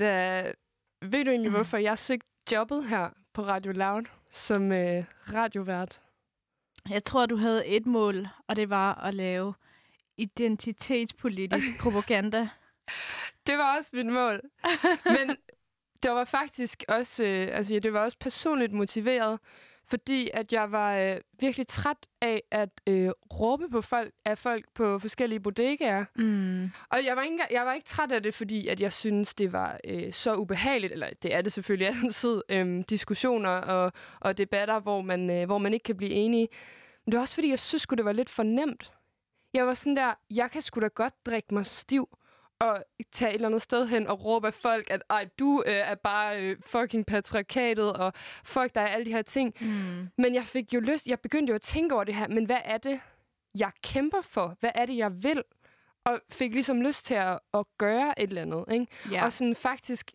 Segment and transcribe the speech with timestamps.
[0.00, 0.52] Hende,
[1.02, 6.00] ved du egentlig, hvorfor jeg søgte jobbet her på Radio Loud som øh, radiovært?
[6.90, 9.54] Jeg tror, du havde et mål, og det var at lave
[10.16, 12.48] identitetspolitisk propaganda.
[13.46, 14.40] Det var også mit mål.
[15.16, 15.36] Men
[16.02, 19.40] det var faktisk også, øh, altså, ja, det var også personligt motiveret,
[19.90, 24.64] fordi at jeg var øh, virkelig træt af at øh, råbe på folk af folk
[24.74, 26.04] på forskellige bodegaer.
[26.16, 26.70] Mm.
[26.90, 29.52] Og jeg var, ikke, jeg var ikke træt af det, fordi at jeg synes det
[29.52, 34.80] var øh, så ubehageligt, eller det er det selvfølgelig altid, øh, diskussioner og, og debatter,
[34.80, 36.48] hvor man, øh, hvor man ikke kan blive enige.
[37.04, 38.92] Men det var også fordi, jeg synes det var lidt for nemt.
[39.54, 42.08] Jeg var sådan der, jeg kan sgu da godt drikke mig stiv
[42.60, 45.72] og tage et eller andet sted hen og råbe af folk, at Ej, du øh,
[45.72, 48.12] er bare øh, fucking patriarkatet, og
[48.44, 49.54] fuck dig, alle de her ting.
[49.60, 50.08] Mm.
[50.18, 52.60] Men jeg fik jo lyst, jeg begyndte jo at tænke over det her, men hvad
[52.64, 53.00] er det,
[53.58, 54.56] jeg kæmper for?
[54.60, 55.42] Hvad er det, jeg vil?
[56.04, 58.86] Og fik ligesom lyst til at, at gøre et eller andet, ikke?
[59.10, 59.24] Ja.
[59.24, 60.10] Og sådan faktisk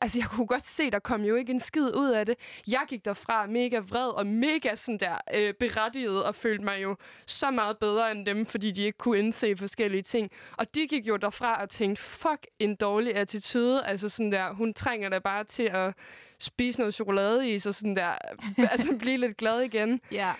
[0.00, 2.34] altså jeg kunne godt se, der kom jo ikke en skid ud af det.
[2.66, 6.96] Jeg gik derfra mega vred og mega sådan der øh, berettiget og følte mig jo
[7.26, 10.30] så meget bedre end dem, fordi de ikke kunne indse forskellige ting.
[10.58, 13.86] Og de gik jo derfra og tænkte, fuck en dårlig attitude.
[13.86, 15.94] Altså sådan der, hun trænger da bare til at
[16.40, 18.14] spise noget chokolade i, så sådan der,
[18.72, 20.00] altså blive lidt glad igen.
[20.12, 20.32] Ja,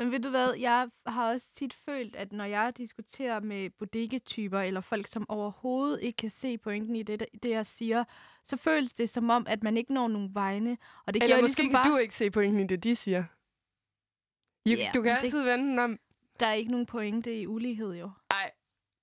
[0.00, 4.60] men ved du hvad, jeg har også tit følt, at når jeg diskuterer med bodegetyper,
[4.60, 8.04] eller folk, som overhovedet ikke kan se pointen i det, det jeg siger,
[8.44, 10.76] så føles det som om, at man ikke når nogen vegne.
[11.06, 11.92] Og det Eller giver måske ligesom kan bare...
[11.92, 13.24] du ikke se pointen i det, de siger.
[14.68, 15.98] You, Ja, du kan men det- altid vende den om.
[16.40, 18.10] Der er ikke nogen pointe i ulighed, jo.
[18.30, 18.50] Ej.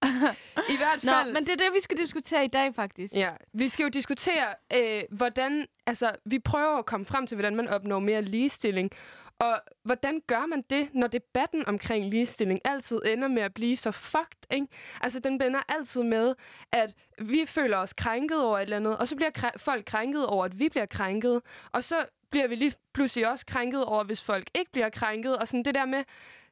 [0.74, 1.34] I hvert Nå, fald...
[1.34, 3.14] men det er det, vi skal diskutere i dag, faktisk.
[3.14, 5.68] Ja, vi skal jo diskutere, øh, hvordan...
[5.86, 8.92] Altså, vi prøver at komme frem til, hvordan man opnår mere ligestilling.
[9.40, 13.92] Og hvordan gør man det, når debatten omkring ligestilling altid ender med at blive så
[13.92, 14.68] fucked, ikke?
[15.02, 16.36] Altså, den ender altid med,
[16.72, 20.26] at vi føler os krænket over et eller andet, og så bliver kræ- folk krænket
[20.26, 24.22] over, at vi bliver krænket, og så bliver vi lige pludselig også krænket over, hvis
[24.22, 26.04] folk ikke bliver krænket, og sådan det der med,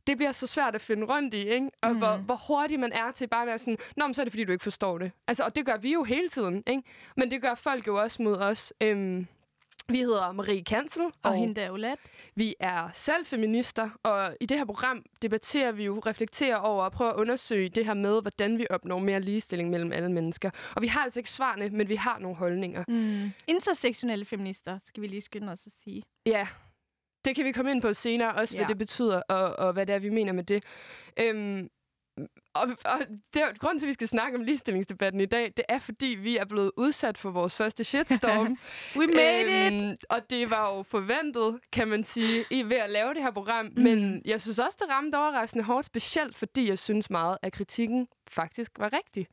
[0.08, 1.70] det bliver så svært at finde rundt i, ikke?
[1.82, 1.98] Og mm.
[1.98, 4.32] hvor, hvor hurtigt man er til bare at være sådan, Nå, men så er det,
[4.34, 5.12] fordi du ikke forstår det.
[5.28, 6.84] Altså, og det gør vi jo hele tiden, ikke?
[7.18, 8.74] Men det gør folk jo også mod os.
[8.82, 9.28] Øhm,
[9.90, 12.00] vi hedder Marie Kansel, Og, og, hende der Ulat.
[12.36, 16.92] vi er selv feminister, og i det her program debatterer vi jo, reflekterer over og
[16.92, 20.50] prøver at undersøge det her med, hvordan vi opnår mere ligestilling mellem alle mennesker.
[20.76, 22.84] Og vi har altså ikke svarene, men vi har nogle holdninger.
[22.88, 23.32] Mm.
[23.48, 26.04] Intersektionelle feminister, skal vi lige skynde os at sige.
[26.26, 26.48] Ja,
[27.26, 28.62] det kan vi komme ind på senere, også ja.
[28.62, 30.64] hvad det betyder, og, og hvad det er, vi mener med det.
[31.20, 31.70] Øhm,
[32.56, 33.00] og, og
[33.34, 36.06] det er, grunden til, at vi skal snakke om ligestillingsdebatten i dag, det er, fordi
[36.08, 38.58] vi er blevet udsat for vores første shitstorm.
[39.00, 39.74] We made it!
[39.74, 43.32] Øhm, og det var jo forventet, kan man sige, i ved at lave det her
[43.32, 43.66] program.
[43.66, 43.84] Mm.
[43.84, 48.08] Men jeg synes også, det ramte overraskende hårdt, specielt fordi jeg synes meget, at kritikken
[48.30, 49.28] faktisk var rigtig.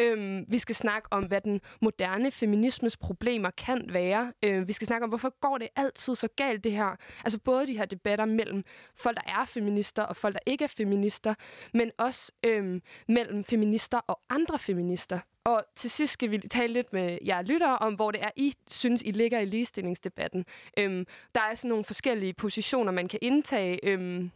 [0.00, 4.32] Øhm, vi skal snakke om, hvad den moderne feminismes problemer kan være.
[4.42, 6.96] Øh, vi skal snakke om, hvorfor går det altid så galt, det her.
[7.24, 8.64] Altså både de her debatter mellem
[8.94, 11.34] folk, der er feminister, og folk, der ikke er feminister,
[11.74, 15.18] men også øhm, mellem feminister og andre feminister.
[15.44, 18.54] Og til sidst skal vi tale lidt med jer lyttere om, hvor det er, I
[18.68, 20.44] synes, I ligger i ligestillingsdebatten.
[20.78, 24.30] Øhm, der er sådan nogle forskellige positioner, man kan indtage, øhm,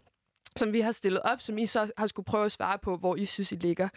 [0.57, 3.17] som vi har stillet op, som I så har skulle prøve at svare på, hvor
[3.17, 3.89] I synes, I ligger.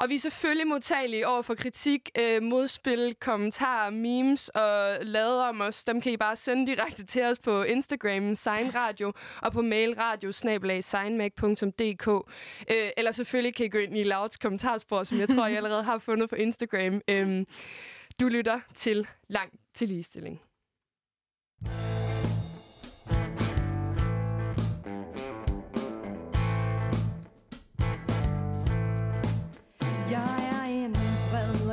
[0.00, 5.60] Og vi er selvfølgelig modtagelige over for kritik, øh, modspil, kommentarer, memes og lader om
[5.60, 5.84] os.
[5.84, 9.12] Dem kan I bare sende direkte til os på Instagram, Sign Radio,
[9.42, 10.28] og på mail radio
[12.70, 15.82] øh, Eller selvfølgelig kan I gå ind i Louds kommentarspor, som jeg tror, I allerede
[15.82, 17.00] har fundet på Instagram.
[17.08, 17.46] Øhm,
[18.20, 20.40] du lytter til Langt til Ligestilling.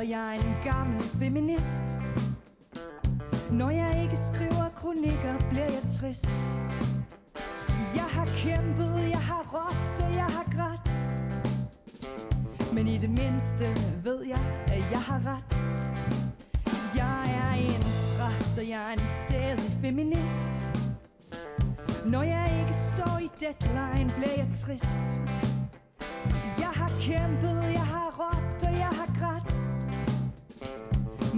[0.08, 1.98] Jeg er en gammel feminist.
[3.52, 6.50] Når jeg ikke skriver kronikker, bliver jeg trist.
[7.94, 10.88] Jeg har kæmpet, jeg har råbt, og jeg har grædt.
[12.74, 13.64] Men i det mindste
[14.04, 15.52] ved jeg, at jeg har ret.
[16.96, 20.68] Jeg er en træt, og jeg er en stedig feminist.
[22.06, 25.20] Når jeg ikke står i deadline, bliver jeg trist.
[26.58, 29.77] Jeg har kæmpet, jeg har råbt og jeg har grædt.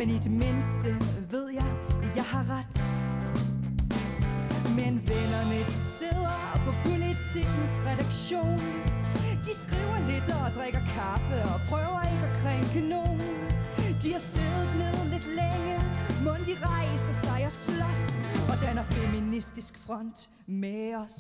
[0.00, 0.88] Men i det mindste
[1.30, 1.70] ved jeg,
[2.02, 2.76] at jeg har ret
[4.78, 8.60] Men vennerne, de sidder på politikens redaktion.
[9.46, 13.20] De skriver lidt og drikker kaffe og prøver ikke at krænke nogen.
[14.02, 15.76] De har siddet ned lidt længe,
[16.24, 18.02] mund de rejser sig og slås,
[18.50, 21.16] og danner feministisk front med os.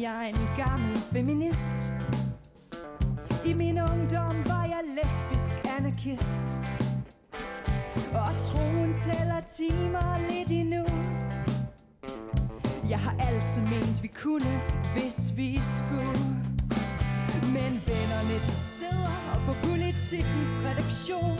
[0.00, 1.94] Jeg er en gammel feminist.
[3.44, 6.46] I min ungdom var jeg lesbisk anarkist.
[8.14, 10.84] Og troen tæller timer lidt endnu.
[12.88, 14.60] Jeg har altid ment, vi kunne,
[14.94, 16.24] hvis vi skulle.
[17.56, 21.38] Men vennerne, de sidder på politikens redaktion.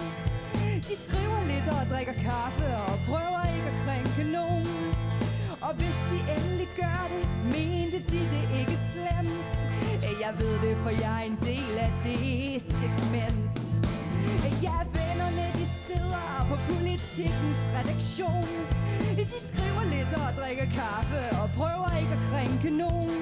[0.89, 4.67] De skriver lidt og drikker kaffe og prøver ikke at krænke nogen.
[5.67, 6.19] Og hvis de
[6.61, 7.25] endelig gør det,
[7.55, 9.51] mente de det ikke slemt.
[10.05, 13.55] Eh, jeg ved det, for jeg er en del af det segment.
[14.47, 18.51] Eh, ja, vennerne, de sidder på politikens redaktion.
[19.19, 23.17] Eh, de skriver lidt og drikker kaffe og prøver ikke at krænke nogen.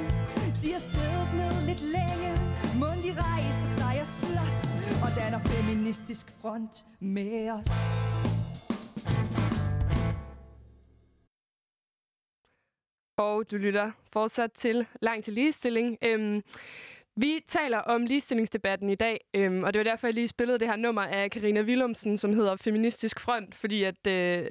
[0.63, 2.33] De har siddet ned lidt længe,
[2.81, 4.61] mund de rejser sig og slås,
[5.03, 7.99] og danner feministisk front med os.
[13.19, 15.99] Og du lytter fortsat til Lang til Ligestilling.
[16.05, 16.43] Øhm,
[17.17, 20.69] vi taler om ligestillingsdebatten i dag, øhm, og det var derfor, jeg lige spillede det
[20.69, 24.47] her nummer af Karina Willumsen, som hedder Feministisk Front, fordi at, øh,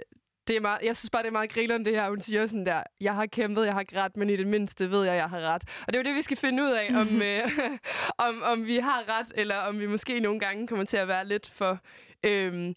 [0.47, 2.09] det er meget, jeg synes bare, det er meget grineren, det her.
[2.09, 4.91] Hun siger sådan der, jeg har kæmpet, jeg har ikke ret, men i det mindste
[4.91, 5.63] ved jeg, jeg har ret.
[5.87, 7.51] Og det er jo det, vi skal finde ud af, om, øh,
[8.17, 11.27] om, om vi har ret, eller om vi måske nogle gange kommer til at være
[11.27, 11.79] lidt for...
[12.23, 12.73] Øh,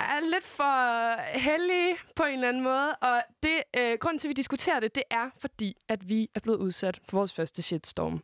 [0.00, 2.94] er lidt for heldige på en eller anden måde.
[2.94, 6.40] Og det, øh, grunden til, at vi diskuterer det, det er, fordi at vi er
[6.40, 8.22] blevet udsat for vores første shitstorm.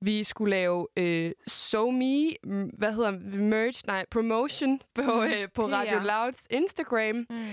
[0.00, 2.30] Vi skulle lave øh, So Me,
[2.78, 5.22] hvad hedder merge, nej, promotion på, mm.
[5.22, 7.26] øh, på Radio Louds Instagram.
[7.30, 7.46] Mm.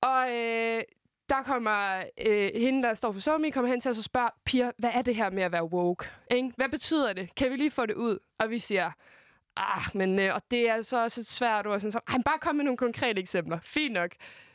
[0.00, 0.82] Og øh,
[1.28, 4.70] der kommer øh, hende, der står for SoMe, kommer hen til os og spørger, Pia,
[4.78, 6.08] hvad er det her med at være woke?
[6.30, 6.52] Ikke?
[6.56, 7.34] Hvad betyder det?
[7.34, 8.18] Kan vi lige få det ud?
[8.38, 8.90] Og vi siger,
[9.56, 11.80] ah, men øh, og det er så også et svært ord.
[11.80, 13.58] Sådan, så, ej, bare kom med nogle konkrete eksempler.
[13.62, 14.10] Fint nok.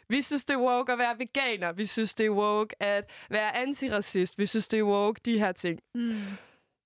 [0.09, 1.71] Vi synes, det er woke at være veganer.
[1.71, 4.37] Vi synes, det er woke at være antiracist.
[4.37, 5.79] Vi synes, det er woke de her ting.
[5.95, 6.21] Mm.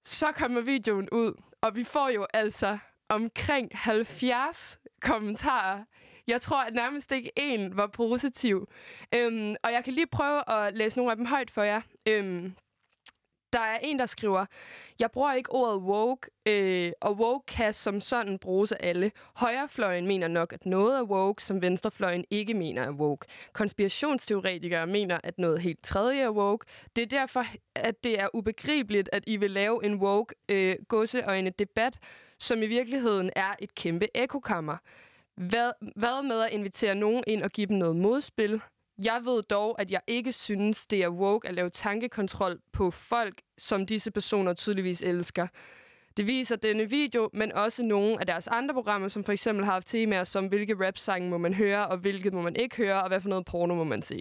[0.05, 2.77] Så kommer videoen ud, og vi får jo altså
[3.09, 5.83] omkring 70 kommentarer.
[6.27, 8.67] Jeg tror, at nærmest ikke en var positiv.
[9.13, 11.81] Øhm, og jeg kan lige prøve at læse nogle af dem højt for jer.
[12.05, 12.55] Øhm,
[13.53, 14.45] der er en, der skriver,
[14.99, 19.11] jeg bruger ikke ordet woke, øh, og woke kan som sådan bruges af alle.
[19.35, 23.27] Højrefløjen mener nok, at noget er woke, som venstrefløjen ikke mener er woke.
[23.53, 26.65] Konspirationsteoretikere mener, at noget helt tredje er woke.
[26.95, 27.45] Det er derfor,
[27.75, 30.75] at det er ubegribeligt, at I vil lave en woke øh,
[31.29, 31.97] en debat,
[32.39, 34.77] som i virkeligheden er et kæmpe ekokammer.
[35.35, 38.61] Hvad, hvad med at invitere nogen ind og give dem noget modspil?
[39.03, 43.41] Jeg ved dog, at jeg ikke synes, det er woke at lave tankekontrol på folk,
[43.57, 45.47] som disse personer tydeligvis elsker.
[46.17, 49.73] Det viser denne video, men også nogle af deres andre programmer, som for eksempel har
[49.73, 53.07] haft temaer som, hvilke rap-sange må man høre, og hvilket må man ikke høre, og
[53.07, 54.19] hvad for noget porno må man se.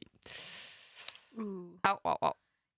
[1.33, 1.67] Uh.
[1.85, 2.33] Au, au, au.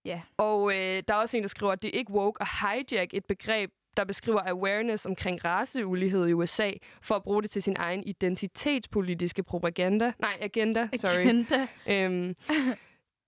[0.04, 0.10] Ja.
[0.10, 0.20] Yeah.
[0.36, 3.14] Og øh, der er også en, der skriver, at det er ikke woke at hijack
[3.14, 6.70] et begreb, der beskriver awareness omkring raceulighed i USA,
[7.02, 10.12] for at bruge det til sin egen identitetspolitiske propaganda.
[10.18, 11.20] Nej, agenda, sorry.
[11.20, 11.66] Agenda.
[11.86, 12.34] Øhm,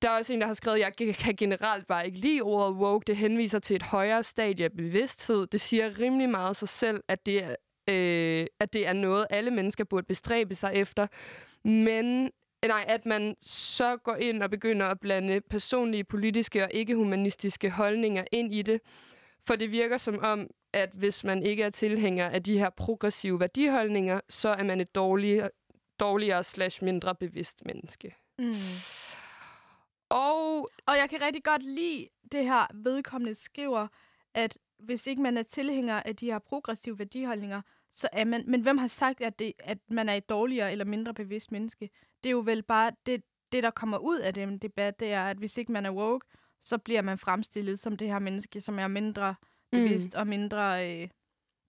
[0.03, 2.77] der er også en, der har skrevet, at jeg kan generelt bare ikke lide ordet
[2.77, 3.05] woke.
[3.07, 5.47] Det henviser til et højere stadie af bevidsthed.
[5.47, 7.55] Det siger rimelig meget sig selv, at det er,
[7.91, 11.07] øh, at det er noget, alle mennesker burde bestræbe sig efter.
[11.65, 12.31] Men
[12.67, 18.25] nej, at man så går ind og begynder at blande personlige, politiske og ikke-humanistiske holdninger
[18.33, 18.81] ind i det,
[19.47, 23.41] for det virker som om, at hvis man ikke er tilhænger af de her progressive
[23.41, 25.51] værdiholdninger, så er man et dårligere,
[26.01, 28.15] dårligere slash mindre bevidst menneske.
[28.39, 28.55] Mm.
[30.09, 33.89] Og, og jeg kan rigtig godt lide det her vedkommende skriver,
[34.35, 38.45] at hvis ikke man er tilhænger af de her progressive værdiholdninger, så er man...
[38.47, 41.91] Men hvem har sagt, at, det, at man er et dårligere eller mindre bevidst menneske?
[42.25, 42.93] Det er jo vel bare...
[43.07, 43.23] Det,
[43.53, 46.27] det, der kommer ud af den debat, det er, at hvis ikke man er woke,
[46.65, 49.35] så bliver man fremstillet som det her menneske, som er mindre
[49.73, 50.21] bevidst mm.
[50.21, 50.91] og mindre...
[50.91, 51.09] Øh,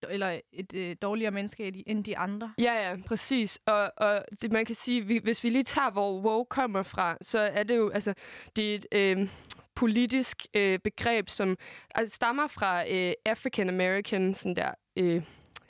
[0.10, 2.54] eller et øh, dårligere menneske end de andre.
[2.58, 3.60] Ja, ja, præcis.
[3.66, 7.18] Og, og det, man kan sige, vi, hvis vi lige tager, hvor WoW kommer fra,
[7.22, 8.14] så er det jo, altså,
[8.56, 9.30] det er et øh,
[9.76, 11.58] politisk øh, begreb, som
[11.96, 15.24] altså, stammer fra øh, African American, sådan der, øh,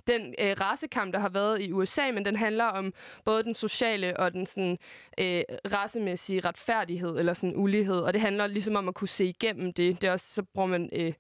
[0.08, 2.94] den øh, racekamp, der har været i USA, men den handler om
[3.26, 4.78] både den sociale og den sådan,
[5.20, 9.74] øh, racemæssige retfærdighed, eller sådan ulighed, og det handler ligesom om at kunne se igennem
[9.74, 10.02] det.
[10.02, 10.90] Det er også, så bruger man...
[10.94, 11.14] Øh,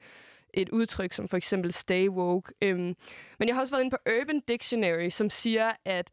[0.57, 2.53] et udtryk som for eksempel stay woke.
[2.61, 2.95] Øhm,
[3.39, 6.11] men jeg har også været inde på Urban Dictionary, som siger, at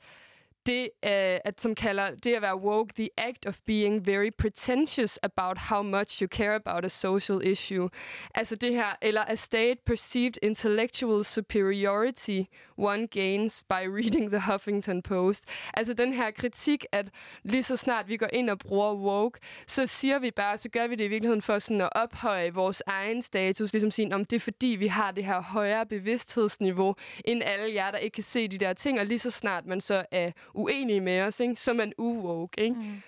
[0.66, 1.10] det, uh,
[1.44, 5.82] at, som kalder det at være woke, the act of being very pretentious about how
[5.82, 7.88] much you care about a social issue.
[8.34, 12.40] Altså det her, eller a state perceived intellectual superiority
[12.82, 15.44] one gains by reading the Huffington Post.
[15.74, 17.08] Altså den her kritik, at
[17.42, 20.86] lige så snart vi går ind og bruger woke, så siger vi bare, så gør
[20.86, 24.36] vi det i virkeligheden for sådan at ophøje vores egen status, ligesom sige, om det
[24.36, 28.48] er fordi, vi har det her højere bevidsthedsniveau, end alle jer, der ikke kan se
[28.48, 31.56] de der ting, og lige så snart man så er uenige med os, ikke?
[31.56, 32.60] så er man uwoke.
[32.60, 32.74] Ikke?
[32.74, 33.02] Mm.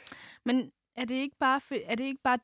[0.44, 2.38] Men er det ikke bare, er det ikke bare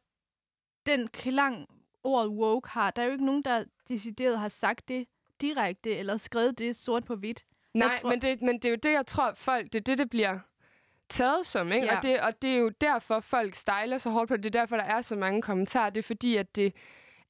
[0.87, 1.67] den klang,
[2.05, 2.91] ordet woke har?
[2.91, 5.07] Der er jo ikke nogen, der decideret har sagt det
[5.41, 7.45] direkte, eller skrevet det sort på hvidt.
[7.75, 8.11] Nej, tror...
[8.11, 10.39] men, det, men det er jo det, jeg tror, folk, det er det, det bliver
[11.09, 11.87] taget som, ikke?
[11.87, 11.97] Ja.
[11.97, 14.45] Og, det, og det er jo derfor, folk stejler så hårdt på det.
[14.45, 15.91] Det er derfor, der er så mange kommentarer.
[15.91, 16.75] Det er fordi, at det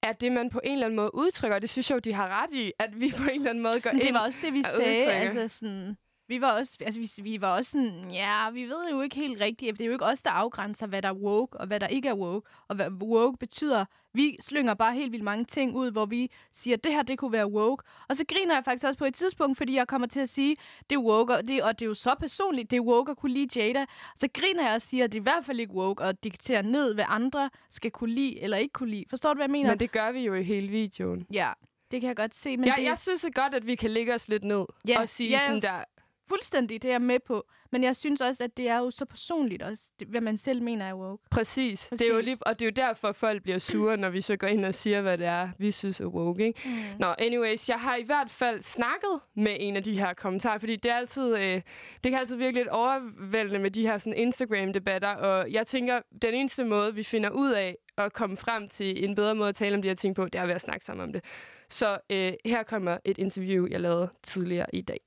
[0.03, 1.55] er det, man på en eller anden måde udtrykker.
[1.55, 3.63] Og det synes jeg jo, de har ret i, at vi på en eller anden
[3.63, 5.07] måde går Men det ind var også det, vi sagde.
[5.07, 5.97] Altså sådan,
[6.31, 9.41] vi var også, altså vi, vi var også sådan, ja, vi ved jo ikke helt
[9.41, 11.87] rigtigt, det er jo ikke os, der afgrænser, hvad der er woke, og hvad der
[11.87, 13.85] ikke er woke, og hvad woke betyder.
[14.15, 17.19] Vi slynger bare helt vildt mange ting ud, hvor vi siger, at det her, det
[17.19, 17.85] kunne være woke.
[18.09, 20.57] Og så griner jeg faktisk også på et tidspunkt, fordi jeg kommer til at sige,
[20.91, 23.17] det er woke, og det, og det er jo så personligt, det er woke at
[23.17, 23.85] kunne lide Jada.
[24.17, 26.63] Så griner jeg og siger, at det er i hvert fald ikke woke at diktere
[26.63, 29.05] ned, hvad andre skal kunne lide eller ikke kunne lide.
[29.11, 29.71] Forstår du, hvad jeg mener?
[29.71, 31.27] Men det gør vi jo i hele videoen.
[31.33, 31.53] Ja,
[31.91, 32.57] det kan jeg godt se.
[32.57, 32.85] Men ja, det...
[32.85, 35.39] jeg synes det godt, at vi kan lægge os lidt ned ja, og sige ja,
[35.39, 35.85] sådan der,
[36.31, 37.47] fuldstændig, det er jeg med på.
[37.73, 40.63] Men jeg synes også, at det er jo så personligt også, det, hvad man selv
[40.63, 41.23] mener er woke.
[41.31, 41.89] Præcis.
[41.89, 41.99] Præcis.
[41.99, 44.37] Det er jo lige, og det er jo derfor, folk bliver sure, når vi så
[44.37, 46.47] går ind og siger, hvad det er, vi synes er woke.
[46.47, 46.61] Ikke?
[46.65, 46.73] Mm.
[46.99, 50.77] Nå, anyways, jeg har i hvert fald snakket med en af de her kommentarer, fordi
[50.77, 51.63] det er altid, øh,
[52.05, 56.35] det kan altid virke lidt overvældende med de her sådan Instagram-debatter, og jeg tænker, den
[56.35, 59.75] eneste måde, vi finder ud af at komme frem til en bedre måde at tale
[59.75, 61.25] om de her ting på, det er ved at snakke sammen om det.
[61.69, 65.01] Så øh, her kommer et interview, jeg lavede tidligere i dag.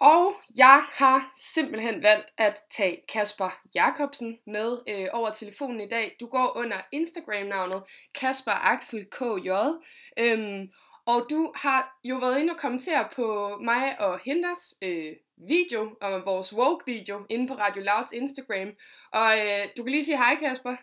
[0.00, 6.16] Og jeg har simpelthen valgt at tage Kasper Jakobsen med øh, over telefonen i dag.
[6.20, 7.82] Du går under Instagram-navnet
[8.14, 9.50] Kasper Axel KJ.
[10.18, 10.72] Øhm,
[11.06, 15.12] og du har jo været inde og kommentere på mig og Hinders øh,
[15.48, 18.70] video, og vores woke-video, inde på Radio Louds Instagram.
[19.12, 20.76] Og øh, du kan lige sige hej, Kasper.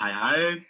[0.00, 0.64] Hej, hej.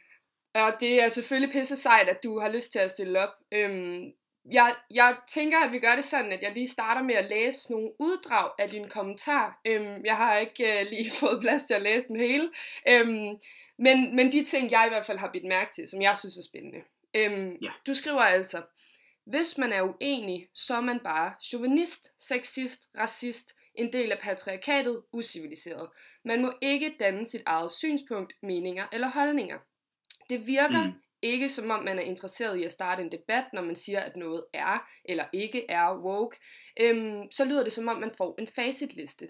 [0.54, 3.34] Og det er selvfølgelig pisse sejt, at du har lyst til at stille op.
[3.52, 4.12] Øhm,
[4.52, 7.72] jeg, jeg tænker, at vi gør det sådan, at jeg lige starter med at læse
[7.72, 9.60] nogle uddrag af din kommentar.
[9.64, 12.50] Øhm, jeg har ikke øh, lige fået plads til at læse den hele.
[12.88, 13.36] Øhm,
[13.78, 16.36] men, men de ting, jeg i hvert fald har bidt mærke til, som jeg synes
[16.36, 16.78] er spændende.
[17.14, 17.70] Øhm, ja.
[17.86, 18.62] Du skriver altså,
[19.26, 25.02] hvis man er uenig, så er man bare chauvinist, sexist, racist, en del af patriarkatet,
[25.12, 25.88] usiviliseret.
[26.24, 29.58] Man må ikke danne sit eget synspunkt, meninger eller holdninger.
[30.30, 30.92] Det virker mm
[31.22, 34.16] ikke som om man er interesseret i at starte en debat, når man siger, at
[34.16, 36.36] noget er eller ikke er woke,
[36.80, 39.28] øhm, så lyder det som om man får en facitliste.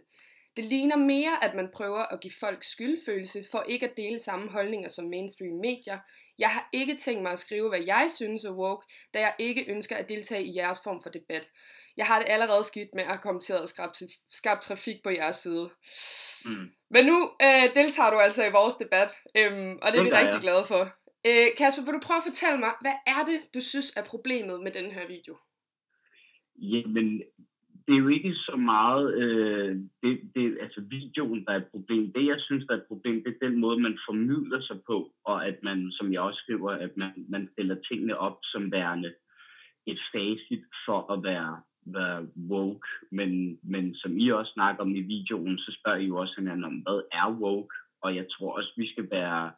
[0.57, 4.50] Det ligner mere, at man prøver at give folk skyldfølelse for ikke at dele samme
[4.50, 5.99] holdninger som mainstream medier.
[6.38, 9.64] Jeg har ikke tænkt mig at skrive, hvad jeg synes er woke, da jeg ikke
[9.69, 11.49] ønsker at deltage i jeres form for debat.
[11.97, 15.71] Jeg har det allerede skidt med at kommenteret og skabt, skabt trafik på jeres side.
[16.45, 16.71] Mm.
[16.90, 20.40] Men nu øh, deltager du altså i vores debat, øhm, og det er vi rigtig
[20.40, 20.93] glade for.
[21.26, 24.56] Øh, Kasper, vil du prøve at fortælle mig, hvad er det, du synes er problemet
[24.64, 25.35] med den her video?
[26.73, 27.09] Jamen,
[27.87, 32.12] det er jo ikke så meget øh, det, det, altså videoen, der er et problem.
[32.12, 35.12] Det, jeg synes, der er et problem, det er den måde, man formidler sig på,
[35.25, 39.14] og at man, som jeg også skriver, at man, man stiller tingene op som værende
[39.87, 42.88] et facit for at være, være woke.
[43.12, 46.64] Men, men som I også snakker om i videoen, så spørger I jo også hinanden
[46.64, 47.75] om, hvad er woke?
[48.02, 49.52] Og jeg tror også, vi skal være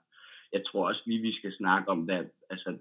[0.52, 2.78] jeg tror også lige, vi skal snakke om, hvad, altså,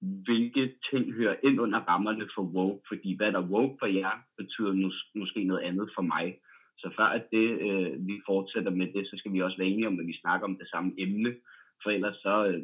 [0.00, 4.14] hvilke ting hører ind under rammerne for woke, fordi hvad der er woke for jer,
[4.36, 6.38] betyder mås- måske noget andet for mig.
[6.78, 9.86] Så før at det, øh, vi fortsætter med det, så skal vi også være enige
[9.86, 11.36] om, at vi snakker om det samme emne,
[11.82, 12.62] for ellers så øh,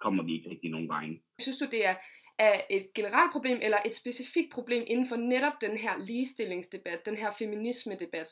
[0.00, 1.04] kommer vi ikke rigtig nogen vej.
[1.40, 1.94] Synes du, det er,
[2.38, 7.16] er et generelt problem, eller et specifikt problem inden for netop den her ligestillingsdebat, den
[7.16, 8.28] her feminisme-debat?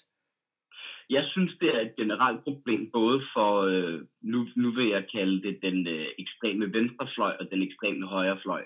[1.17, 5.43] Jeg synes, det er et generelt problem, både for, øh, nu, nu vil jeg kalde
[5.43, 8.65] det den øh, ekstreme venstrefløj og den ekstreme højrefløj.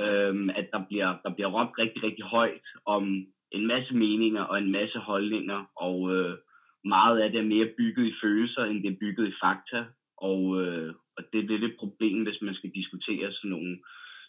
[0.00, 4.58] Øhm, at der bliver, der bliver råbt rigtig, rigtig højt om en masse meninger og
[4.58, 6.38] en masse holdninger, og øh,
[6.84, 9.84] meget af det er mere bygget i følelser, end det er bygget i fakta.
[10.16, 13.78] Og, øh, og det er lidt et problem, hvis man skal diskutere sådan nogle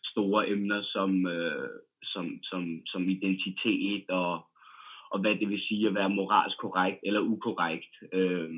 [0.03, 1.69] store emner som, øh,
[2.03, 4.45] som, som, som identitet og
[5.13, 7.93] og hvad det vil sige at være moralsk korrekt eller ukorrekt.
[8.13, 8.49] Øh,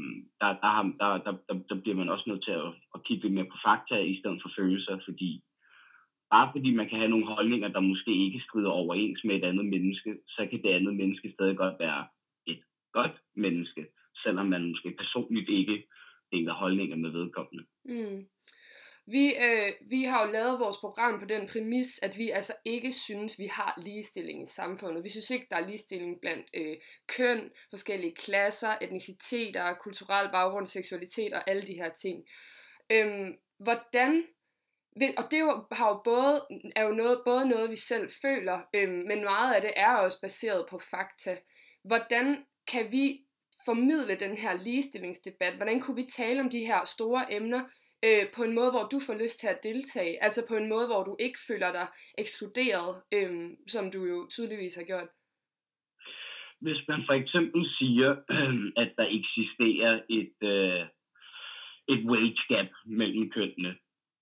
[0.41, 3.23] der, der, har, der, der, der, der bliver man også nødt til at, at kigge
[3.23, 5.31] lidt mere på fakta i stedet for følelser, fordi
[6.33, 9.65] bare fordi man kan have nogle holdninger, der måske ikke skrider overens med et andet
[9.65, 12.07] menneske, så kan det andet menneske stadig godt være
[12.47, 12.61] et
[12.93, 13.85] godt menneske,
[14.23, 15.87] selvom man måske personligt ikke
[16.31, 17.63] deler holdninger med vedkommende.
[17.85, 18.19] Mm.
[19.07, 22.91] Vi, øh, vi har jo lavet vores program på den præmis, at vi altså ikke
[22.91, 25.03] synes, vi har ligestilling i samfundet.
[25.03, 26.75] Vi synes ikke, der er ligestilling blandt øh,
[27.07, 32.23] køn, forskellige klasser, etniciteter, kulturel baggrund, seksualitet og alle de her ting.
[32.91, 34.23] Øhm, hvordan
[35.17, 39.03] og det jo, har jo både, er jo noget, både noget, vi selv føler, øhm,
[39.07, 41.37] men meget af det er også baseret på fakta.
[41.83, 43.25] Hvordan kan vi
[43.65, 45.55] formidle den her ligestillingsdebat?
[45.55, 47.63] Hvordan kunne vi tale om de her store emner
[48.07, 50.23] øh, på en måde, hvor du får lyst til at deltage?
[50.23, 51.87] Altså på en måde, hvor du ikke føler dig
[52.17, 53.31] ekskluderet, øh,
[53.67, 55.09] som du jo tydeligvis har gjort?
[56.61, 58.09] Hvis man for eksempel siger,
[58.83, 60.83] at der eksisterer et, øh,
[61.93, 63.75] et wage gap mellem kønnene,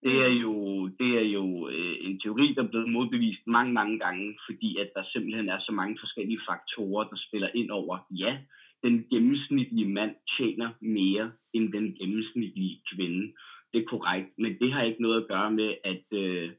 [0.03, 0.41] det er mm.
[0.45, 4.77] jo, det er jo øh, en teori, der er blevet modbevist mange, mange gange, fordi
[4.77, 7.97] at der simpelthen er så mange forskellige faktorer, der spiller ind over.
[8.11, 8.37] Ja,
[8.83, 13.33] den gennemsnitlige mand tjener mere end den gennemsnitlige kvinde.
[13.73, 16.51] Det er korrekt, men det har ikke noget at gøre med, at, øh,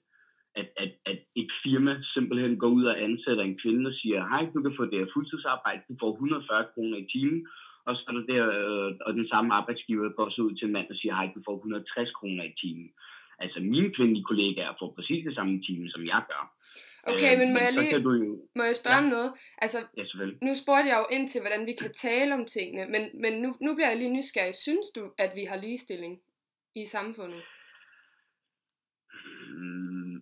[0.61, 4.43] at, at, at et firma simpelthen går ud og ansætter en kvinde og siger, hej,
[4.55, 7.47] du kan få det her fuldtidsarbejde, du får 140 kroner i timen,
[7.87, 10.73] og så er der der, øh, og den samme arbejdsgiver går så ud til en
[10.73, 12.89] mand og siger, hej, du får 160 kroner i timen.
[13.39, 16.43] Altså mine kvindelige kollegaer får præcis det samme time, som jeg gør.
[17.13, 18.31] Okay, øh, men må men jeg lige, du jo...
[18.59, 19.05] må jeg spørge ja.
[19.05, 19.31] om noget?
[19.65, 20.05] Altså, ja,
[20.47, 23.49] nu spurgte jeg jo ind til, hvordan vi kan tale om tingene, men, men nu,
[23.67, 24.55] nu bliver jeg lige nysgerrig.
[24.67, 26.15] Synes du, at vi har ligestilling
[26.77, 27.43] i samfundet?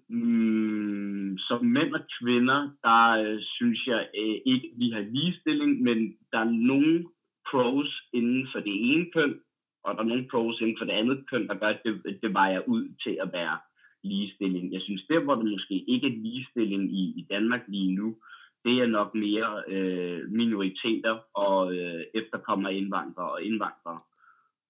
[0.09, 6.17] Mm, som mænd og kvinder, der øh, synes jeg øh, ikke, vi har ligestilling, men
[6.33, 7.07] der er nogle
[7.51, 9.41] pros inden for det ene køn,
[9.85, 12.33] og der er nogle pros inden for det andet køn, der gør, at det, det
[12.33, 13.59] vejer ud til at være
[14.05, 14.73] ligestilling.
[14.73, 18.17] Jeg synes, der hvor det måske ikke er ligestilling i, i Danmark lige nu,
[18.65, 24.01] det er nok mere øh, minoriteter og øh, efterkommere indvandrere og indvandrere.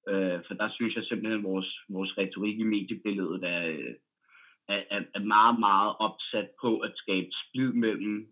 [0.09, 3.95] Øh, for der synes jeg simpelthen, at vores, vores retorik i mediebilledet øh,
[4.69, 8.29] er, er, er, meget, meget opsat på at skabe splid mellem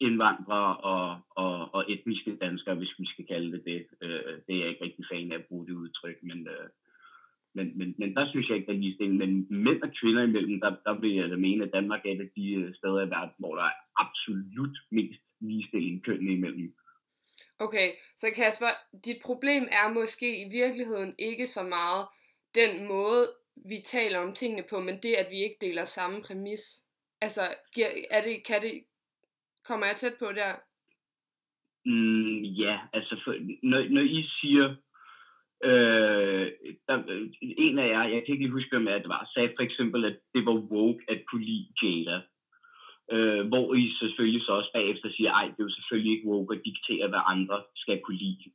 [0.00, 3.86] indvandrere og, og, og etniske danskere, hvis vi skal kalde det det.
[4.02, 6.68] Øh, det er jeg ikke rigtig fan af at bruge det udtryk, men, øh,
[7.54, 9.16] men, men, men der synes jeg ikke, der er ligestilling.
[9.16, 12.20] Men mænd og kvinder imellem, der, der vil jeg da mene, at Danmark er et
[12.20, 16.74] af de øh, steder i verden, hvor der er absolut mest ligestilling kønnene imellem.
[17.58, 18.66] Okay, så Kasper,
[19.04, 22.06] dit problem er måske i virkeligheden ikke så meget
[22.54, 26.84] den måde, vi taler om tingene på, men det, at vi ikke deler samme præmis.
[27.20, 27.40] Altså,
[28.10, 28.84] er det, kan det,
[29.64, 30.52] kommer jeg tæt på der?
[31.86, 34.76] Mm, ja, altså, for, når, når I siger,
[35.70, 36.46] Øh,
[36.88, 36.96] der,
[37.42, 40.16] en af jer, jeg kan ikke lige huske, hvem det var, sagde for eksempel, at
[40.34, 42.20] det var woke at kunne lide Jada.
[43.12, 46.54] Øh, hvor I selvfølgelig så også bagefter siger, ej, det er jo selvfølgelig ikke woke
[46.54, 48.50] at diktere, hvad andre skal kunne lide.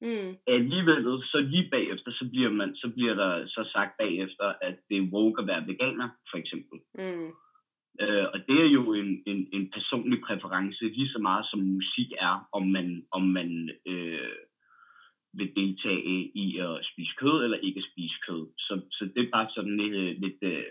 [0.00, 0.30] Mm.
[0.46, 4.96] Alligevel, så lige bagefter, så bliver, man, så bliver der så sagt bagefter, at det
[4.96, 6.78] er woke at være veganer, for eksempel.
[6.94, 7.30] Mm.
[8.00, 12.12] Øh, og det er jo en, en, en personlig præference, lige så meget som musik
[12.18, 14.36] er, om man, om man øh,
[15.34, 18.46] vil deltage i at spise kød eller ikke spise kød.
[18.58, 20.64] Så, så det er bare sådan lidt, lidt uh,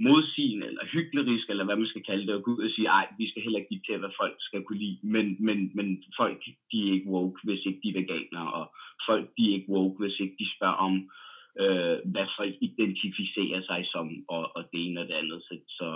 [0.00, 3.06] modsigende eller hyklerisk, eller hvad man skal kalde det, at gå ud og sige, ej,
[3.18, 6.88] vi skal heller ikke diktere, hvad folk skal kunne lide, men, men, men folk, de
[6.88, 8.74] er ikke woke, hvis ikke de er veganere, og
[9.08, 11.10] folk, de er ikke woke, hvis ikke de spørger om,
[11.62, 15.42] øh, hvad folk identificerer sig som, og, og det ene og det andet.
[15.42, 15.88] Så, så,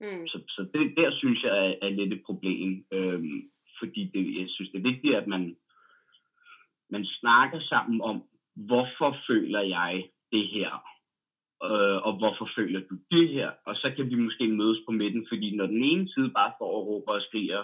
[0.00, 0.26] mm.
[0.26, 3.22] så, så det, der synes jeg er, er lidt et problem, øh,
[3.78, 5.56] fordi det, jeg synes, det er vigtigt, at man
[6.90, 8.22] man snakker sammen om,
[8.54, 10.70] hvorfor føler jeg det her,
[11.68, 15.26] øh, og hvorfor føler du det her, og så kan vi måske mødes på midten,
[15.28, 17.62] fordi når den ene side bare står og råber og skriger,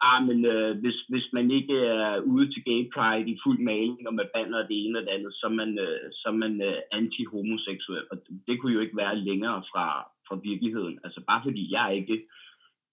[0.00, 4.08] ah, men øh, hvis, hvis man ikke er ude til gay pride i fuld maling,
[4.08, 6.62] og med banner det ene og det andet, så er man, øh, så er man
[6.62, 9.86] øh, anti-homoseksuel, og det kunne jo ikke være længere fra,
[10.28, 10.98] fra virkeligheden.
[11.04, 12.26] Altså bare fordi jeg ikke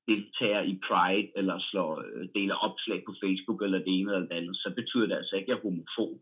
[0.08, 4.36] deltager i Pride, eller slår, øh, deler opslag på Facebook, eller det ene eller det
[4.40, 6.20] andet, så betyder det altså ikke, at jeg er homofob.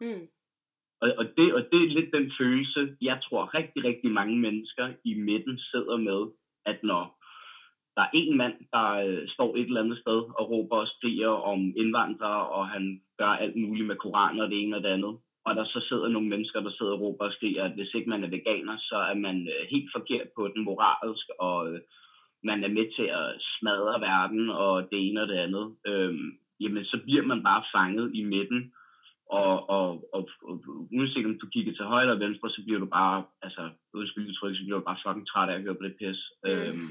[0.00, 0.24] Mm.
[1.00, 4.92] Og, og, det, og det er lidt den følelse, jeg tror rigtig, rigtig mange mennesker
[5.04, 6.20] i midten sidder med,
[6.66, 7.16] at når
[7.96, 11.28] der er en mand, der øh, står et eller andet sted og råber og skriger
[11.28, 15.18] om indvandrere, og han gør alt muligt med koraner og det ene og det andet,
[15.46, 18.10] og der så sidder nogle mennesker, der sidder og råber og skriger, at hvis ikke
[18.10, 21.80] man er veganer, så er man øh, helt forkert på den moralsk, og øh,
[22.42, 23.28] man er med til at
[23.58, 26.14] smadre verden og det ene og det andet, øh,
[26.60, 28.72] jamen så bliver man bare fanget i midten
[29.30, 30.54] og, og, og, og
[30.96, 34.56] uanset om du kigger til højre eller venstre, så bliver du bare, altså, undskyld udtryk,
[34.56, 36.20] så bliver du bare fucking træt af at høre på det pis.
[36.44, 36.50] Mm.
[36.50, 36.88] Øhm,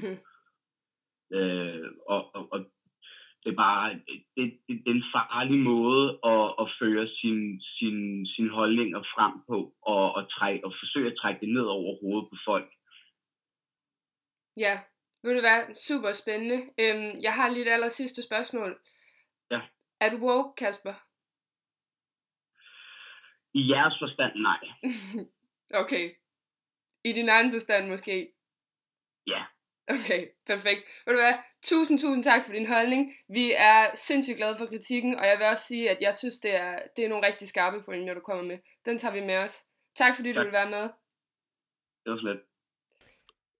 [1.36, 2.58] øh, og, og, og
[3.42, 4.44] det er bare det, det,
[4.84, 10.14] det er en farlig måde at, at føre sin, sin, sin holdninger frem på, og,
[10.16, 12.70] og, træk, og forsøge at trække det ned over hovedet på folk.
[14.56, 14.74] Ja,
[15.22, 16.58] vil det være super spændende.
[16.82, 18.70] Øhm, jeg har lige et aller sidste spørgsmål.
[19.50, 19.60] Ja.
[20.00, 21.05] Er du woke, Kasper?
[23.58, 24.60] I jeres forstand, nej.
[25.82, 26.06] okay.
[27.04, 28.32] I din egen forstand måske?
[29.26, 29.42] Ja.
[29.88, 30.82] Okay, perfekt.
[31.04, 31.34] Ved du hvad?
[31.62, 33.12] Tusind, tusind tak for din holdning.
[33.28, 36.54] Vi er sindssygt glade for kritikken, og jeg vil også sige, at jeg synes, det
[36.54, 38.58] er, det er nogle rigtig skarpe pointer, du kommer med.
[38.84, 39.66] Den tager vi med os.
[39.96, 40.36] Tak fordi tak.
[40.36, 40.84] du vil være med.
[42.02, 42.40] Det var slet.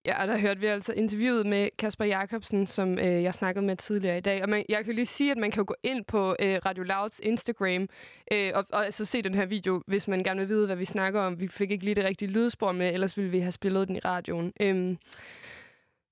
[0.07, 3.77] Ja, og der hørte vi altså interviewet med Kasper Jakobsen, som øh, jeg snakkede med
[3.77, 4.43] tidligere i dag.
[4.43, 7.21] Og man, jeg kan lige sige, at man kan gå ind på øh, Radio Louds
[7.21, 7.89] Instagram
[8.33, 10.85] øh, og, og altså se den her video, hvis man gerne vil vide, hvad vi
[10.85, 11.41] snakker om.
[11.41, 13.99] Vi fik ikke lige det rigtige lydspor med, ellers ville vi have spillet den i
[13.99, 14.53] radioen.
[14.61, 14.99] Øhm,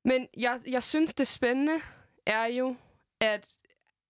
[0.04, 1.80] men jeg, jeg synes, det spændende
[2.26, 2.76] er jo,
[3.20, 3.46] at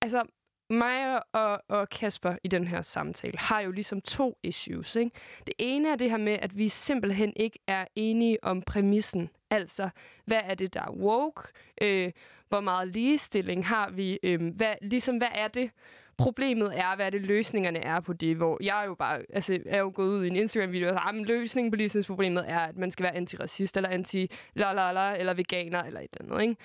[0.03, 0.25] altså,
[0.71, 4.97] mig og, og Kasper i den her samtale har jo ligesom to issues.
[4.97, 5.11] Ikke?
[5.47, 9.31] Det ene er det her med, at vi simpelthen ikke er enige om præmissen.
[9.55, 9.89] Altså,
[10.25, 11.43] hvad er det, der er woke?
[11.83, 12.13] Øh,
[12.49, 14.19] hvor meget ligestilling har vi?
[14.23, 15.71] Øh, hvad, ligesom, hvad er det,
[16.17, 19.59] problemet er, hvad er det løsningerne er på det, hvor jeg er jo bare, altså,
[19.67, 22.59] er jo gået ud i en Instagram-video og sagt, ah, at løsningen på ligestillingsproblemet er,
[22.59, 26.35] at man skal være antiracist, eller anti la la la eller veganer, eller et eller
[26.35, 26.57] andet,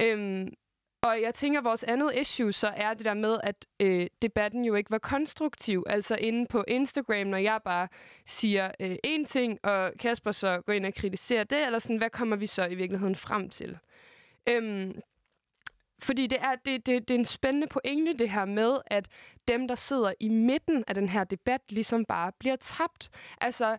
[0.00, 0.14] ikke?
[0.16, 0.46] Øh,
[1.06, 4.64] og jeg tænker, at vores andet issue så er det der med, at øh, debatten
[4.64, 5.84] jo ikke var konstruktiv.
[5.86, 7.88] Altså inde på Instagram, når jeg bare
[8.26, 12.10] siger øh, én ting, og Kasper så går ind og kritiserer det, eller sådan, hvad
[12.10, 13.78] kommer vi så i virkeligheden frem til?
[14.48, 15.00] Øhm,
[15.98, 19.08] fordi det er, det, det, det er en spændende pointe, det her med, at
[19.48, 23.10] dem, der sidder i midten af den her debat, ligesom bare bliver tabt.
[23.40, 23.76] Altså,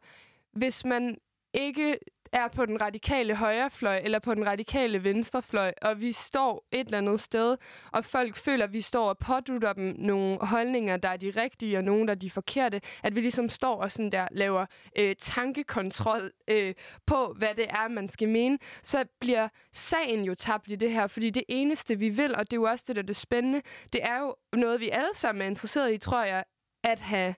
[0.51, 1.17] hvis man
[1.53, 1.99] ikke
[2.31, 6.97] er på den radikale højrefløj eller på den radikale venstrefløj, og vi står et eller
[6.97, 7.57] andet sted,
[7.91, 11.77] og folk føler, at vi står og pådutter dem nogle holdninger, der er de rigtige,
[11.77, 14.65] og nogle, der er de forkerte, at vi ligesom står og sådan der laver
[14.99, 16.73] øh, tankekontrol øh,
[17.05, 21.07] på, hvad det er, man skal mene, så bliver sagen jo tabt i det her,
[21.07, 23.61] fordi det eneste, vi vil, og det er jo også det, der er det spændende,
[23.93, 26.43] det er jo noget, vi alle sammen er interesseret i, tror jeg,
[26.83, 27.35] at have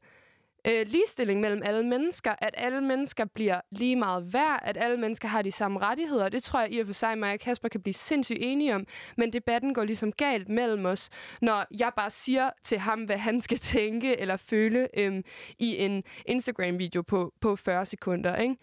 [0.67, 5.28] øh, ligestilling mellem alle mennesker, at alle mennesker bliver lige meget værd, at alle mennesker
[5.28, 6.30] har de samme rettigheder.
[6.30, 8.88] Det tror jeg i og for sig, mig og Kasper kan blive sindssygt enige om,
[9.17, 11.10] men debatten går ligesom galt mellem os,
[11.41, 15.24] når jeg bare siger til ham, hvad han skal tænke eller føle øh,
[15.60, 18.36] i en Instagram-video på, på 40 sekunder.
[18.36, 18.56] Ikke?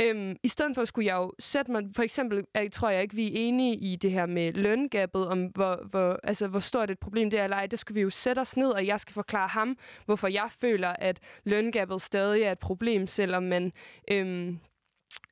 [0.00, 1.82] Øhm, I stedet for skulle jeg jo sætte mig...
[1.96, 5.44] For eksempel jeg tror jeg ikke, vi er enige i det her med løngabet, om
[5.44, 7.66] hvor, hvor, altså, hvor stort et problem det er eller ej.
[7.66, 10.88] Det skulle vi jo sætte os ned, og jeg skal forklare ham, hvorfor jeg føler,
[10.88, 13.72] at løngabet stadig er et problem, selvom man...
[14.10, 14.58] Øhm,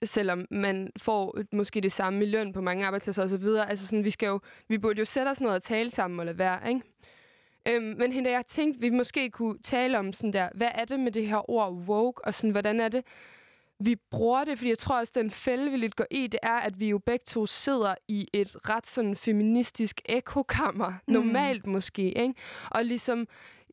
[0.05, 3.45] selvom man får måske det samme i løn på mange arbejdspladser osv.
[3.69, 6.33] Altså sådan, vi, skal jo, vi burde jo sætte os ned og tale sammen eller
[6.33, 6.81] være, ikke?
[7.69, 11.01] Øhm, men hende, jeg tænkte, vi måske kunne tale om sådan der, hvad er det
[11.01, 13.05] med det her ord woke, og sådan, hvordan er det,
[13.81, 16.57] vi bruger det, fordi jeg tror også, den fælde, vi lidt går i, det er,
[16.57, 21.13] at vi jo begge to sidder i et ret sådan feministisk ekokammer, mm.
[21.13, 22.35] normalt måske, ikke?
[22.71, 23.29] Og ligesom,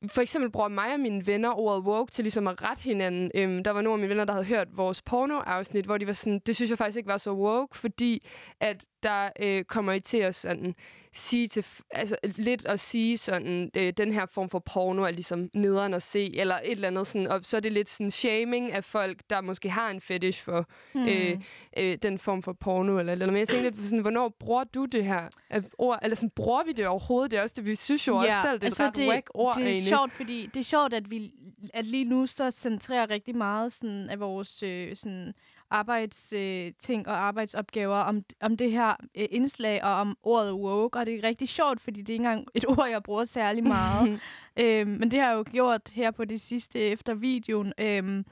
[0.07, 3.31] for eksempel bruger mig og mine venner ordet woke til ligesom at rette hinanden.
[3.35, 6.13] Øhm, der var nogle af mine venner, der havde hørt vores porno-afsnit, hvor de var
[6.13, 8.27] sådan, det synes jeg faktisk ikke var så woke, fordi
[8.59, 10.75] at der øh, kommer I til at sådan
[11.17, 15.49] sige til, altså lidt at sige sådan, øh, den her form for porno er ligesom
[15.53, 18.71] nederen at se, eller et eller andet sådan, og så er det lidt sådan shaming
[18.71, 21.07] af folk, der måske har en fetish for hmm.
[21.07, 21.39] øh,
[21.77, 24.85] øh, den form for porno, eller, eller men jeg tænkte lidt sådan, hvornår bruger du
[24.85, 25.29] det her
[25.77, 27.31] ord, eller sådan, bruger vi det overhovedet?
[27.31, 28.95] Det er også det, vi synes jo ja, også selv, det er altså et ret
[28.95, 29.87] det, whack ord det er egentlig.
[29.87, 31.33] sjovt, fordi det er sjovt, at vi
[31.73, 35.33] at lige nu så centrerer rigtig meget sådan, af vores øh, sådan,
[35.69, 40.99] arbejdsting øh, og arbejdsopgaver om, om det her øh, indslag og om ordet woke.
[40.99, 43.63] Og det er rigtig sjovt, fordi det er ikke engang et ord, jeg bruger særlig
[43.63, 44.19] meget.
[44.61, 47.73] øhm, men det har jeg jo gjort her på det sidste efter videoen.
[47.77, 48.25] Øhm,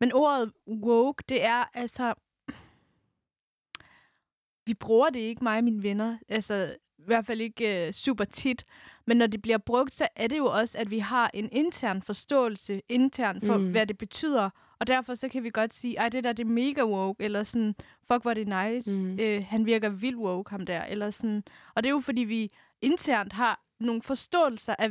[0.00, 2.14] men ordet woke, det er altså...
[4.66, 6.18] Vi bruger det ikke, mig og mine venner.
[6.28, 8.64] Altså, i hvert fald ikke øh, super tit.
[9.06, 12.02] Men når det bliver brugt, så er det jo også, at vi har en intern
[12.02, 13.70] forståelse intern for, mm.
[13.70, 14.50] hvad det betyder.
[14.84, 17.42] Og derfor så kan vi godt sige, at det der det er mega woke, eller
[17.42, 17.74] sådan,
[18.08, 19.18] fuck, hvor det nice, mm.
[19.20, 21.42] øh, han virker vildt woke, ham der, eller sådan.
[21.74, 22.50] Og det er jo, fordi vi
[22.82, 24.90] internt har nogle forståelser af,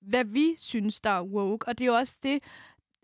[0.00, 1.68] hvad vi synes, der er woke.
[1.68, 2.42] Og det er jo også det,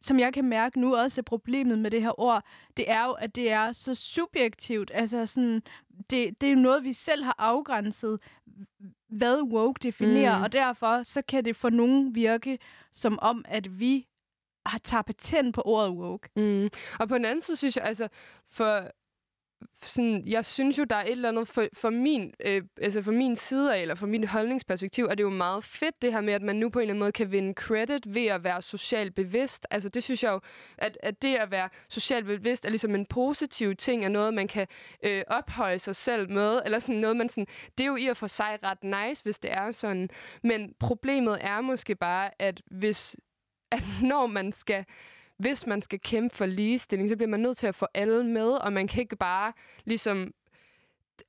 [0.03, 2.44] som jeg kan mærke nu også er problemet med det her ord,
[2.76, 4.90] det er jo, at det er så subjektivt.
[4.94, 5.62] Altså sådan,
[6.11, 8.18] det, det er jo noget, vi selv har afgrænset,
[9.09, 10.42] hvad woke definerer, mm.
[10.44, 12.59] og derfor så kan det for nogen virke
[12.92, 14.07] som om, at vi
[14.66, 16.29] har tager patent på ordet woke.
[16.37, 16.70] Mm.
[17.01, 18.09] Og på den anden side synes jeg, altså,
[18.49, 18.90] for
[19.83, 23.12] sådan, jeg synes jo, der er et eller andet for, for, min, øh, altså for
[23.12, 26.35] min side af, eller for min holdningsperspektiv, er det jo meget fedt det her med,
[26.35, 29.14] at man nu på en eller anden måde kan vinde credit ved at være socialt
[29.14, 29.66] bevidst.
[29.70, 30.40] Altså det synes jeg jo,
[30.79, 34.49] at, at det at være socialt bevidst er ligesom en positiv ting, er noget, man
[34.49, 34.66] kan
[35.05, 37.46] øh, ophøje sig selv med, eller sådan noget, man sådan,
[37.79, 40.09] det er jo i og for sig ret nice, hvis det er sådan.
[40.42, 43.16] Men problemet er måske bare, at hvis,
[43.70, 44.85] at når man skal
[45.40, 48.48] hvis man skal kæmpe for ligestilling, så bliver man nødt til at få alle med,
[48.48, 49.52] og man kan ikke bare
[49.85, 50.35] ligesom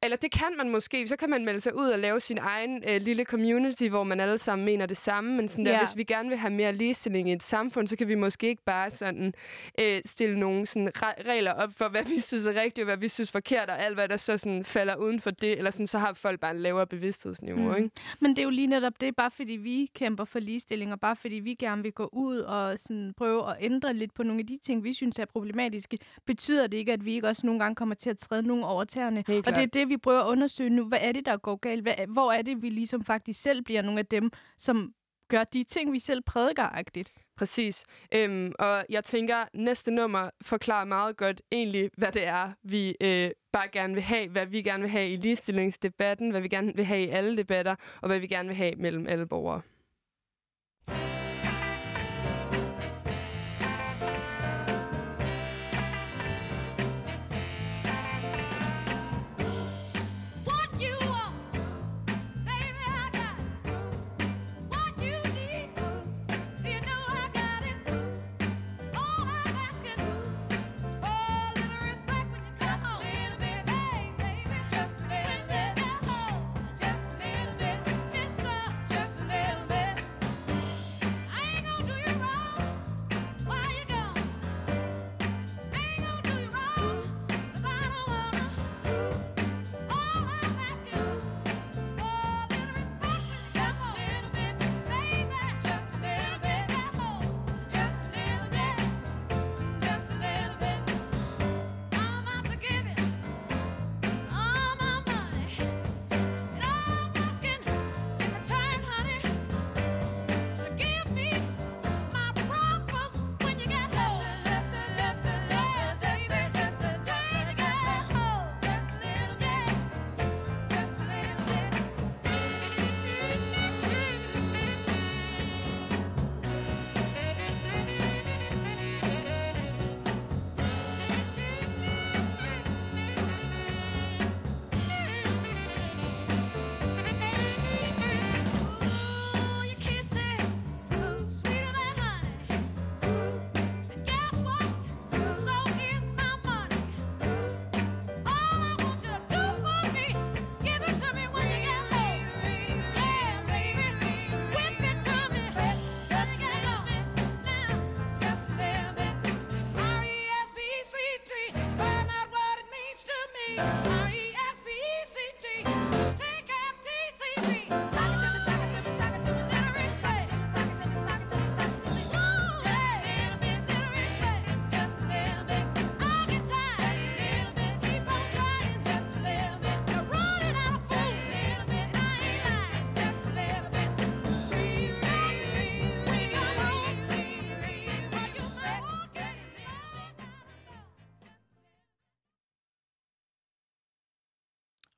[0.04, 2.84] eller det kan man måske, så kan man melde sig ud og lave sin egen
[2.89, 5.80] øh, lille community, hvor man alle sammen mener det samme, men sådan der, Ja.
[5.80, 8.63] hvis vi gerne vil have mere ligestilling i et samfund, så kan vi måske ikke
[8.65, 9.34] bare sådan
[9.80, 12.97] øh, stille nogle sådan re- regler op for, hvad vi synes er rigtigt, og hvad
[12.97, 15.88] vi synes forkert, og alt hvad der så sådan falder uden for det, eller sådan,
[15.88, 17.75] så har folk bare en lavere bevidsthedsniveau, Mm.
[17.84, 17.89] ikke?
[18.19, 21.15] Men det er jo lige netop det, bare fordi vi kæmper for ligestilling, og bare
[21.15, 24.47] fordi vi gerne vil gå ud og sådan prøve at ændre lidt på nogle af
[24.47, 27.75] de ting, vi synes er problematiske, betyder det ikke, at vi ikke også nogle gange
[27.75, 29.19] kommer til at træde nogen over tæerne.
[29.19, 30.86] Og det er klart det, vi prøver at undersøge nu.
[30.86, 31.82] Hvad er det, der går galt?
[31.82, 34.94] Hvad, hvor er det, vi ligesom faktisk selv bliver nogle af dem, som
[35.30, 37.12] gør de ting, vi selv prædiker-agtigt?
[37.38, 37.86] Præcis.
[38.13, 43.32] Øhm, og jeg tænker, næste nummer forklarer meget godt egentlig, hvad det er, vi øh,
[43.52, 46.86] bare gerne vil have, hvad vi gerne vil have i ligestillingsdebatten, hvad vi gerne vil
[46.86, 49.62] have i alle debatter, og hvad vi gerne vil have mellem alle borgere.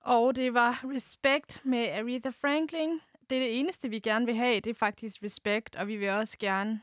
[0.03, 2.99] Og det var Respect med Aretha Franklin.
[3.29, 6.09] Det er det eneste, vi gerne vil have, det er faktisk respekt, og vi vil
[6.09, 6.81] også gerne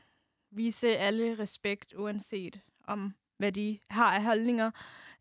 [0.51, 4.71] vise alle respekt, uanset om hvad de har af holdninger.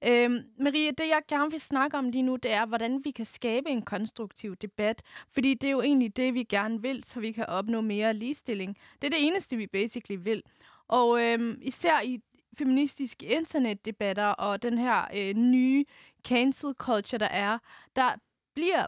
[0.05, 3.25] Øhm, Marie, det jeg gerne vil snakke om lige nu, det er, hvordan vi kan
[3.25, 5.03] skabe en konstruktiv debat.
[5.29, 8.77] Fordi det er jo egentlig det, vi gerne vil, så vi kan opnå mere ligestilling.
[9.03, 10.43] Det er det eneste, vi basically vil.
[10.89, 12.21] Og øhm, især i
[12.59, 15.85] feministiske internetdebatter og den her øh, nye
[16.29, 17.59] cancel culture, der er,
[17.97, 18.15] der
[18.55, 18.87] bliver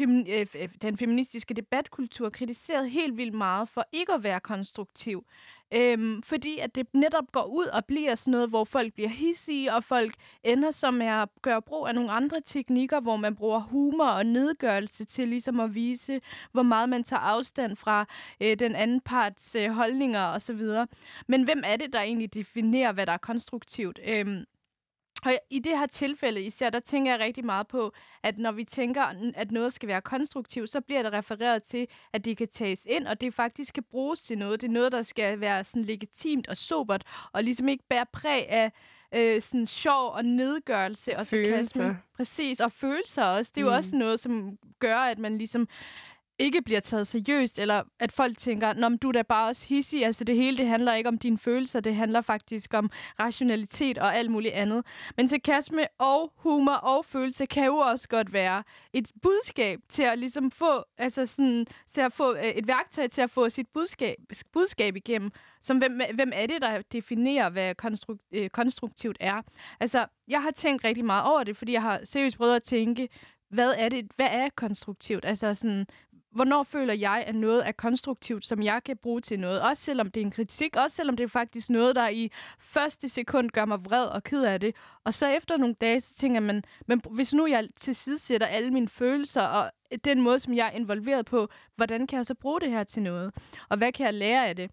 [0.00, 5.24] femi- øh, den feministiske debatkultur kritiseret helt vildt meget for ikke at være konstruktiv.
[5.74, 9.74] Øhm, fordi at det netop går ud og bliver sådan noget, hvor folk bliver hissige,
[9.74, 13.58] og folk ender som med at gøre brug af nogle andre teknikker, hvor man bruger
[13.58, 16.20] humor og nedgørelse til ligesom at vise,
[16.52, 18.06] hvor meget man tager afstand fra
[18.40, 20.60] øh, den anden parts øh, holdninger osv.
[21.26, 24.00] Men hvem er det, der egentlig definerer, hvad der er konstruktivt?
[24.04, 24.44] Øhm,
[25.24, 28.64] og i det her tilfælde især, der tænker jeg rigtig meget på, at når vi
[28.64, 29.02] tænker,
[29.34, 33.06] at noget skal være konstruktivt, så bliver det refereret til, at det kan tages ind,
[33.06, 34.60] og det faktisk skal bruges til noget.
[34.60, 38.48] Det er noget, der skal være sådan legitimt og sobert, og ligesom ikke bære præg
[38.48, 38.72] af
[39.14, 41.80] øh, sådan sjov og nedgørelse og Følelser.
[41.80, 41.98] sarkasme.
[42.16, 43.52] Præcis, og følelser også.
[43.54, 43.76] Det er jo Mm.
[43.76, 45.68] også noget, som gør, at man ligesom
[46.40, 49.66] ikke bliver taget seriøst, eller at folk tænker, Nå, men du er da bare også
[49.68, 50.06] hissig.
[50.06, 54.16] Altså det hele, det handler ikke om dine følelser, det handler faktisk om rationalitet og
[54.16, 54.86] alt muligt andet.
[55.16, 60.18] Men sarkasme og humor og følelse kan jo også godt være et budskab til at
[60.18, 64.16] ligesom få, altså sådan, til at få øh, et værktøj til at få sit budskab,
[64.52, 65.30] budskab igennem.
[65.62, 69.42] Som hvem, hvem er det, der definerer, hvad konstruk, øh, konstruktivt er?
[69.80, 73.08] Altså, jeg har tænkt rigtig meget over det, fordi jeg har seriøst prøvet at tænke,
[73.50, 75.24] hvad er det, hvad er konstruktivt?
[75.24, 75.86] Altså sådan,
[76.32, 79.62] hvornår føler jeg, at noget er konstruktivt, som jeg kan bruge til noget?
[79.62, 83.08] Også selvom det er en kritik, også selvom det er faktisk noget, der i første
[83.08, 84.74] sekund gør mig vred og ked af det.
[85.04, 88.88] Og så efter nogle dage, så tænker man, men hvis nu jeg tilsidesætter alle mine
[88.88, 89.70] følelser og
[90.04, 93.02] den måde, som jeg er involveret på, hvordan kan jeg så bruge det her til
[93.02, 93.34] noget?
[93.68, 94.70] Og hvad kan jeg lære af det?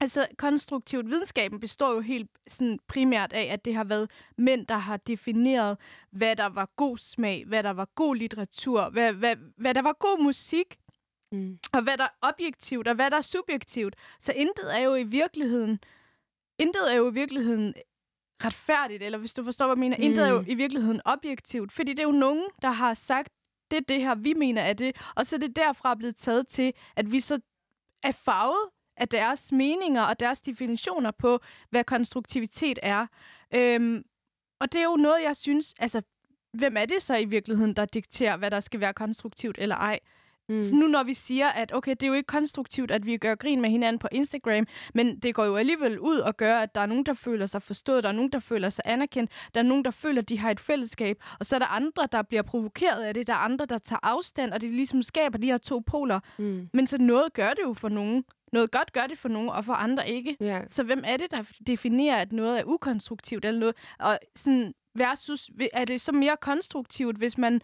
[0.00, 4.76] Altså, konstruktivt videnskaben består jo helt sådan primært af, at det har været mænd, der
[4.76, 5.78] har defineret,
[6.10, 9.92] hvad der var god smag, hvad der var god litteratur, hvad, hvad, hvad der var
[9.92, 10.76] god musik,
[11.32, 11.58] Mm.
[11.72, 13.94] og hvad der er objektivt, og hvad der er subjektivt.
[14.20, 15.78] Så intet er jo i virkeligheden,
[16.58, 17.74] intet er jo i virkeligheden
[18.44, 20.02] retfærdigt, eller hvis du forstår, hvad jeg mener, mm.
[20.04, 20.44] intet er jo Mm.
[20.48, 23.28] i virkeligheden objektivt, fordi det er jo nogen, der har sagt,
[23.70, 26.48] det er det her, vi mener er det, og så er det derfra blevet taget
[26.48, 27.40] til, at vi så
[28.02, 33.06] er farvet af deres meninger og deres definitioner på, hvad konstruktivitet er.
[33.54, 34.04] Øhm,
[34.60, 36.02] og det er jo noget, jeg synes, altså,
[36.52, 39.98] hvem er det så i virkeligheden, der dikterer, hvad der skal være konstruktivt eller ej?
[40.50, 40.62] Mm.
[40.64, 43.34] Så nu når vi siger, at okay, det er jo ikke konstruktivt, at vi gør
[43.34, 46.80] grin med hinanden på Instagram, men det går jo alligevel ud og gør, at der
[46.80, 49.64] er nogen, der føler sig forstået, der er nogen, der føler sig anerkendt, der er
[49.64, 52.42] nogen, der føler, at de har et fællesskab, og så er der andre, der bliver
[52.42, 55.56] provokeret af det, der er andre, der tager afstand, og det ligesom skaber de her
[55.56, 56.20] to poler.
[56.38, 56.68] Mm.
[56.72, 58.24] Men så noget gør det jo for nogen.
[58.52, 60.36] Noget godt gør det for nogen, og for andre ikke.
[60.40, 60.60] Ja.
[60.68, 63.76] Så hvem er det, der definerer, at noget er ukonstruktivt eller noget?
[63.98, 67.60] Og sådan versus, er det så mere konstruktivt, hvis man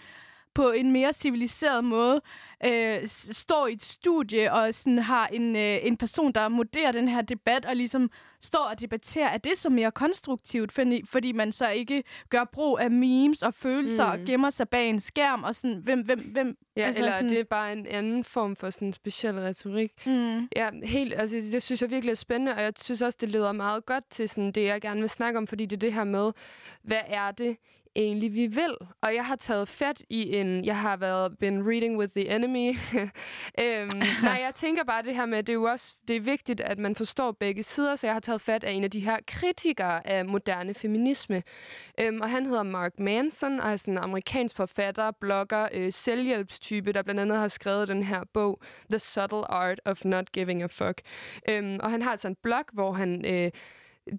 [0.57, 2.21] på en mere civiliseret måde
[2.67, 7.09] øh, står i et studie og sådan har en, øh, en person, der modererer den
[7.09, 11.53] her debat og ligesom står og debatterer, er det så mere konstruktivt, fordi, fordi man
[11.53, 14.13] så ikke gør brug af memes og følelser mm.
[14.13, 14.27] og Mm.
[14.27, 17.29] gemmer sig bag en skærm og sådan, hvem, hvem, hvem Ja, Altså eller sådan...
[17.31, 19.93] det er bare en anden form for sådan speciel retorik.
[20.07, 20.49] mm.
[20.57, 23.53] Ja, helt, altså det synes jeg virkelig er spændende, og jeg synes også, det leder
[23.53, 26.05] meget godt til sådan det, jeg gerne vil snakke om, fordi det er det her
[26.05, 26.33] med,
[26.83, 27.57] hvad er det
[27.97, 28.77] egentlig, vi vil?
[29.03, 32.77] Og jeg har taget fat i en, jeg har været been reading with the enemy.
[33.65, 36.61] øhm, nej, jeg tænker bare det her med, det er jo også, det er vigtigt,
[36.61, 39.17] at man forstår begge sider, så jeg har taget fat af en af de her
[39.27, 41.43] kritikere af moderne feminisme.
[42.01, 46.93] Øhm, og han hedder Mark Manson, og er sådan en amerikansk forfatter, blogger, øh, selvhjælpstype,
[46.93, 50.67] der blandt andet har skrevet den her bog, The Subtle Art of Not Giving a
[50.67, 51.01] Fuck.
[51.49, 53.25] Øhm, og han har altså en blog, hvor han...
[53.25, 53.51] Øh,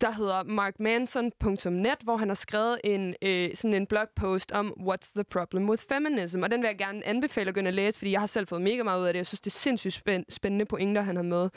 [0.02, 5.23] der hedder markmanson.net, hvor han har skrevet en, øh, sådan en blogpost om What's the
[5.23, 6.43] problem with feminism?
[6.43, 8.47] Og den vil jeg gerne anbefale at gå ind og læse, fordi jeg har selv
[8.47, 9.17] fået mega meget ud af det.
[9.17, 11.50] Jeg synes, det er sindssygt spænd- spændende pointer, han har med.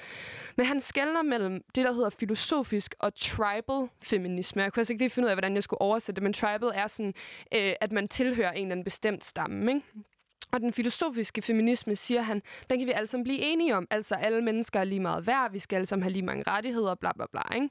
[0.57, 4.63] Men han skældner mellem det, der hedder filosofisk og tribal feminisme.
[4.63, 6.71] Jeg kunne altså ikke lige finde ud af, hvordan jeg skulle oversætte det, men tribal
[6.75, 7.15] er sådan,
[7.55, 9.87] øh, at man tilhører en eller anden bestemt stamme, ikke?
[10.53, 13.87] Og den filosofiske feminisme, siger han, den kan vi alle sammen blive enige om.
[13.91, 16.95] Altså, alle mennesker er lige meget værd, vi skal alle sammen have lige mange rettigheder,
[16.95, 17.69] bla bla bla, ikke?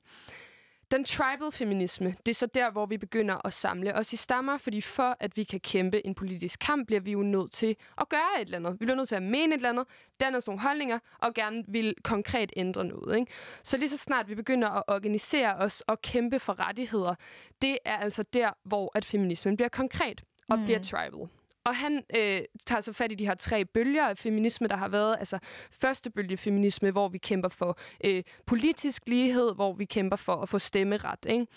[0.92, 4.58] Den tribal feminisme, det er så der, hvor vi begynder at samle os i stammer,
[4.58, 8.10] fordi for at vi kan kæmpe en politisk kamp, bliver vi jo nødt til at
[8.10, 8.74] gøre et eller andet.
[8.74, 9.88] Vi bliver nødt til at mene et eller andet,
[10.20, 13.20] danne os nogle holdninger, og gerne vil konkret ændre noget.
[13.20, 13.32] Ikke?
[13.64, 17.16] Så lige så snart vi begynder at organisere os og kæmpe for rettigheder,
[17.62, 20.66] det er altså der, hvor at feminismen bliver konkret og mm.
[20.66, 21.28] bliver tribal.
[21.64, 24.88] Og han øh, tager så fat i de her tre bølger af feminisme, der har
[24.88, 25.16] været.
[25.20, 25.40] Altså
[25.72, 30.50] første bølge feminisme, hvor vi kæmper for øh, politisk lighed, hvor vi kæmper for at
[30.50, 31.26] få stemmeret.
[31.30, 31.48] Ikke?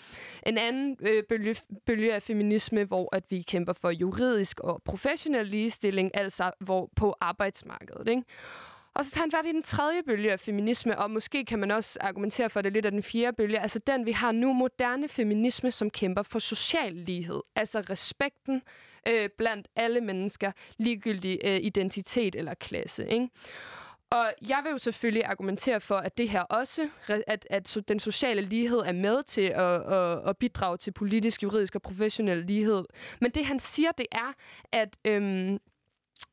[0.45, 5.47] En anden øh, bølge, bølge af feminisme, hvor at vi kæmper for juridisk og professionel
[5.47, 8.07] ligestilling, altså hvor på arbejdsmarkedet.
[8.09, 8.23] Ikke?
[8.95, 11.71] Og så tager han fat i den tredje bølge af feminisme, og måske kan man
[11.71, 15.07] også argumentere for det lidt af den fjerde bølge, altså den, vi har nu, moderne
[15.07, 17.41] feminisme, som kæmper for social lighed.
[17.55, 18.61] Altså respekten
[19.07, 23.09] øh, blandt alle mennesker, ligegyldig øh, identitet eller klasse.
[23.09, 23.29] Ikke?
[24.13, 28.41] Og jeg vil jo selvfølgelig argumentere for, at det her også, at, at den sociale
[28.41, 32.85] lighed er med til at, at, at bidrage til politisk, juridisk og professionel lighed.
[33.21, 34.33] Men det han siger, det er,
[34.71, 35.59] at øhm,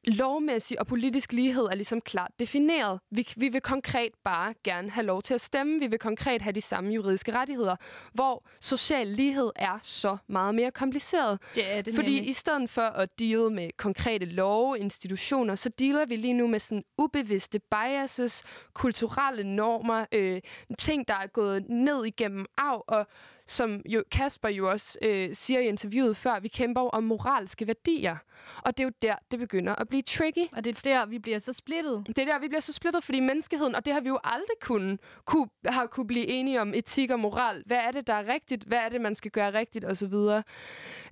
[0.04, 3.00] lovmæssig og politisk lighed er ligesom klart defineret.
[3.10, 5.80] Vi, vi vil konkret bare gerne have lov til at stemme.
[5.80, 7.76] Vi vil konkret have de samme juridiske rettigheder,
[8.12, 11.38] hvor social lighed er så meget mere kompliceret.
[11.54, 12.28] Det er det Fordi nemlig.
[12.28, 16.58] i stedet for at deale med konkrete love, institutioner, så dealer vi lige nu med
[16.58, 18.42] sådan ubevidste biases,
[18.74, 20.40] kulturelle normer, øh,
[20.78, 23.06] ting, der er gået ned igennem arv, og
[23.50, 27.66] som jo Kasper jo også øh, siger i interviewet før, vi kæmper jo om moralske
[27.66, 28.16] værdier.
[28.62, 30.48] Og det er jo der, det begynder at blive tricky.
[30.52, 32.06] Og det er der, vi bliver så splittet.
[32.06, 34.56] Det er der, vi bliver så splittet, fordi menneskeheden, og det har vi jo aldrig
[34.60, 37.62] kunnet, kunne, har kunne blive enige om etik og moral.
[37.66, 38.64] Hvad er det, der er rigtigt?
[38.64, 39.84] Hvad er det, man skal gøre rigtigt?
[39.84, 40.42] Og så videre.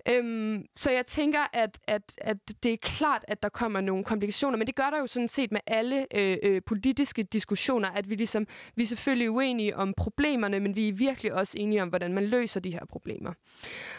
[0.08, 4.58] Øhm, så jeg tænker, at, at, at det er klart, at der kommer nogle komplikationer,
[4.58, 8.14] men det gør der jo sådan set med alle øh, øh, politiske diskussioner, at vi
[8.14, 12.12] ligesom, vi er selvfølgelig uenige om problemerne, men vi er virkelig også enige om, hvordan
[12.12, 13.32] man løser de her problemer.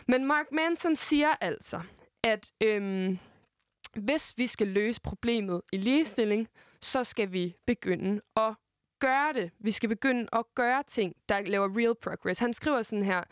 [0.07, 1.81] Men Mark Manson siger altså,
[2.23, 3.19] at øhm,
[3.95, 6.47] hvis vi skal løse problemet i ligestilling,
[6.81, 8.55] så skal vi begynde at
[8.99, 9.51] gøre det.
[9.59, 12.39] Vi skal begynde at gøre ting, der laver real progress.
[12.39, 13.23] Han skriver sådan her,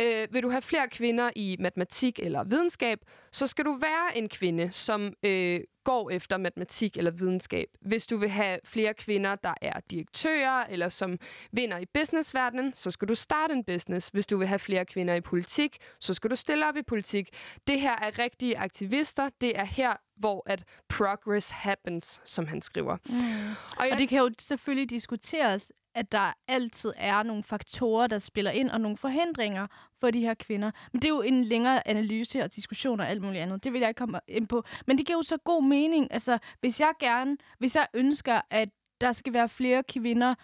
[0.00, 2.98] øh, vil du have flere kvinder i matematik eller videnskab,
[3.32, 7.66] så skal du være en kvinde, som øh, går efter matematik eller videnskab.
[7.80, 11.18] Hvis du vil have flere kvinder, der er direktører eller som
[11.52, 14.08] vinder i businessverdenen, så skal du starte en business.
[14.08, 17.28] Hvis du vil have flere kvinder i politik, så skal du stille op i politik.
[17.66, 19.28] Det her er rigtige aktivister.
[19.40, 22.96] Det er her, hvor at progress happens, som han skriver.
[23.06, 23.14] Mm.
[23.76, 28.18] Og, jeg, Og det kan jo selvfølgelig diskuteres, at der altid er nogle faktorer, der
[28.18, 29.66] spiller ind, og nogle forhindringer
[30.00, 30.70] for de her kvinder.
[30.92, 33.64] Men det er jo en længere analyse og diskussion og alt muligt andet.
[33.64, 34.64] Det vil jeg ikke komme ind på.
[34.86, 36.12] Men det giver jo så god mening.
[36.12, 38.68] Altså, hvis jeg gerne, hvis jeg ønsker, at
[39.00, 40.34] der skal være flere kvinder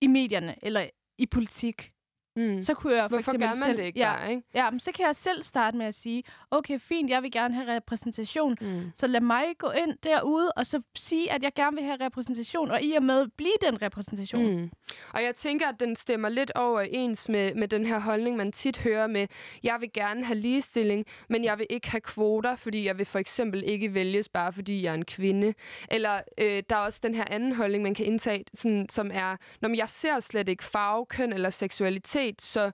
[0.00, 0.86] i medierne eller
[1.18, 1.92] i politik,
[2.38, 2.62] mm.
[2.62, 4.42] så kunne jeg for Hvorfor eksempel gør man selv, det ikke ja, bare, ikke?
[4.54, 7.54] Ja, men så kan jeg selv starte med at sige, okay, fint, jeg vil gerne
[7.54, 8.56] have repræsentation.
[8.60, 8.82] Mm.
[8.94, 12.70] Så lad mig gå ind derude og så sige, at jeg gerne vil have repræsentation,
[12.70, 14.56] og i og med blive den repræsentation.
[14.56, 14.70] Mm.
[15.12, 18.78] Og jeg tænker, at den stemmer lidt overens med, med den her holdning, man tit
[18.78, 19.26] hører med,
[19.62, 23.18] jeg vil gerne have ligestilling, men jeg vil ikke have kvoter, fordi jeg vil for
[23.18, 25.54] eksempel ikke vælges bare fordi jeg er en kvinde.
[25.90, 29.36] Eller øh, der er også den her anden holdning, man kan indtage, sådan, som er,
[29.60, 32.70] når jeg ser slet ikke farve, køn eller seksualitet, så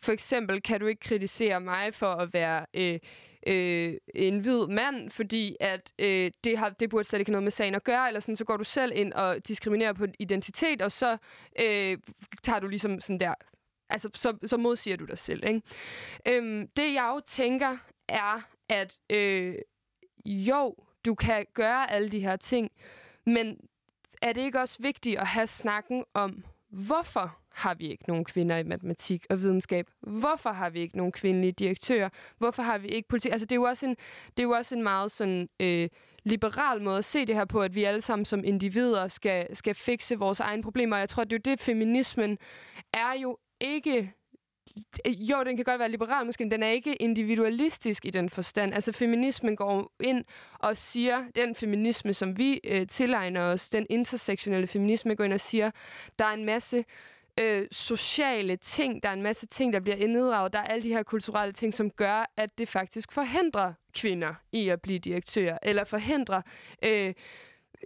[0.00, 2.66] for eksempel kan du ikke kritisere mig for at være...
[2.74, 2.98] Øh,
[3.46, 7.42] øh, en hvid mand, fordi at øh, det, har, det burde slet ikke have noget
[7.42, 10.82] med sagen at gøre, eller sådan, så går du selv ind og diskriminerer på identitet,
[10.82, 11.16] og så
[11.60, 11.98] øh,
[12.42, 13.34] tager du ligesom sådan der,
[13.90, 15.62] altså så, så modsiger du dig selv, ikke?
[16.28, 17.76] Øhm, det jeg jo tænker
[18.08, 19.54] er, at øh,
[20.24, 22.70] jo, du kan gøre alle de her ting,
[23.26, 23.56] men
[24.22, 28.56] er det ikke også vigtigt at have snakken om, hvorfor har vi ikke nogen kvinder
[28.56, 29.86] i matematik og videnskab?
[30.00, 32.08] Hvorfor har vi ikke nogen kvindelige direktører?
[32.38, 33.32] Hvorfor har vi ikke politik?
[33.32, 33.96] Altså, det er jo også en,
[34.26, 35.48] det er jo også en meget sådan...
[35.60, 35.88] Øh,
[36.24, 39.74] liberal måde at se det her på, at vi alle sammen som individer skal, skal
[39.74, 40.96] fikse vores egne problemer.
[40.96, 42.38] Og jeg tror, det er jo det, feminismen
[42.92, 44.12] er jo ikke
[45.06, 48.74] jo, den kan godt være liberal måske, men den er ikke individualistisk i den forstand.
[48.74, 50.24] Altså feminismen går ind
[50.58, 55.40] og siger, den feminisme, som vi øh, tilegner os, den intersektionelle feminisme, går ind og
[55.40, 55.70] siger,
[56.18, 56.84] der er en masse
[57.42, 60.88] øh, sociale ting, der er en masse ting, der bliver inddraget, der er alle de
[60.88, 65.84] her kulturelle ting, som gør, at det faktisk forhindrer kvinder i at blive direktører, eller
[65.84, 66.42] forhindrer
[66.84, 67.14] øh,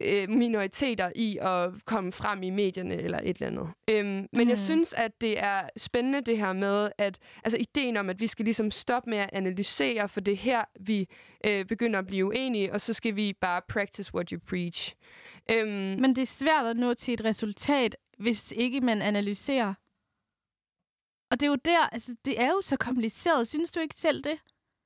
[0.00, 3.68] øh, minoriteter i at komme frem i medierne eller et eller andet.
[3.88, 4.48] Øhm, men Mm.
[4.48, 8.26] jeg synes, at det er spændende det her med, at altså ideen om, at vi
[8.26, 11.08] skal ligesom stoppe med at analysere, for det er her, vi
[11.46, 14.94] øh, begynder at blive uenige, og så skal vi bare practice what you preach.
[15.50, 19.74] Øhm, men, det er svært at nå til et resultat, hvis ikke man analyserer.
[21.30, 23.48] Og det er jo der, altså det er jo så kompliceret.
[23.48, 24.38] Synes du ikke selv det?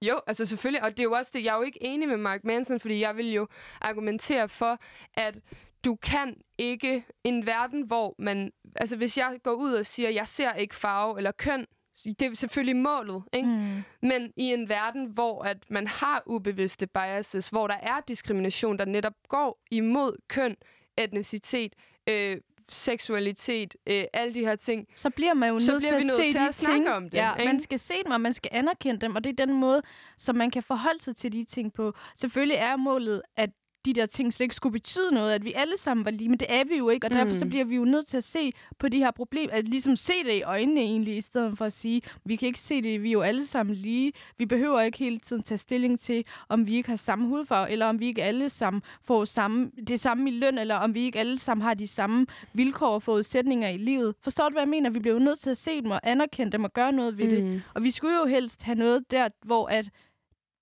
[0.02, 2.16] jo, altså selvfølgelig, og det er jo også det, jeg er jo ikke enig med
[2.16, 3.48] Mark Manson, fordi jeg vil jo
[3.80, 4.78] argumentere for,
[5.14, 5.40] at
[5.84, 8.52] du kan ikke en verden, hvor man...
[8.76, 11.66] Altså, hvis jeg går ud og siger, jeg ser ikke farve eller køn,
[12.04, 13.48] det er selvfølgelig målet, ikke?
[13.48, 13.82] Mm.
[14.08, 18.84] Men i en verden, hvor at man har ubevidste biases, hvor der er diskrimination, der
[18.84, 20.56] netop går imod køn,
[20.98, 21.72] etnicitet,
[22.08, 22.36] øh,
[22.68, 24.86] seksualitet, øh, alle de her ting.
[24.96, 26.78] Så bliver man jo Så nødt bliver til vi at nødt se til at snakke
[26.84, 26.88] ting.
[26.90, 27.52] om det, Ja, ikke?
[27.52, 29.82] man skal se dem, og man skal anerkende dem, og det er den måde,
[30.18, 31.92] som man kan forholde sig til de ting på.
[32.16, 33.50] Selvfølgelig er målet, at
[33.84, 36.38] de der ting slet ikke skulle betyde noget, at vi alle sammen var lige, men
[36.38, 37.38] det er vi jo ikke, og derfor Mm.
[37.38, 40.12] så bliver vi jo nødt til at se på de her problemer, at ligesom se
[40.24, 43.08] det i øjnene egentlig, i stedet for at sige, vi kan ikke se det, vi
[43.08, 44.12] er jo alle sammen lige.
[44.38, 47.86] Vi behøver ikke hele tiden tage stilling til, om vi ikke har samme hudfarve, eller
[47.86, 51.18] om vi ikke alle sammen får samme, det samme i løn, eller om vi ikke
[51.18, 54.14] alle sammen har de samme vilkår og forudsætninger i livet.
[54.22, 54.90] Forstår du, hvad jeg mener?
[54.90, 57.30] Vi bliver jo nødt til at se dem og anerkende dem og gøre noget ved
[57.30, 57.44] det.
[57.44, 57.60] Mm.
[57.74, 59.90] Og vi skulle jo helst have noget der, hvor at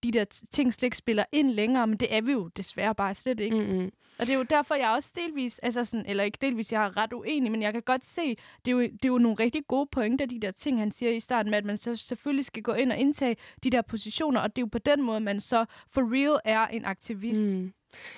[0.03, 3.15] de der ting slet ikke spiller ind længere, men det er vi jo desværre bare
[3.15, 3.57] slet ikke.
[3.57, 3.63] Mm.
[3.63, 3.91] Mm-hmm.
[4.19, 6.97] Og det er jo derfor, jeg også delvis, altså sådan, eller ikke delvis, jeg er
[6.97, 9.67] ret uenig, men jeg kan godt se, det er jo, det er jo nogle rigtig
[9.69, 12.63] gode pointer, de der ting, han siger i starten med, at man så selvfølgelig skal
[12.63, 15.41] gå ind og indtage de der positioner, og det er jo på den måde, man
[15.41, 17.45] så for real er en aktivist.
[17.45, 17.73] Mm.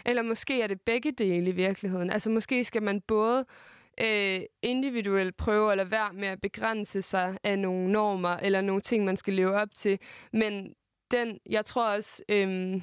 [0.06, 2.10] Eller måske er det begge dele i virkeligheden.
[2.10, 3.44] Altså måske skal man både
[4.00, 8.82] øh, individuelt prøve at lade være med at begrænse sig af nogle normer eller nogle
[8.82, 9.98] ting, man skal leve op til.
[10.32, 10.74] Men
[11.10, 12.82] den, jeg tror også, øhm,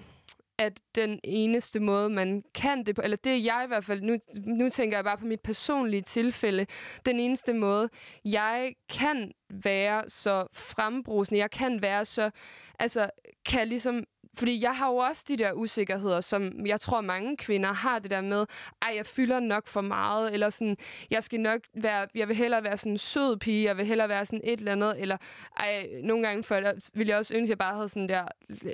[0.59, 4.01] at den eneste måde, man kan det på, eller det er jeg i hvert fald,
[4.01, 6.65] nu, nu tænker jeg bare på mit personlige tilfælde,
[7.05, 7.89] den eneste måde,
[8.25, 12.31] jeg kan være så frembrusende, jeg kan være så,
[12.79, 13.09] altså,
[13.45, 14.03] kan ligesom
[14.37, 18.11] fordi jeg har jo også de der usikkerheder, som jeg tror mange kvinder har det
[18.11, 18.45] der med,
[18.81, 20.77] ej, jeg fylder nok for meget, eller sådan,
[21.11, 24.09] jeg skal nok være, jeg vil hellere være sådan en sød pige, jeg vil hellere
[24.09, 25.17] være sådan et eller andet, eller
[25.57, 28.27] ej, nogle gange før, der ville jeg også ønske, at jeg bare havde sådan der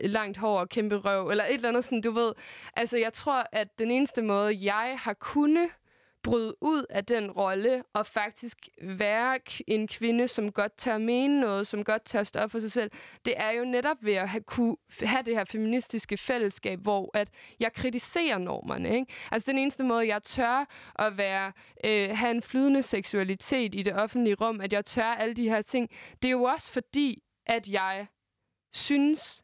[0.03, 2.34] langt hår og kæmpe røv, eller et eller andet sådan, du ved.
[2.76, 5.70] Altså, jeg tror, at den eneste måde, jeg har kunnet
[6.24, 11.67] bryde ud af den rolle og faktisk være en kvinde, som godt tør mene noget,
[11.67, 12.91] som godt tør stå op for sig selv,
[13.26, 17.30] det er jo netop ved at have, kunne have det her feministiske fællesskab, hvor at
[17.59, 18.95] jeg kritiserer normerne.
[18.95, 19.13] Ikke?
[19.32, 20.65] Altså den eneste måde, jeg tør
[20.95, 21.51] at være,
[21.86, 25.61] øh, have en flydende seksualitet i det offentlige rum, at jeg tør alle de her
[25.61, 25.89] ting,
[26.21, 28.07] det er jo også fordi, at jeg
[28.74, 29.43] synes,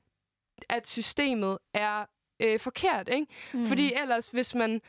[0.69, 2.05] at systemet er
[2.39, 3.09] øh, forkert.
[3.09, 3.27] Ikke?
[3.53, 3.65] Mm.
[3.65, 4.82] Fordi ellers, hvis man...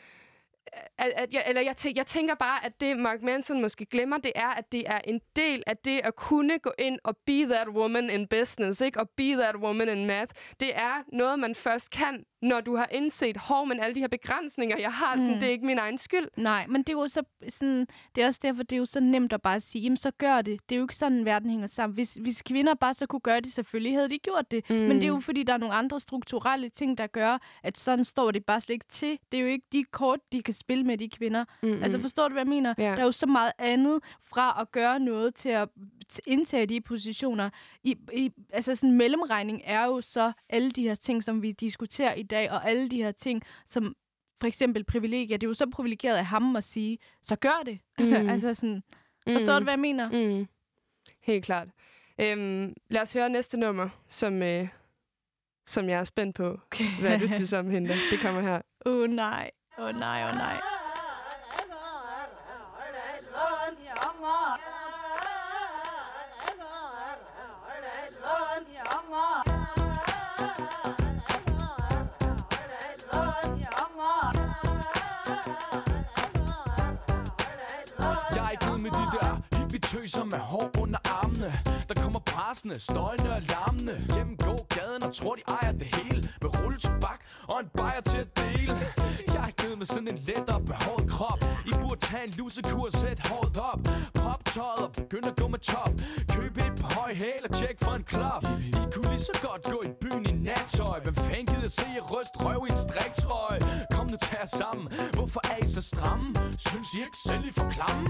[0.99, 4.19] At, at jeg, eller jeg, tæ- jeg tænker bare, at det Mark Manson måske glemmer,
[4.19, 7.43] det er, at det er en del af det at kunne gå ind og be
[7.45, 9.01] that woman in business, ikke?
[9.01, 10.35] Og be that woman in math.
[10.61, 14.09] Det er noget, man først kan, når du har indset, hov, men alle de her
[14.09, 15.21] begrænsninger, jeg har, mm.
[15.21, 16.29] sådan, det er ikke min egen skyld.
[16.37, 19.01] Nej, men det er jo så sådan, det er også derfor, det er jo så
[19.01, 20.69] nemt at bare sige, jamen så gør det.
[20.69, 21.95] Det er jo ikke sådan, verden hænger sammen.
[21.95, 24.71] Hvis, hvis kvinder bare så kunne gøre det, selvfølgelig havde de gjort det.
[24.71, 24.77] Mm.
[24.77, 28.05] Men det er jo fordi, der er nogle andre strukturelle ting, der gør, at sådan
[28.05, 29.19] står det bare slet ikke til.
[29.33, 31.45] Det er jo ikke de kort, de kan spille med de kvinder.
[31.63, 31.83] Mm.
[31.83, 32.75] Altså forstår du, hvad jeg mener?
[32.79, 32.83] Ja.
[32.83, 35.69] Der er jo så meget andet fra at gøre noget til at
[36.27, 37.51] indtage de positioner.
[37.85, 42.15] I, i, altså sådan mellemregning er jo så alle de her ting, som vi diskuterer
[42.15, 43.97] i dag, og alle de her ting, som
[44.41, 45.37] for eksempel privilegier.
[45.37, 47.79] Det er jo så privilegeret af ham at sige, så gør det.
[48.01, 48.29] Mm.
[48.29, 48.83] altså sådan,
[49.33, 50.11] forstår du, hvad jeg mener?
[50.11, 50.47] Mm.
[51.23, 51.69] Helt klart.
[52.21, 54.69] Øhm, lad os høre næste nummer, som, øh,
[55.67, 56.61] som jeg er spændt på,
[57.01, 57.95] hvad du synes om hende.
[58.11, 58.61] Det kommer her.
[58.87, 60.61] Åh oh, nej, åh oh, nej, åh oh, nej.
[78.35, 81.53] Jeg er ikke ude med de der vi tøser med hår under armene.
[81.89, 83.97] Der kommer pressende, støjende og larmende.
[84.15, 86.29] Gennemgå gaden og tror de ejer det hele.
[86.43, 88.75] Med rulletobak og en bajer til at dele.
[89.35, 91.41] Jeg er givet med sådan en let og behåret krop.
[91.71, 93.81] I burde tage en lusekur og sæt håret op.
[94.15, 95.93] Pop tøjet og begynd at gå med top.
[96.35, 98.45] Køb et par høje hæl og tjek for en klop
[98.81, 101.01] I kunne lige så godt gå i byen i nattøj.
[101.05, 103.59] Hvem fanden gider se jer ryst røv i en striktrøje?
[103.93, 104.85] Kom nu tag jer sammen.
[105.17, 106.29] Hvorfor er I så stramme?
[106.67, 108.07] Synes I ikke selv I for klamme?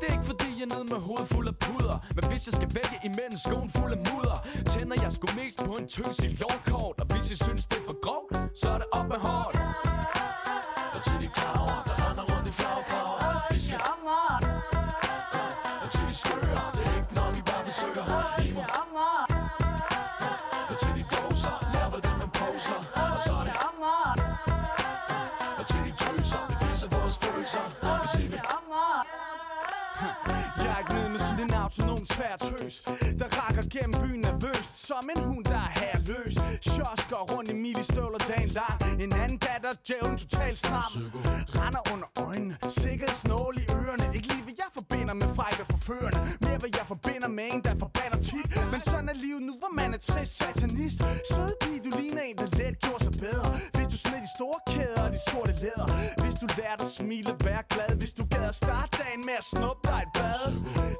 [0.00, 1.96] Det er ikke fordi jeg er nede med hovedet fuld af puder.
[2.16, 4.36] Men hvis jeg skal vælge imellem skoen fuld af mudder
[4.72, 7.86] Tænder jeg sgu mest på en tøs i lovkort Og hvis I synes det er
[7.86, 9.56] for grovt Så er det op med hårdt.
[10.94, 11.28] Og til de
[11.60, 11.89] over
[32.00, 32.82] en høs tøs
[33.18, 36.34] Der rakker gennem byen nervøst Som en hund, der er herløs.
[36.70, 38.78] Shots går rundt i milistøvler dagen lang.
[39.04, 40.92] En anden datter, djævlen totalt stram.
[41.60, 44.06] Render under øjnene Sikkerhedsnål i ørerne.
[44.16, 46.18] Ikke lige hvad jeg forbinder med fejl og forførende.
[46.46, 48.46] Mere hvad jeg forbinder med en, der forbander tit.
[48.72, 50.98] Men sådan er livet nu, hvor man er trist satanist.
[51.32, 53.50] Sød pige, du ligner en, der let gjorde sig bedre.
[53.76, 55.86] Hvis du smed de store kæder og de sorte læder.
[56.22, 57.90] Hvis du lærte at smile, vær glad.
[58.02, 60.40] Hvis du gad at starte dagen med at snuppe dig et bad.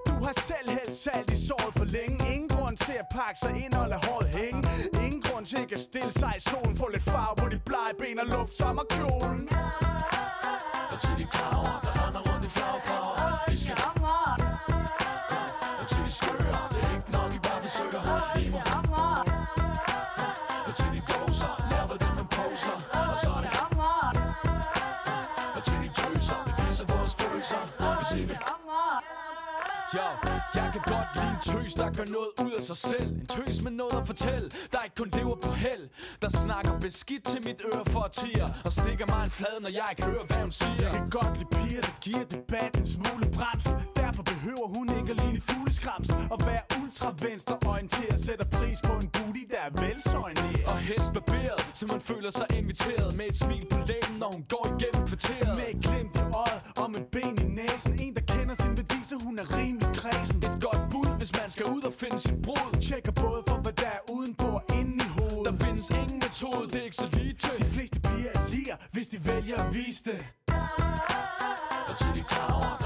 [0.08, 0.66] Du har selv
[1.04, 2.34] salt i såret for længe.
[2.34, 4.62] Ingen grund til at pakke sig ind og lade håret hænge.
[5.04, 6.76] Ingen grund til ikke at stille sig i solen.
[6.76, 9.48] Få lidt farve på de blege ben og luft sommerkjolen.
[31.70, 33.08] Tøs, der gør noget ud af sig selv.
[33.20, 35.84] En tøs med noget at fortælle, der ikke kun lever på held
[36.22, 39.86] Der snakker beskidt til mit øre for årtier Og stikker mig en flad, når jeg
[39.92, 40.82] ikke hører, hvad hun siger.
[40.86, 45.10] Jeg kan godt lide piger, der giver debatten en smule bremsel Derfor behøver hun ikke
[45.14, 50.64] at ligne fugleskramsel Og være ultra venstreorienteret Sætter pris på en booty, der er velsoigneret
[50.72, 53.10] Og helst barberet, så man føler sig inviteret.
[53.18, 55.52] Med et smil på læben, når hun går igennem kvarteret.
[55.60, 57.92] Med et glimt i øjet og med ben i næsen.
[58.04, 59.79] En, der kender sin værdi, så hun er rimelig
[61.30, 64.46] hvis man skal ud og finde sit brud Tjekker både for, hvad der er udenpå
[64.46, 65.52] og inde i hovedet.
[65.60, 68.76] Der findes ingen metode, det er ikke så lige til De fleste piger er liger,
[68.92, 70.20] hvis de vælger at vise det.
[71.88, 72.79] Og til de klar over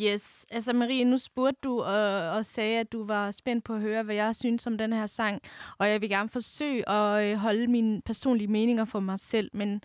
[0.00, 0.46] Yes.
[0.50, 4.02] Altså Marie, nu spurgte du og, og sagde, at du var spændt på at høre,
[4.02, 5.42] hvad jeg synes om den her sang.
[5.78, 9.50] Og jeg vil gerne forsøge at øh, holde mine personlige meninger for mig selv.
[9.52, 9.82] Men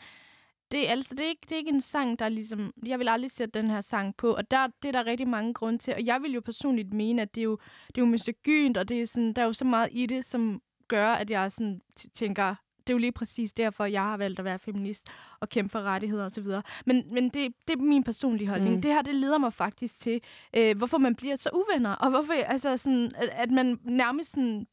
[0.72, 2.74] det, er altså, det, er ikke, det er ikke en sang, der ligesom...
[2.86, 4.32] Jeg vil aldrig sætte den her sang på.
[4.32, 5.94] Og der, det er der rigtig mange grunde til.
[5.94, 7.58] Og jeg vil jo personligt mene, at det er jo,
[7.88, 10.26] det er jo misogynt, og det er sådan, der er jo så meget i det,
[10.26, 11.82] som gør, at jeg sådan
[12.16, 12.56] tænker,
[12.90, 15.08] det er jo lige præcis derfor, jeg har valgt at være feminist
[15.40, 16.46] og kæmpe for rettigheder osv.
[16.86, 18.76] Men, men det, det er min personlige holdning.
[18.76, 18.82] Mm.
[18.82, 20.22] Det her, det leder mig faktisk til,
[20.54, 24.68] øh, hvorfor man bliver så uvenner, og hvorfor altså sådan, at, at man nærmest sådan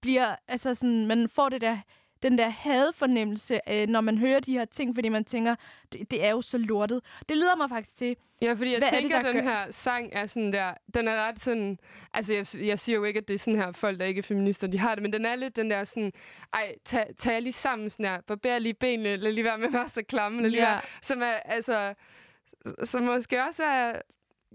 [0.00, 1.78] bliver, altså sådan, man får det der
[2.22, 5.54] den der hadfornemmelse, øh, når man hører de her ting, fordi man tænker,
[5.92, 7.00] det, det er jo så lortet.
[7.28, 9.50] Det leder mig faktisk til, Ja, fordi jeg er det, tænker, der at den gør-
[9.50, 11.78] her sang er sådan der, den er ret sådan,
[12.14, 14.22] altså jeg, jeg siger jo ikke, at det er sådan her, folk, der ikke er
[14.22, 16.12] feminister, de har det, men den er lidt den der sådan,
[16.52, 19.72] ej, tag, tag lige sammen sådan her, barber lige benene, lad lige være med at
[19.72, 20.70] være så klamme, lad lige Ja.
[20.70, 21.94] være, som er, altså,
[22.84, 23.92] som måske også er,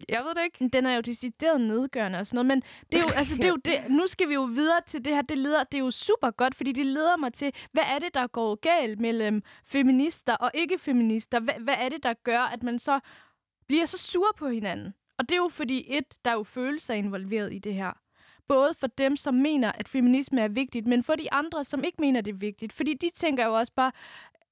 [0.09, 0.69] jeg ved det ikke.
[0.73, 3.49] den er jo decideret nedgørende og sådan noget, men det er jo, altså, det er
[3.49, 5.91] jo det, nu skal vi jo videre til det her, det, leder, det er jo
[5.91, 10.35] super godt, fordi det leder mig til, hvad er det, der går galt mellem feminister
[10.35, 11.39] og ikke-feminister?
[11.39, 12.99] Hvad, hvad er det, der gør, at man så
[13.67, 14.93] bliver så sur på hinanden?
[15.17, 18.02] Og det er jo fordi, et, der er jo følelser involveret i det her.
[18.47, 22.01] Både for dem, som mener, at feminisme er vigtigt, men for de andre, som ikke
[22.01, 22.73] mener, det er vigtigt.
[22.73, 23.91] Fordi de tænker jo også bare,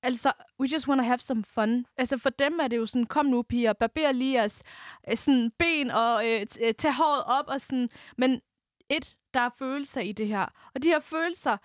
[0.04, 1.86] altså, we just want to have some fun.
[1.98, 4.64] Altså, for dem er det jo sådan, kom nu, piger, barber lige jeres
[5.10, 7.90] øh, sådan, ben og øh, øh, tag håret op og sådan.
[8.18, 8.42] Men
[8.90, 10.46] et, der er følelser i det her.
[10.76, 11.58] Og de her følelser,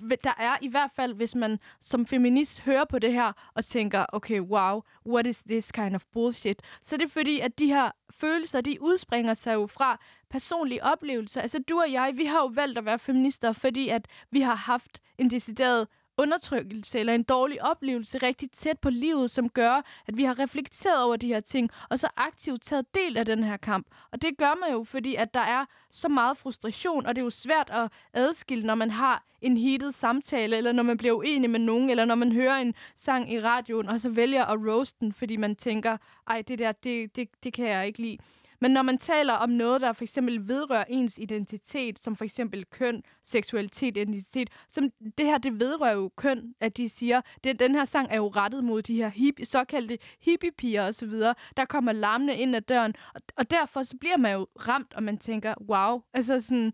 [0.00, 4.06] der er i hvert fald, hvis man som feminist hører på det her og tænker,
[4.12, 6.62] okay, wow, what is this kind of bullshit?
[6.82, 11.40] Så det er fordi, at de her følelser, de udspringer sig jo fra personlige oplevelser.
[11.40, 14.54] Altså du og jeg, vi har jo valgt at være feminister, fordi at vi har
[14.54, 15.88] haft en decideret
[16.18, 21.02] undertrykkelse eller en dårlig oplevelse rigtig tæt på livet, som gør, at vi har reflekteret
[21.02, 23.86] over de her ting, og så aktivt taget del af den her kamp.
[24.12, 27.24] Og det gør man jo, fordi at der er så meget frustration, og det er
[27.24, 31.50] jo svært at adskille, når man har en heated samtale, eller når man bliver uenig
[31.50, 35.00] med nogen, eller når man hører en sang i radioen, og så vælger at roast
[35.00, 35.96] den, fordi man tænker,
[36.28, 38.18] ej, det der, det, det, det kan jeg ikke lide.
[38.60, 42.64] Men når man taler om noget, der for eksempel vedrører ens identitet, som for eksempel
[42.64, 47.74] køn, seksualitet, identitet, som det her, det vedrører jo køn, at de siger, det, den
[47.74, 51.12] her sang er jo rettet mod de her hippie, såkaldte hippiepiger osv.,
[51.56, 55.02] der kommer larmende ind ad døren, og, og derfor så bliver man jo ramt, og
[55.02, 56.72] man tænker, wow, altså sådan,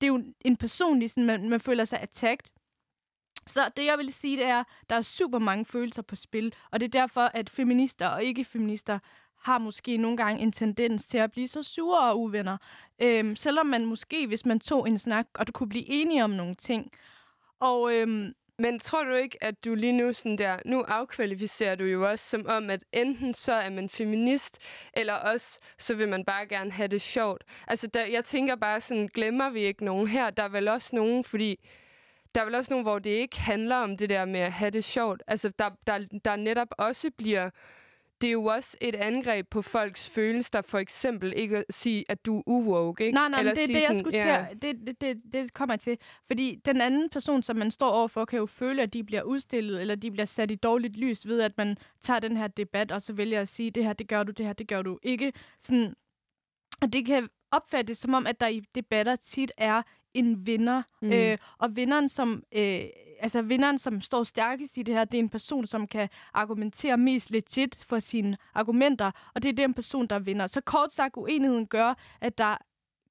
[0.00, 2.50] det er jo en personlig, sådan, man, man føler sig attacked,
[3.46, 6.80] så det, jeg vil sige, det er, der er super mange følelser på spil, og
[6.80, 8.98] det er derfor, at feminister og ikke-feminister
[9.42, 12.56] har måske nogle gange en tendens til at blive så sure og uvenner.
[13.02, 16.30] Øhm, selvom man måske, hvis man tog en snak, og du kunne blive enige om
[16.30, 16.92] nogle ting.
[17.60, 21.84] Og øhm, Men tror du ikke, at du lige nu sådan der, nu afkvalificerer du
[21.84, 24.58] jo også som om, at enten så er man feminist,
[24.94, 27.44] eller også så vil man bare gerne have det sjovt.
[27.66, 30.30] Altså, der, jeg tænker bare sådan, glemmer vi ikke nogen her?
[30.30, 31.68] Der er vel også nogen, fordi
[32.34, 34.70] der er vel også nogen, hvor det ikke handler om det der med at have
[34.70, 35.22] det sjovt.
[35.26, 37.50] Altså, der, der, der netop også bliver...
[38.20, 42.04] Det er jo også et angreb på folks følelser, der for eksempel ikke at sige,
[42.08, 43.14] at du er uwoke, ikke?
[43.14, 44.46] nej, nej, Eller det er det, jeg sådan, skulle ja.
[44.50, 45.98] til det, det, det, det kommer jeg til.
[46.26, 49.80] Fordi den anden person, som man står overfor, kan jo føle, at de bliver udstillet,
[49.80, 53.02] eller de bliver sat i dårligt lys ved, at man tager den her debat, og
[53.02, 55.32] så vælger at sige, det her, det gør du, det her, det gør du ikke.
[55.60, 55.94] Sådan,
[56.82, 59.82] og det kan opfattes som om, at der i debatter tit er
[60.14, 60.82] en vinder.
[61.02, 61.12] Mm.
[61.12, 62.84] Øh, og vinderen, som øh,
[63.20, 66.96] altså vinderen, som står stærkest i det her, det er en person, som kan argumentere
[66.96, 70.46] mest legit for sine argumenter, og det er den person, der vinder.
[70.46, 72.56] Så kort sagt, uenigheden gør, at der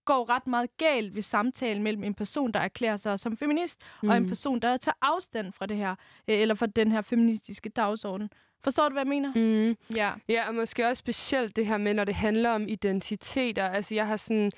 [0.05, 4.09] går ret meget galt ved samtalen mellem en person, der erklærer sig som feminist, mm.
[4.09, 4.29] og en Mm.
[4.29, 5.91] person, der tager afstand fra det her,
[6.27, 8.29] øh, eller fra den her feministiske dagsorden.
[8.63, 9.33] Forstår du, hvad jeg mener?
[9.35, 9.95] Mm.
[9.95, 10.11] Ja.
[10.29, 13.63] Ja, og måske også specielt det her med, når det handler om identiteter.
[13.67, 14.51] Altså, jeg har sådan...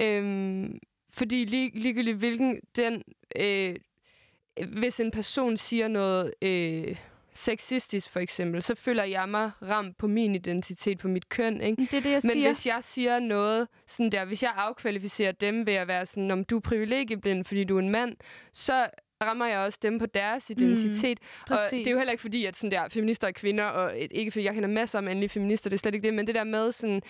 [0.00, 0.78] Øhm,
[1.12, 3.02] fordi lig, ligegyldigt hvilken den...
[3.36, 3.74] Øh,
[4.62, 6.96] hvis en person siger noget øh,
[7.32, 11.88] sexistisk, for eksempel, så føler jeg mig ramt på min identitet, på mit køn, ikke?
[11.90, 12.48] Det er det, jeg Men siger.
[12.48, 16.44] hvis jeg siger noget sådan der, hvis jeg afkvalificerer dem ved at være sådan, om
[16.44, 18.16] du er privilegieblind, fordi du er en mand,
[18.52, 18.86] så
[19.22, 21.18] rammer jeg også dem på deres identitet.
[21.22, 23.96] Mm, og det er jo heller ikke fordi, at sådan der, feminister er kvinder, og
[23.96, 26.34] ikke fordi jeg kender masser af mandlige feminister, det er slet ikke det, men det
[26.34, 27.02] der med sådan,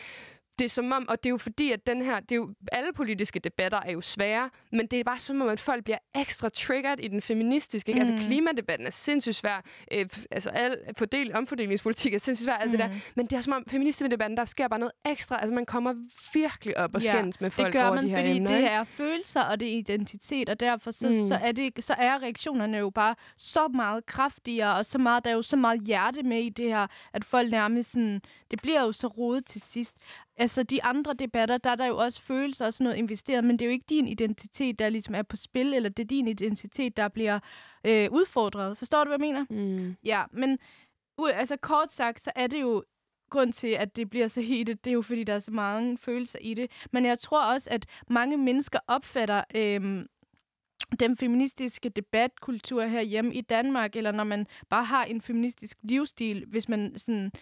[0.58, 2.54] det er som om, og det er jo fordi, at den her, det er jo,
[2.72, 5.98] alle politiske debatter er jo svære, men det er bare som om, at folk bliver
[6.16, 7.90] ekstra triggered i den feministiske.
[7.92, 8.04] Ikke?
[8.04, 8.10] Mm.
[8.12, 12.78] Altså klimadebatten er sindssygt svær, øh, altså al fordel, omfordelingspolitik er sindssygt svær, alt det
[12.80, 12.88] der.
[13.14, 15.38] Men det er som om, feministedebatten, der sker bare noget ekstra.
[15.40, 15.94] Altså man kommer
[16.34, 18.56] virkelig op og Ja, skændes med folk det gør over man, de her fordi emner.
[18.56, 21.14] det er følelser, og det er identitet, og derfor så, Mm.
[21.14, 21.28] mm.
[21.28, 25.30] så, er det, så er reaktionerne jo bare så meget kraftigere, og så meget, der
[25.30, 28.80] er jo så meget hjerte med i det her, at folk nærmest sådan, det bliver
[28.80, 29.96] jo så rodet til sidst.
[30.36, 33.58] Altså, de andre debatter, der er der jo også følelser og sådan noget investeret, men
[33.58, 36.28] det er jo ikke din identitet, der ligesom er på spil, eller det er din
[36.28, 37.40] identitet, der bliver
[37.86, 38.78] øh, udfordret.
[38.78, 39.46] Forstår du, hvad jeg mener?
[39.50, 39.96] Mm.
[40.04, 40.58] Ja, men
[41.20, 42.84] u- altså kort sagt, så er det jo
[43.30, 45.98] grund til, at det bliver så heated, det er jo fordi, der er så mange
[45.98, 46.70] følelser i det.
[46.92, 50.06] Men jeg tror også, at mange mennesker opfatter øhm,
[51.00, 56.68] den feministiske debatkultur herhjemme i Danmark, eller når man bare har en feministisk livsstil, hvis
[56.68, 57.32] man sådan...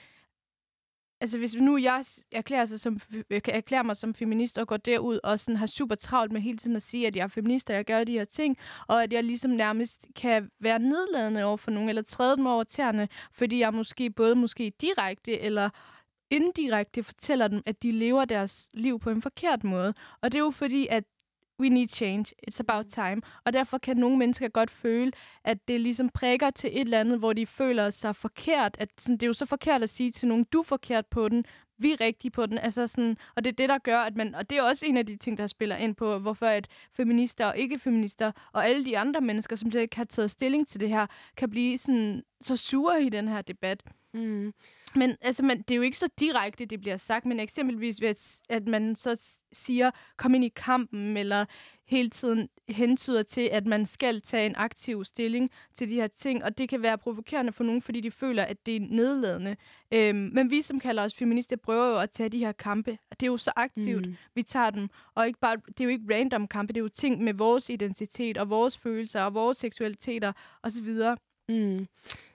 [1.22, 3.00] Altså hvis nu jeg erklærer, sig som,
[3.30, 6.58] øh, erklærer mig som feminist og går derud og sådan har super travlt med hele
[6.58, 9.12] tiden at sige, at jeg er feminist, og jeg gør de her ting, og at
[9.12, 13.58] jeg ligesom nærmest kan være nedladende over for nogen, eller træde dem over tæerne, fordi
[13.58, 15.70] jeg måske både måske direkte eller
[16.30, 19.94] indirekte fortæller dem, at de lever deres liv på en forkert måde.
[20.22, 21.04] Og det er jo fordi, at
[21.60, 23.22] we need change, it's about time.
[23.44, 25.12] Og derfor kan nogle mennesker godt føle,
[25.44, 28.76] at det ligesom prikker til et eller andet, hvor de føler sig forkert.
[28.78, 31.28] At sådan, det er jo så forkert at sige til nogen, du er forkert på
[31.28, 31.44] den,
[31.78, 32.58] vi er rigtige på den.
[32.58, 34.34] Altså sådan, og det er det, der gør, at man...
[34.34, 37.46] Og det er også en af de ting, der spiller ind på, hvorfor at feminister
[37.46, 40.88] og ikke-feminister og alle de andre mennesker, som slet ikke har taget stilling til det
[40.88, 43.82] her, kan blive sådan, så sure i den her debat.
[44.14, 44.52] Mm.
[44.94, 48.42] Men altså, man, det er jo ikke så direkte, det bliver sagt, men eksempelvis, hvis,
[48.48, 51.44] at man så siger, kom ind i kampen, eller
[51.86, 56.44] hele tiden hentyder til, at man skal tage en aktiv stilling til de her ting,
[56.44, 59.56] og det kan være provokerende for nogen, fordi de føler, at det er nedladende.
[59.92, 62.98] Øhm, men vi, som kalder os feminister, prøver jo at tage de her kampe.
[63.10, 64.16] Det er jo så aktivt, Mm.
[64.34, 66.88] vi tager dem, og ikke bare, det er jo ikke random kampe, det er jo
[66.88, 70.32] ting med vores identitet, og vores følelser, og vores seksualiteter,
[70.62, 70.98] osv.
[71.48, 71.86] Mm.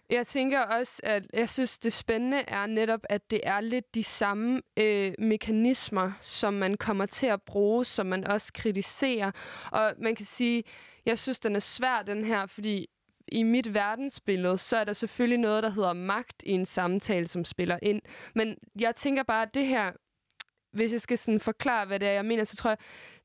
[0.09, 4.03] Jeg tænker også, at jeg synes, det spændende er netop, at det er lidt de
[4.03, 9.31] samme øh, mekanismer, som man kommer til at bruge, som man også kritiserer.
[9.71, 10.63] Og man kan sige,
[11.05, 12.87] jeg synes, den er svær, den her, fordi
[13.31, 17.45] i mit verdensbillede, så er der selvfølgelig noget, der hedder magt i en samtale, som
[17.45, 18.01] spiller ind.
[18.35, 19.91] Men jeg tænker bare, at det her,
[20.77, 22.77] hvis jeg skal sådan forklare, hvad det er, jeg mener, så tror jeg,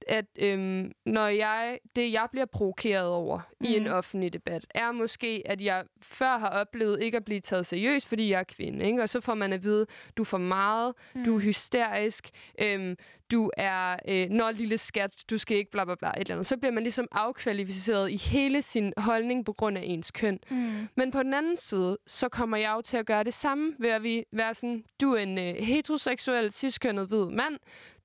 [0.08, 3.66] at øhm, når jeg, det, jeg bliver provokeret over mm.
[3.66, 3.92] i en Mhm.
[3.92, 8.30] offentlig debat, er måske, at jeg før har oplevet ikke at blive taget seriøst, fordi
[8.30, 8.86] jeg er kvinde.
[8.86, 9.02] Ikke?
[9.02, 9.86] Og så får man at vide,
[10.16, 11.24] du er for meget, mm.
[11.24, 12.30] du er hysterisk,
[12.60, 12.96] øhm,
[13.32, 16.46] du er, øh, når lille skat, du skal ikke bla bla bla, et eller andet.
[16.46, 20.38] Så bliver man ligesom afkvalificeret i hele sin holdning på grund af ens køn.
[20.50, 20.88] Mm.
[20.96, 23.88] Men på den anden side, så kommer jeg jo til at gøre det samme, ved
[23.88, 27.58] at vi være sådan, du er en øh, heteroseksuel, ciskønnet hvid mand,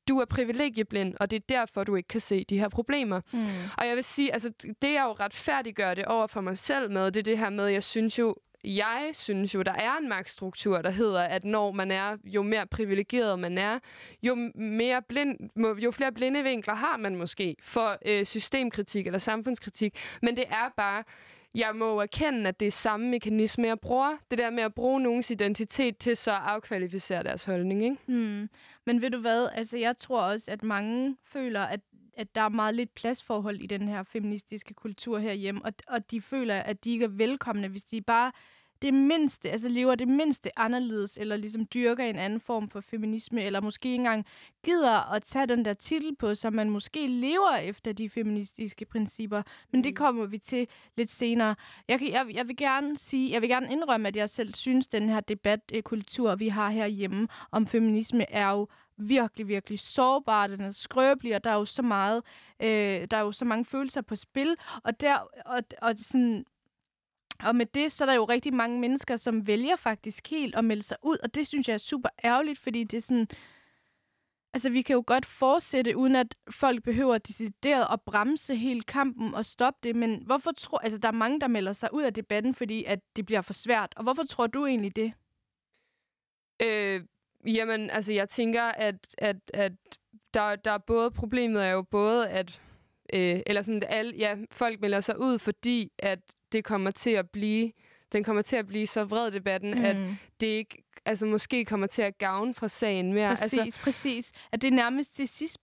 [0.08, 3.22] du er privilegieblind, og det er derfor, du ikke kan se de her problemer.
[3.32, 3.46] Mm.
[3.78, 4.52] Og jeg vil sige, altså
[4.82, 7.66] det jeg jo retfærdiggør det over for mig selv med, det er det her med,
[7.66, 11.92] jeg synes jo, jeg synes jo, der er en magtstruktur, der hedder, at når man
[11.92, 13.80] er, jo mere privilegeret man er,
[14.24, 15.38] jo, mere blind,
[15.80, 19.96] jo flere blinde vinkler har man måske for øh, systemkritik eller samfundskritik.
[20.22, 21.04] Men det er bare,
[21.56, 24.18] jeg må erkende, at det er samme mekanisme, jeg bruger.
[24.32, 27.98] Det der med at bruge nogens identitet til så at afkvalificere deres holdning, ikke?
[28.06, 28.50] Hmm.
[28.86, 31.80] Men ved du hvad, altså jeg tror også, at mange føler, at,
[32.18, 36.22] at der er meget lidt pladsforhold i den her feministiske kultur herhjemme, og, og de
[36.22, 38.32] føler, at de ikke er velkomne, hvis de bare
[38.82, 43.44] det mindste, altså lever det mindste anderledes, eller ligesom dyrker en anden form for feminisme,
[43.44, 44.26] eller måske ikke engang
[44.66, 49.42] gider at tage den der titel på, så man måske lever efter de feministiske principper.
[49.72, 51.56] Men det kommer vi til lidt senere.
[51.88, 54.88] Jeg, kan, jeg, jeg vil gerne sige, jeg vil gerne indrømme, at jeg selv synes,
[54.88, 60.72] den her debatkultur, vi har herhjemme om feminisme, er jo virkelig, virkelig sårbar, den er
[60.72, 62.24] skrøbelig, og der er jo så meget,
[62.60, 66.46] øh, der er jo så mange følelser på spil, og der, og, og sådan,
[67.44, 70.66] Og med det, så er der jo rigtig mange mennesker, som vælger faktisk helt at
[70.66, 73.28] melde sig ud, og det synes jeg er super ærgerligt, fordi det er sådan...
[74.54, 79.34] Altså, vi kan jo godt fortsætte, uden at folk behøver decideret at bremse hele kampen
[79.34, 80.78] og stoppe det, men hvorfor tror...
[80.78, 83.54] Altså, der er mange, der melder sig ud af debatten, fordi at det bliver for
[83.54, 83.94] svært.
[83.96, 85.14] Og hvorfor tror du egentlig det?
[86.62, 87.02] Øh,
[87.48, 89.72] jamen, altså, jeg tænker, at, at, at
[90.34, 91.12] der, der er både...
[91.12, 92.62] Problemet er jo både, at...
[93.14, 96.20] Øh, eller sådan, alle, ja, folk melder sig ud, fordi at
[96.52, 97.72] det kommer til at blive...
[98.12, 99.84] Den kommer til at blive så vred, debatten, mm.
[99.84, 99.98] at
[100.42, 103.30] det ikke altså måske kommer til at gavne fra sagen mere.
[103.30, 104.32] Præcis, Altså, præcis.
[104.52, 105.58] At det nærmest til sidst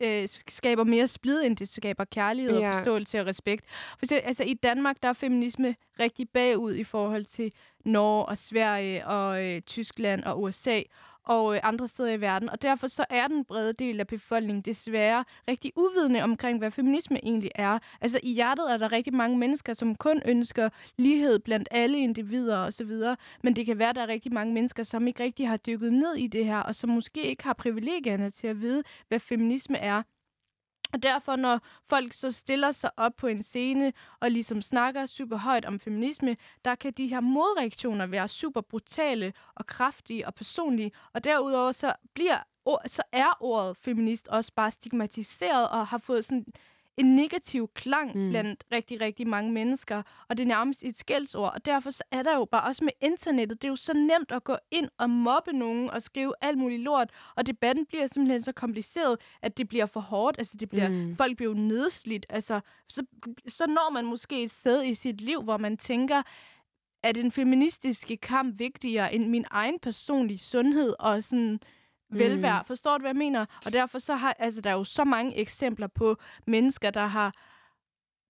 [0.00, 2.58] øh, skaber mere splid, end det skaber kærlighed.
[2.58, 2.68] Ja.
[2.68, 3.64] og forståelse og respekt.
[3.70, 7.52] For eksempel, altså, I Danmark, der er feminisme rigtig bagud i forhold til
[7.84, 10.82] Norge og Sverige og øh, Tyskland og USA
[11.24, 12.48] og øh, andre steder i verden.
[12.48, 17.18] Og derfor så er den brede del af befolkningen desværre rigtig uvidende omkring, hvad feminisme
[17.24, 17.78] egentlig er.
[18.00, 20.68] Altså i hjertet er der rigtig mange mennesker, som kun ønsker
[20.98, 22.90] lighed blandt alle individer osv.
[23.42, 25.92] Men det kan være, at der er rigtig mange mennesker, som ikke rigtig har dykket
[25.92, 29.78] ned i det her, og som måske ikke har privilegierne til at vide, hvad feminisme
[29.78, 30.02] er.
[30.92, 35.36] Og derfor, når folk så stiller sig op på en scene og ligesom snakker super
[35.36, 40.92] højt om feminisme, der kan de her modreaktioner være super brutale og kraftige og personlige.
[41.12, 42.38] Og derudover så bliver
[42.86, 46.46] så er ordet feminist også bare stigmatiseret og har fået sådan
[47.00, 48.30] en negativ klang Mm.
[48.30, 51.52] blandt rigtig, rigtig mange mennesker, og det er nærmest et skældsord.
[51.54, 54.32] Og derfor så er der jo bare også med internettet, det er jo så nemt
[54.32, 58.42] at gå ind og mobbe nogen og skrive alt muligt lort, og debatten bliver simpelthen
[58.42, 60.38] så kompliceret, at det bliver for hårdt.
[60.38, 61.16] Altså, det bliver, mm.
[61.16, 62.26] folk bliver jo nedslidt.
[62.28, 63.02] Altså, så,
[63.48, 66.22] så når man måske et sted i sit liv, hvor man tænker,
[67.02, 71.60] er den feministiske kamp vigtigere end min egen personlige sundhed og sådan
[72.10, 72.64] velvære.
[72.66, 73.46] Forstår du, hvad jeg mener?
[73.66, 77.32] Og derfor så har, altså, der er jo så mange eksempler på mennesker, der har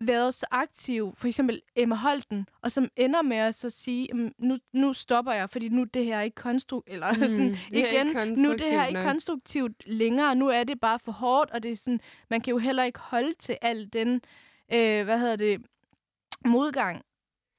[0.05, 4.33] været så aktive, for eksempel Emma Holten, og som ender med at så sige, "Jamen,
[4.39, 8.09] nu, nu stopper jeg, fordi nu det her er ikke konstruktivt, eller mm, sådan, igen,
[8.09, 11.63] ikke nu det her er ikke konstruktivt længere, nu er det bare for hårdt, og
[11.63, 12.01] det er sådan,
[12.31, 14.15] man kan jo heller ikke holde til al den,
[14.73, 15.63] øh, hvad hedder det,
[16.45, 17.03] modgang.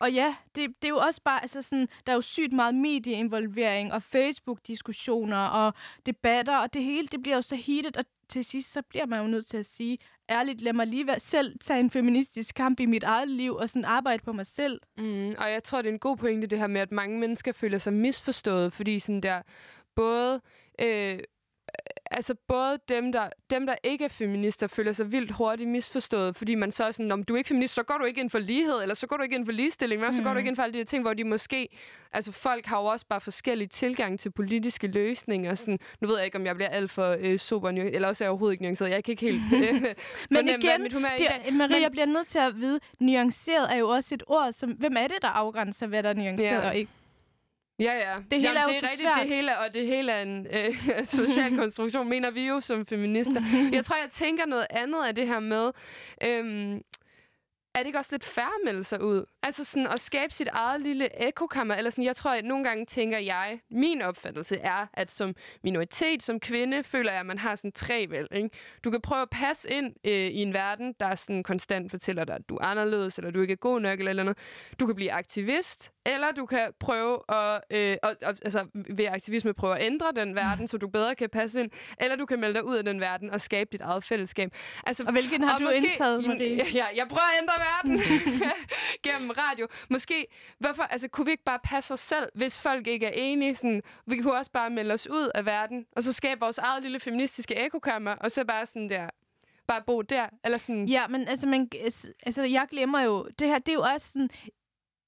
[0.01, 2.75] Og ja, det, det er jo også bare, altså sådan, der er jo sygt meget
[2.75, 5.73] medieinvolvering og Facebook-diskussioner og
[6.05, 9.21] debatter, og det hele, det bliver jo så heated, og til sidst, så bliver man
[9.21, 9.97] jo nødt til at sige,
[10.29, 13.69] ærligt, lad mig lige være, selv tage en feministisk kamp i mit eget liv, og
[13.69, 14.81] sådan arbejde på mig selv.
[14.97, 17.51] Mm, og jeg tror, det er en god pointe, det her med, at mange mennesker
[17.51, 19.41] føler sig misforstået, fordi sådan der,
[19.95, 20.41] både,
[20.81, 21.19] øh,
[22.11, 26.55] altså både dem der, dem, der ikke er feminister, føler sig vildt hurtigt misforstået, fordi
[26.55, 28.39] man så er sådan, om du er ikke feminist, så går du ikke ind for
[28.39, 30.13] lighed, eller så går du ikke ind for ligestilling, mm.
[30.13, 31.67] så går du ikke ind for alle de her ting, hvor de måske,
[32.13, 35.55] altså folk har jo også bare forskellige tilgang til politiske løsninger.
[35.55, 38.25] Sådan, nu ved jeg ikke, om jeg bliver alt for øh, super, eller også er
[38.25, 38.89] jeg overhovedet ikke nuanceret.
[38.91, 39.93] Jeg kan ikke helt øh, Men
[40.29, 41.41] hvad igen, mit humør er i dag.
[41.45, 44.51] det, Marie, Men- jeg bliver nødt til at vide, nuanceret er jo også et ord,
[44.51, 46.67] som, hvem er det, der afgrænser, hvad der er nuanceret Ja.
[46.67, 46.91] og ikke?
[47.81, 48.15] Ja, ja.
[48.31, 49.17] Det hele er jo det så rigtigt, svært.
[49.17, 53.41] det hele, og det hele er en øh, social konstruktion, mener vi jo som feminister.
[53.73, 55.71] Jeg tror, jeg tænker noget andet af det her med,
[56.23, 56.81] øhm,
[57.75, 59.25] er det ikke også lidt færre at melde sig ud?
[59.43, 62.85] Altså sådan at skabe sit eget lille ekokammer, eller sådan, jeg tror, at nogle gange
[62.85, 67.55] tænker jeg, min opfattelse er, at som minoritet, som kvinde, føler jeg, at man har
[67.55, 68.49] sådan tre valg, ikke?
[68.83, 72.35] Du kan prøve at passe ind øh, i en verden, der sådan konstant fortæller dig,
[72.35, 74.37] at du er anderledes, eller du ikke er god nok, eller, eller noget.
[74.79, 79.53] Du kan blive aktivist, eller du kan prøve at, øh, og, og, altså ved aktivisme
[79.53, 81.71] prøve at ændre den verden, så du bedre kan passe ind,
[82.01, 84.51] eller du kan melde dig ud af den verden og skabe dit eget fællesskab.
[84.85, 86.65] Altså, Og hvilken har og du indtaget, Marie?
[86.73, 88.21] Ja, jeg prøver at ændre verden
[89.05, 89.67] gennem radio.
[89.89, 90.27] Måske,
[90.59, 93.55] hvorfor, altså, kunne vi ikke bare passe os selv, hvis folk ikke er enige?
[93.55, 96.83] Sådan, vi kunne også bare melde os ud af verden, og så skabe vores eget
[96.83, 99.09] lille feministiske ekokammer, og så bare sådan der,
[99.67, 100.85] bare bo der, eller sådan...
[100.87, 101.69] Ja, men altså, man,
[102.25, 104.29] altså, jeg glemmer jo, det her, det er jo også sådan,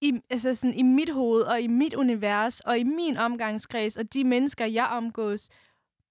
[0.03, 4.13] i, altså sådan, i mit hoved, og i mit univers, og i min omgangskreds, og
[4.13, 5.49] de mennesker, jeg omgås,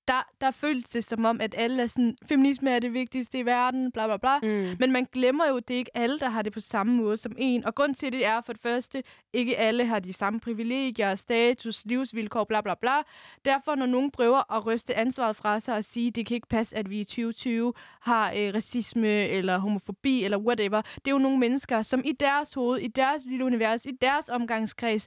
[0.08, 3.46] der, der føles det som om, at alle er sådan, feminisme er det vigtigste i
[3.46, 4.38] verden, bla bla bla.
[4.38, 4.76] Mm.
[4.78, 7.16] Men man glemmer jo, at det er ikke alle, der har det på samme måde
[7.16, 7.64] som en.
[7.64, 11.84] Og grund til det er for det første, ikke alle har de samme privilegier, status,
[11.84, 13.02] livsvilkår, bla bla bla.
[13.44, 16.76] Derfor, når nogen prøver at ryste ansvaret fra sig og sige, det kan ikke passe,
[16.76, 20.82] at vi i 2020 har øh, racisme eller homofobi eller whatever.
[20.82, 24.28] Det er jo nogle mennesker, som i deres hoved, i deres lille univers, i deres
[24.28, 25.06] omgangskreds,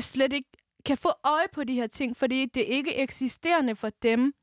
[0.00, 0.48] slet ikke
[0.86, 4.34] kan få øje på de her ting, fordi det er ikke eksisterende for dem.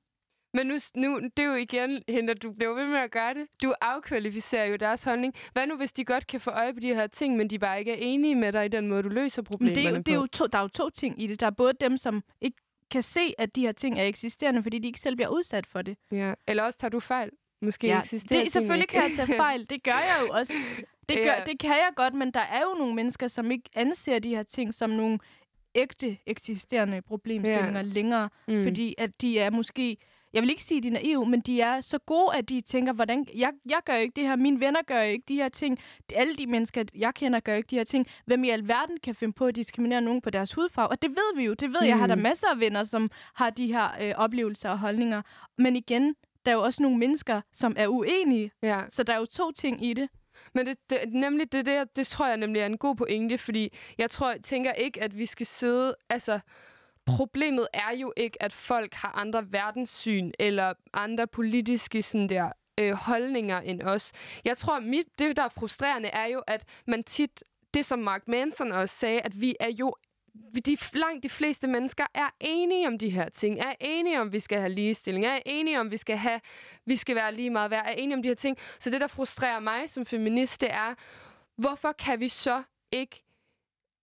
[0.53, 3.47] Men nu, nu, det er jo igen, Hinder, du bliver ved med at gøre det.
[3.63, 5.33] Du afkvalificerer jo deres holdning.
[5.53, 7.79] Hvad nu, hvis de godt kan få øje på de her ting, men de bare
[7.79, 9.95] ikke er enige med dig i den måde, du løser Men problemerne det er, jo,
[9.97, 10.21] det er på?
[10.21, 11.39] jo to, der er jo to ting i det.
[11.39, 12.57] Der er både dem, som ikke
[12.91, 15.81] kan se, at de her ting er eksisterende, fordi de ikke selv bliver udsat for
[15.81, 15.97] det.
[16.11, 16.33] Ja.
[16.47, 17.29] Eller også tager du fejl.
[17.61, 19.69] måske Ja, eksisterer det, selvfølgelig kan tingene jeg tage fejl.
[19.69, 20.53] Det gør jeg jo også.
[21.09, 21.43] Det, gør, Ja.
[21.45, 24.43] det kan jeg godt, men der er jo nogle mennesker, som ikke anser de her
[24.43, 25.19] ting som nogle
[25.75, 27.81] ægte eksisterende problemstillinger Ja.
[27.81, 28.29] længere.
[28.47, 28.63] Mm.
[28.63, 29.97] Fordi at de er måske...
[30.33, 32.61] Jeg vil ikke sige, at de er naive, men de er så gode, at de
[32.61, 33.25] tænker, hvordan...
[33.35, 35.79] Jeg, jeg gør ikke det her, mine venner gør ikke de her ting.
[36.15, 38.07] Alle de mennesker, jeg kender, gør ikke de her ting.
[38.25, 40.87] Hvem i alverden kan finde på at diskriminere nogen på deres hudfarve?
[40.87, 41.53] Og det ved vi jo.
[41.53, 41.87] Det ved jeg.
[41.87, 42.21] Jeg har der Mm.
[42.21, 45.21] masser af venner, som har de her øh, oplevelser og holdninger.
[45.57, 46.15] Men igen,
[46.45, 48.51] der er jo også nogle mennesker, som er uenige.
[48.63, 48.81] Ja.
[48.89, 50.09] Så der er jo to ting i det.
[50.53, 53.73] Men det, det, nemlig det det, det tror jeg nemlig er en god pointe, fordi
[53.97, 56.39] jeg tror, tænker ikke, at vi skal sidde, altså
[57.05, 62.93] problemet er jo ikke, at folk har andre verdenssyn eller andre politiske sådan der øh,
[62.93, 64.11] holdninger end os.
[64.45, 68.27] Jeg tror, mit, det der er frustrerende er jo, at man tit, det som Mark
[68.27, 69.93] Manson også sagde, at vi er jo
[70.65, 74.39] de, langt de fleste mennesker er enige om de her ting, er enige om, vi
[74.39, 76.39] skal have ligestilling, er enige om, vi skal have,
[76.85, 78.57] vi skal være lige meget værd, er enige om de her ting.
[78.79, 80.95] Så det, der frustrerer mig som feminist, det er,
[81.57, 83.23] hvorfor kan vi så ikke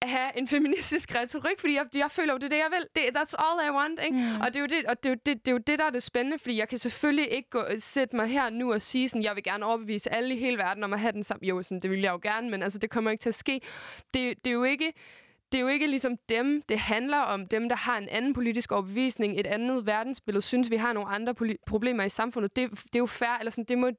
[0.02, 1.60] have en feministisk retorik?
[1.60, 2.86] Fordi jeg, jeg føler jo, det er det, jeg vil.
[2.94, 4.16] Det, that's all I want, ikke?
[4.16, 4.40] Mm.
[4.40, 5.84] Og, det er, jo det, og det, er jo det, det er jo det, der
[5.84, 9.08] er det spændende, fordi jeg kan selvfølgelig ikke gå, sætte mig her nu og sige,
[9.08, 11.46] sådan, jeg vil gerne overbevise alle i hele verden om at have den samme.
[11.46, 13.60] Jo, sådan, det vil jeg jo gerne, men altså, det kommer ikke til at ske.
[14.14, 14.92] Det, det er jo ikke
[15.52, 18.72] det er jo ikke ligesom dem, det handler om dem, der har en anden politisk
[18.72, 22.56] overbevisning, et andet verdensbillede, synes, vi har nogle andre poli- problemer i samfundet.
[22.56, 23.90] Det, det er jo fair, eller sådan, det må...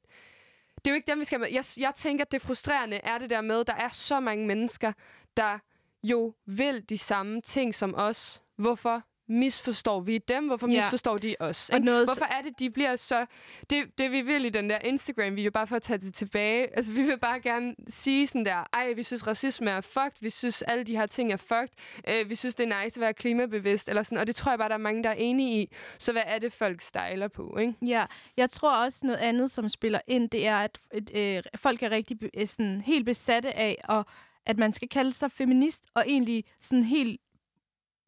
[0.76, 1.48] Det er jo ikke dem, vi skal med.
[1.52, 4.94] Jeg, jeg tænker, at det frustrerende er det der med, der er så mange mennesker,
[5.38, 5.60] der
[6.04, 8.44] jo vil de samme ting som os.
[8.56, 10.48] Hvorfor misforstår vi dem?
[10.48, 10.76] Hvorfor Ja.
[10.76, 11.70] misforstår de os?
[11.70, 11.86] Og Ikke?
[11.86, 13.26] noget- Hvorfor er det, de bliver så...
[13.70, 16.76] Det, det vi vil i den der Instagram-video, bare for at tage det tilbage.
[16.78, 20.18] Altså, vi vil bare gerne sige sådan der, ej, vi synes, racisme er fucked.
[20.22, 21.70] Vi synes, alle de her ting er fucked.
[22.08, 23.90] Øh, vi synes, det er nice at være klimabevidst.
[23.90, 24.18] Eller sådan.
[24.18, 25.72] Og det tror jeg bare, der er mange, der er enige i.
[26.00, 27.74] Så hvad er det, folk stejler på, ikke?
[27.82, 28.06] Ja,
[28.38, 30.80] jeg tror også noget andet, som spiller ind, det er, at
[31.14, 34.06] øh, folk er rigtig sådan, helt besatte af, og
[34.46, 37.22] at man skal kalde sig feminist, og egentlig sådan helt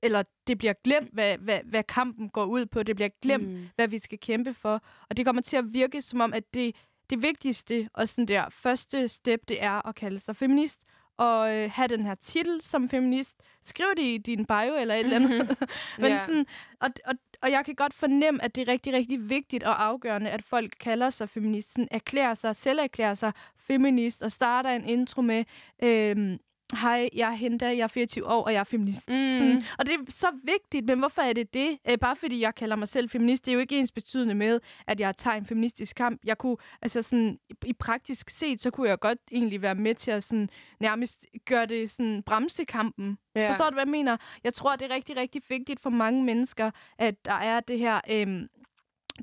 [0.01, 2.83] eller det bliver glemt, hvad, hvad, hvad kampen går ud på.
[2.83, 3.69] Det bliver glemt, mm.
[3.75, 4.81] hvad vi skal kæmpe for.
[5.09, 6.75] Og det kommer til at virke som om, at det,
[7.09, 10.85] det vigtigste og sådan der første step, det er at kalde sig feminist
[11.17, 13.37] og øh, have den her titel som feminist.
[13.63, 15.57] Skriv det i din bio eller et eller andet.
[15.99, 16.17] Men Ja.
[16.17, 16.45] sådan,
[16.79, 20.29] og, og, og jeg kan godt fornemme, at det er rigtig, rigtig vigtigt og afgørende,
[20.29, 24.85] at folk kalder sig feminist, sådan erklærer sig, selv erklærer sig feminist, og starter en
[24.85, 25.45] intro med,
[25.83, 26.37] øhm,
[26.73, 29.09] hej, jeg er Henda, jeg er 24 år, og jeg er feminist.
[29.09, 29.31] Mm.
[29.31, 31.77] Sådan, og det er så vigtigt, men hvorfor er det det?
[31.89, 34.59] Øh, bare fordi jeg kalder mig selv feminist, det er jo ikke ens betydende med,
[34.87, 36.21] at jeg tager en feministisk kamp.
[36.23, 40.11] Jeg kunne, altså sådan, i, praktisk set, så kunne jeg godt egentlig være med til
[40.11, 40.49] at sådan,
[40.79, 43.17] nærmest gøre det sådan, bremse kampen.
[43.35, 43.49] Ja.
[43.49, 44.17] Forstår du, hvad jeg mener?
[44.43, 48.01] Jeg tror, det er rigtig, rigtig vigtigt for mange mennesker, at der er det her...
[48.09, 48.47] Øhm,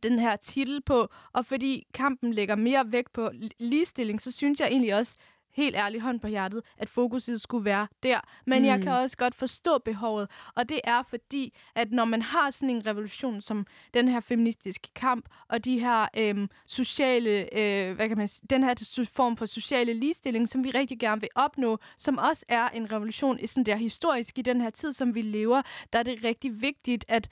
[0.03, 4.61] den her titel på, og fordi kampen lægger mere vægt på li- ligestilling, så synes
[4.61, 5.17] jeg egentlig også,
[5.53, 8.21] helt ærligt hånd på hjertet, at fokuset skulle være der.
[8.47, 8.67] Men mm.
[8.69, 8.83] jeg Mm.
[8.83, 12.87] kan også godt forstå behovet, og det er fordi, at når man har sådan en
[12.87, 18.29] revolution som den her feministiske kamp, og de her øhm, sociale, øh, hvad kan man
[18.29, 22.45] sige, den her form for sociale ligestilling, som vi rigtig gerne vil opnå, som også
[22.49, 26.03] er en revolution sådan der historisk i den her tid, som vi lever, der er
[26.03, 27.29] det rigtig vigtigt, at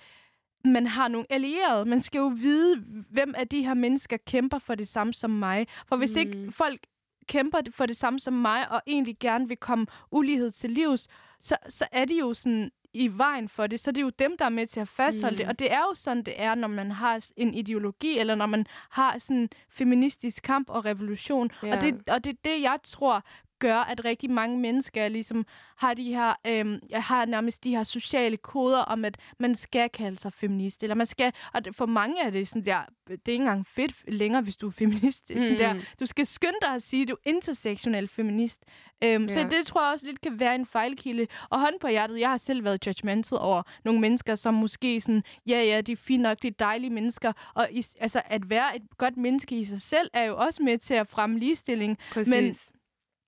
[0.64, 1.84] man har nogle allierede.
[1.84, 2.76] Man skal jo vide,
[3.10, 5.66] hvem af de her mennesker kæmper for det samme som mig.
[5.88, 6.20] For hvis mm.
[6.20, 6.80] ikke folk
[7.26, 11.08] kæmper for det samme som mig, og egentlig gerne vil komme ulighed til livs,
[11.40, 14.36] så, så er de jo sådan i vejen for det, så det er jo dem,
[14.38, 15.38] der er med til at fastholde mm.
[15.38, 15.48] det.
[15.48, 18.66] Og det er jo sådan, det er, når man har en ideologi, eller når man
[18.90, 21.50] har sådan en feministisk kamp og revolution.
[21.62, 21.76] Ja.
[21.76, 23.24] Og, det, og det er det, jeg tror
[23.58, 25.46] gør, at rigtig mange mennesker ligesom
[25.76, 30.18] har de her, øhm, har nærmest de her sociale koder om, at man skal kalde
[30.18, 32.78] sig feminist, eller man skal, og for mange er det sådan der,
[33.08, 35.30] det er ikke engang fedt længere, hvis du er feminist.
[35.30, 35.58] Er sådan Mm.
[35.58, 38.64] der, du skal skynde dig at sige, at du er intersektionel feminist.
[39.04, 39.46] Øhm, Så Ja.
[39.48, 41.26] det tror jeg også lidt kan være en fejlkilde.
[41.50, 45.22] Og hånd på hjertet, jeg har selv været judgmental over nogle mennesker, som måske sådan,
[45.48, 47.32] ja, ja, de er fine nok, de er dejlige mennesker.
[47.54, 50.78] Og i, altså, at være et godt menneske i sig selv, er jo også med
[50.78, 51.98] til at fremme ligestilling.
[52.12, 52.30] Præcis.
[52.30, 52.54] Men,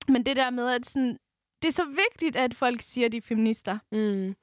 [0.09, 1.18] men det der med, at sådan,
[1.62, 3.78] det er så vigtigt, at folk siger, at de er feminister.
[3.92, 4.34] Mm.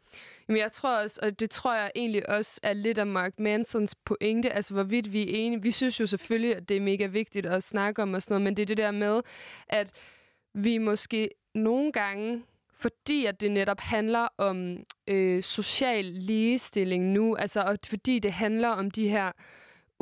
[0.48, 3.96] Jamen, jeg tror også, og det tror jeg egentlig også er lidt af Mark Mansons
[3.96, 5.62] pointe, altså hvorvidt vi er enige.
[5.62, 8.44] Vi synes jo selvfølgelig, at det er mega vigtigt at snakke om og sådan noget,
[8.44, 9.22] men det er det der med,
[9.68, 9.92] at
[10.54, 12.44] vi måske nogle gange,
[12.74, 18.70] fordi at det netop handler om øh, social ligestilling nu, altså og fordi det handler
[18.70, 19.32] om de her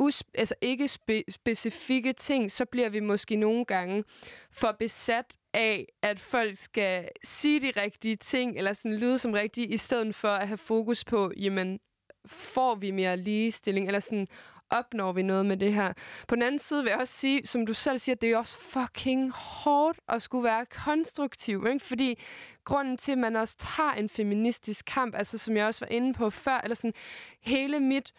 [0.02, 4.04] us- altså ikke spe- specifikke ting, så bliver vi måske nogle gange
[4.50, 9.66] for besat af, at folk skal sige de rigtige ting, eller sådan lyde som rigtige,
[9.66, 11.80] i stedet for at have fokus på, jamen,
[12.26, 14.28] får vi mere ligestilling, eller sådan,
[14.70, 15.92] opnår vi noget med det her.
[16.28, 18.54] På den anden side vil jeg også sige, som du selv siger, det er også
[18.58, 21.84] fucking hårdt at skulle være konstruktiv, ikke?
[21.84, 22.18] Fordi
[22.64, 26.14] grunden til, at man også tager en feministisk kamp, altså som jeg også var inde
[26.14, 26.94] på før, eller sådan
[27.40, 28.12] hele mit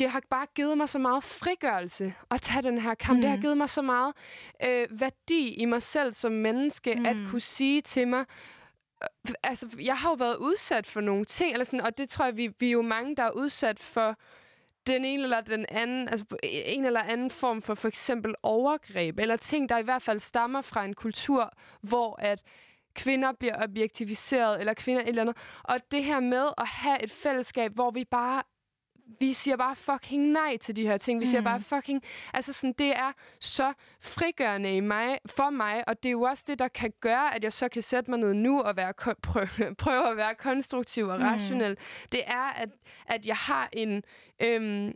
[0.00, 3.16] det har bare givet mig så meget frigørelse at tage den her kamp.
[3.16, 3.20] Mm.
[3.20, 3.42] Det har Mm.
[3.42, 4.12] givet mig så meget
[4.68, 7.06] øh, værdi i mig selv som menneske, mm.
[7.06, 8.24] at kunne sige til mig,
[9.28, 12.24] øh, altså, jeg har jo været udsat for nogle ting, eller sådan, og det tror
[12.24, 14.16] jeg, vi, vi er jo mange, der er udsat for
[14.86, 19.18] den ene eller den anden, altså på en eller anden form for for eksempel overgreb,
[19.18, 22.42] eller ting, der i hvert fald stammer fra en kultur, hvor at
[22.94, 25.36] kvinder bliver objektiviseret, eller kvinder et eller andet.
[25.64, 28.42] Og det her med at have et fællesskab, hvor vi bare
[29.20, 31.20] vi siger bare fucking nej til de her ting.
[31.20, 31.44] Vi siger Mm.
[31.44, 32.02] bare fucking...
[32.34, 36.44] Altså sådan, det er så frigørende i mig, for mig, og det er jo også
[36.46, 38.92] det, der kan gøre, at jeg så kan sætte mig ned nu og være,
[39.22, 41.24] prøve, prøve at være konstruktiv og Mm.
[41.24, 41.76] rationel.
[42.12, 42.68] Det er, at,
[43.06, 44.02] at jeg har en...
[44.42, 44.94] Øhm,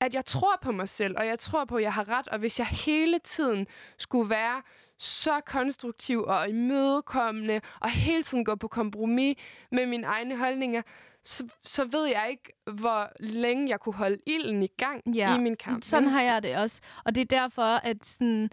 [0.00, 2.28] at jeg tror på mig selv, og jeg tror på, at jeg har ret.
[2.28, 3.66] Og hvis jeg hele tiden
[3.98, 4.62] skulle være
[4.98, 9.36] så konstruktiv og imødekommende, og hele tiden gå på kompromis
[9.72, 10.82] med mine egne holdninger,
[11.26, 15.40] så, så ved jeg ikke, hvor længe jeg kunne holde ilden i gang Ja, i
[15.40, 15.82] min kamp.
[15.84, 16.80] Sådan har jeg det også.
[17.04, 18.50] Og det er derfor, at, sådan,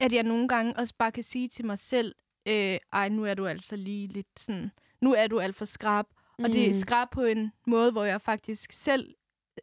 [0.00, 2.14] at jeg nogle gange også bare kan sige til mig selv,
[2.48, 4.70] øh, ej, nu er du altså lige lidt sådan,
[5.00, 6.04] nu er du alt for skrab.
[6.38, 6.44] Mm.
[6.44, 6.74] Og det er Mm.
[6.74, 9.14] skrab på en måde, hvor jeg faktisk selv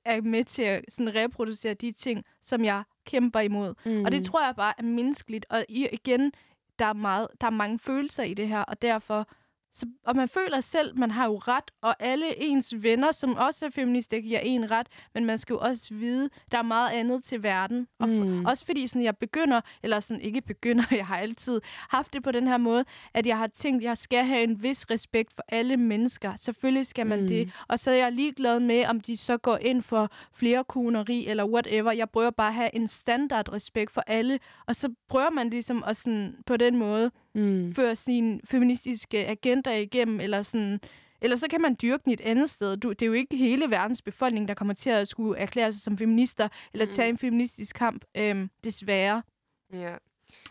[0.05, 3.73] er med til at sådan, reproducere de ting, som jeg kæmper imod.
[3.85, 4.05] Mm.
[4.05, 5.45] Og det tror jeg bare er menneskeligt.
[5.49, 6.31] Og igen,
[6.79, 9.27] der er, meget, der er mange følelser i det her, og derfor...
[9.73, 13.65] Så, og man føler selv, man har jo ret, og alle ens venner, som også
[13.65, 17.23] er feminister, giver en ret, men man skal jo også vide, der er meget andet
[17.23, 17.87] til verden.
[17.99, 18.45] Og Mm.
[18.45, 22.31] også fordi sådan, jeg begynder, eller sådan ikke begynder, jeg har altid haft det på
[22.31, 25.77] den her måde, at jeg har tænkt, jeg skal have en vis respekt for alle
[25.77, 26.35] mennesker.
[26.35, 27.27] Selvfølgelig skal man mm.
[27.27, 27.51] det.
[27.67, 31.45] Og så er jeg ligeglad med, om de så går ind for flere koneri eller
[31.45, 31.91] whatever.
[31.91, 34.39] Jeg prøver bare at have en standard respekt for alle.
[34.67, 37.75] Og så prøver man ligesom at sådan, på den måde Mm.
[37.75, 40.79] føre sin feministiske agenda igennem, eller sådan...
[41.23, 42.77] Eller så kan man dyrke den et andet sted.
[42.77, 45.81] Du, det er jo ikke hele verdens befolkning, der kommer til at skulle erklære sig
[45.81, 49.21] som feminister, eller tage en feministisk kamp, øhm, desværre.
[49.73, 49.95] Ja.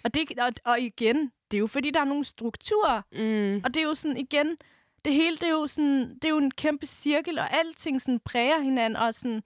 [0.05, 1.17] Og, det, og, og igen,
[1.51, 3.61] det er jo fordi, der er nogle strukturer, Mm.
[3.65, 4.57] og det er jo sådan, igen,
[5.05, 8.21] det hele, det er jo sådan, det er jo en kæmpe cirkel, og alting sådan
[8.25, 9.43] præger hinanden, og sådan,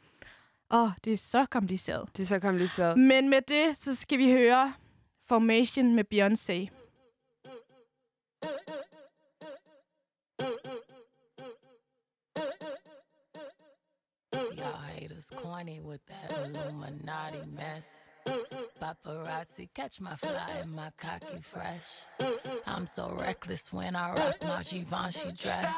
[0.75, 2.09] åh, det er så kompliceret.
[2.17, 2.99] Det er så kompliceret.
[2.99, 4.73] Men med det, så skal vi høre
[5.29, 6.84] Formation med Beyoncé.
[14.57, 17.95] Y'all haters corny with that Illuminati mess.
[18.27, 22.03] Paparazzi catch my fly and my cocky fresh.
[22.67, 25.75] I'm so reckless when I rock my Givenchy dress.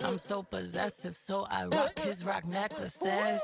[0.00, 3.40] I'm so possessive, so I rock his rock necklaces.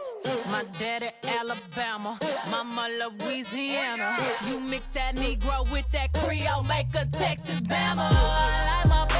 [0.51, 2.19] My daddy Alabama,
[2.51, 4.17] mama Louisiana.
[4.49, 8.09] You mix that Negro with that Creole, make a Texas Bama.
[8.11, 9.12] I like my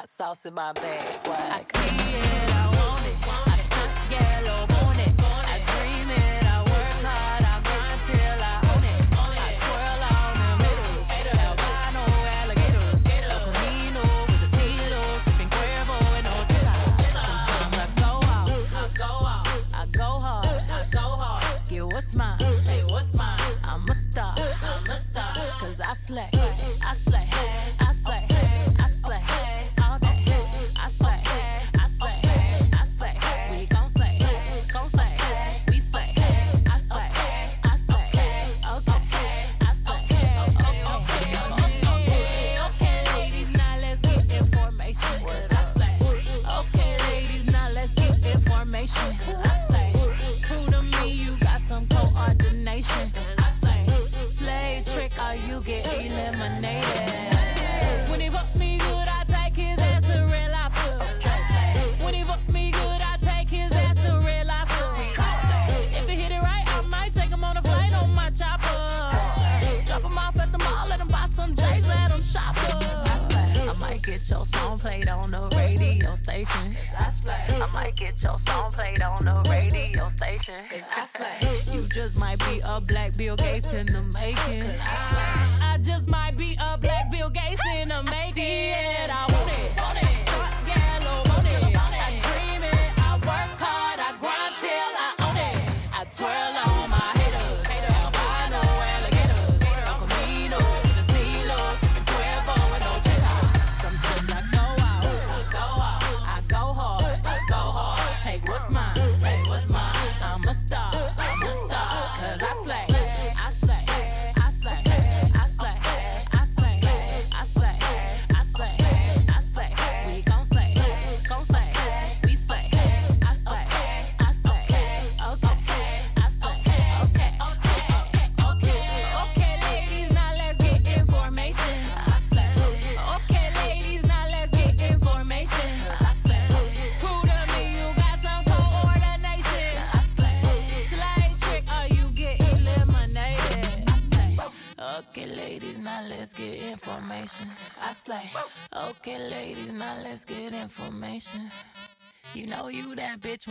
[0.00, 1.52] hot sauce in my bag, swag.
[1.52, 3.16] I see it, I want it.
[3.28, 5.12] I stunt yellow, want it.
[5.44, 7.56] I dream it, I work hard, I
[8.08, 9.00] till I own it.
[9.12, 10.60] I twirl on them
[12.40, 13.00] alligators.
[14.30, 14.48] With the
[15.24, 15.52] sipping
[16.16, 16.26] and.
[16.96, 21.68] Sometimes I go out, I go out, I go hard, I go hard.
[21.68, 23.38] Get what's mine, hey, what's mine?
[23.68, 24.96] I'm a star, I'm a
[25.82, 27.28] I slay, I slay,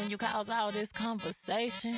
[0.10, 1.95] you cause all this conversation.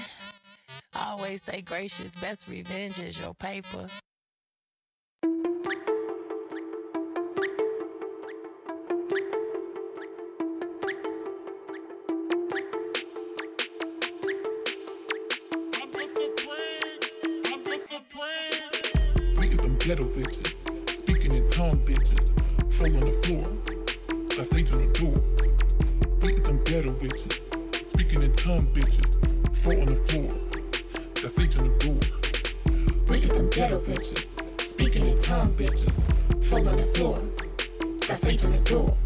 [0.96, 2.14] Always stay gracious.
[2.16, 3.88] Best revenge is your paper.
[19.84, 22.32] Ghetto bitches, speaking in tongue bitches,
[22.74, 23.44] fall on the floor,
[24.40, 25.16] I say to the door.
[26.22, 27.41] We them ghetto bitches,
[28.32, 29.18] in tongue bitches,
[29.58, 30.30] fall on the floor,
[31.22, 32.00] that's say to the door.
[33.10, 34.26] We is them ghetto bitches,
[34.62, 36.02] speaking in tongue bitches,
[36.46, 37.18] fall on the floor,
[38.08, 38.98] that's say to the door.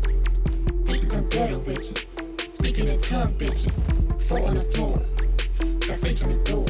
[0.85, 3.81] We is them ghetto bitches, speaking in tongue bitches,
[4.23, 4.97] fall on the floor,
[5.87, 6.65] that's say to the door.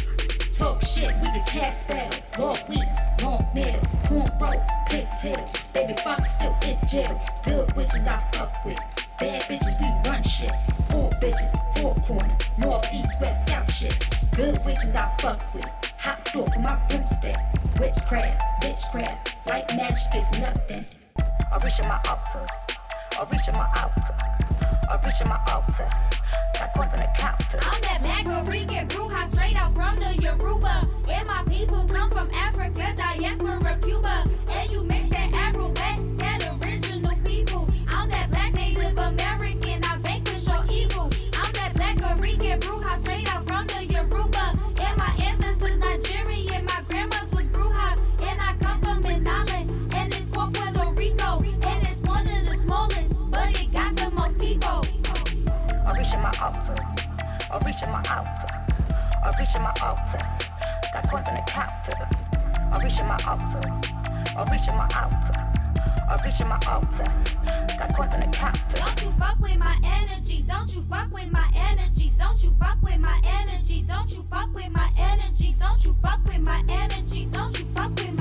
[0.56, 2.20] Talk shit, we can cast spells.
[2.40, 5.52] Long weeks, long nails, cornrow, pigtails.
[5.74, 7.22] Baby father still in jail.
[7.44, 8.80] Good witches I fuck with.
[9.20, 10.75] Bad bitches, we run shit.
[10.96, 12.38] Four bitches, four corners.
[12.58, 14.08] North, east, west, south shit.
[14.34, 15.66] Good witches I fuck with.
[15.98, 17.36] Hot door for my broomstick.
[17.82, 19.36] Witchcraft, witchcraft.
[19.46, 20.86] Like magic is nothing.
[21.18, 22.46] I reach in my altar.
[23.20, 24.16] I reach in my altar.
[24.90, 26.16] I reach in my altar.
[26.76, 27.06] Coins on the.
[27.62, 30.82] I'm that black Rican Bruja straight out from the Yoruba.
[31.10, 34.26] And my people come from Africa, diaspora, Cuba.
[34.52, 35.05] And you mix
[56.06, 56.76] I reach in my altar.
[57.50, 58.66] I reach in my altar.
[59.24, 60.20] I reach in my altar.
[60.94, 62.08] Got coins on the counter.
[62.72, 63.60] I reach in my altar.
[64.38, 65.34] I reach in my altar.
[66.08, 67.12] I reach in my altar.
[67.80, 68.78] Got coins on the counter.
[68.78, 70.44] Don't you fuck with my energy.
[70.48, 72.14] Don't you fuck with my energy.
[72.16, 73.82] Don't you fuck with my energy.
[73.82, 75.56] Don't you fuck with my energy.
[75.58, 77.26] Don't you fuck with my energy.
[77.32, 78.15] Don't you fuck with my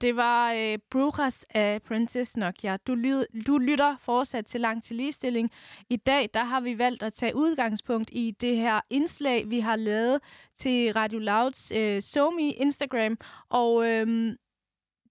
[0.00, 2.76] og det var øh, Brujas af Princess Nokia.
[2.76, 5.50] Du, lyd, du lytter fortsat til Langt til Ligestilling.
[5.88, 9.76] I dag der har vi valgt at tage udgangspunkt i det her indslag, vi har
[9.76, 10.20] lavet
[10.56, 13.18] til Radio Louds øh, SoMe Instagram.
[13.48, 14.36] Og øh,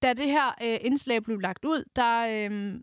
[0.02, 2.80] da det her øh, indslag blev lagt ud, der, øh,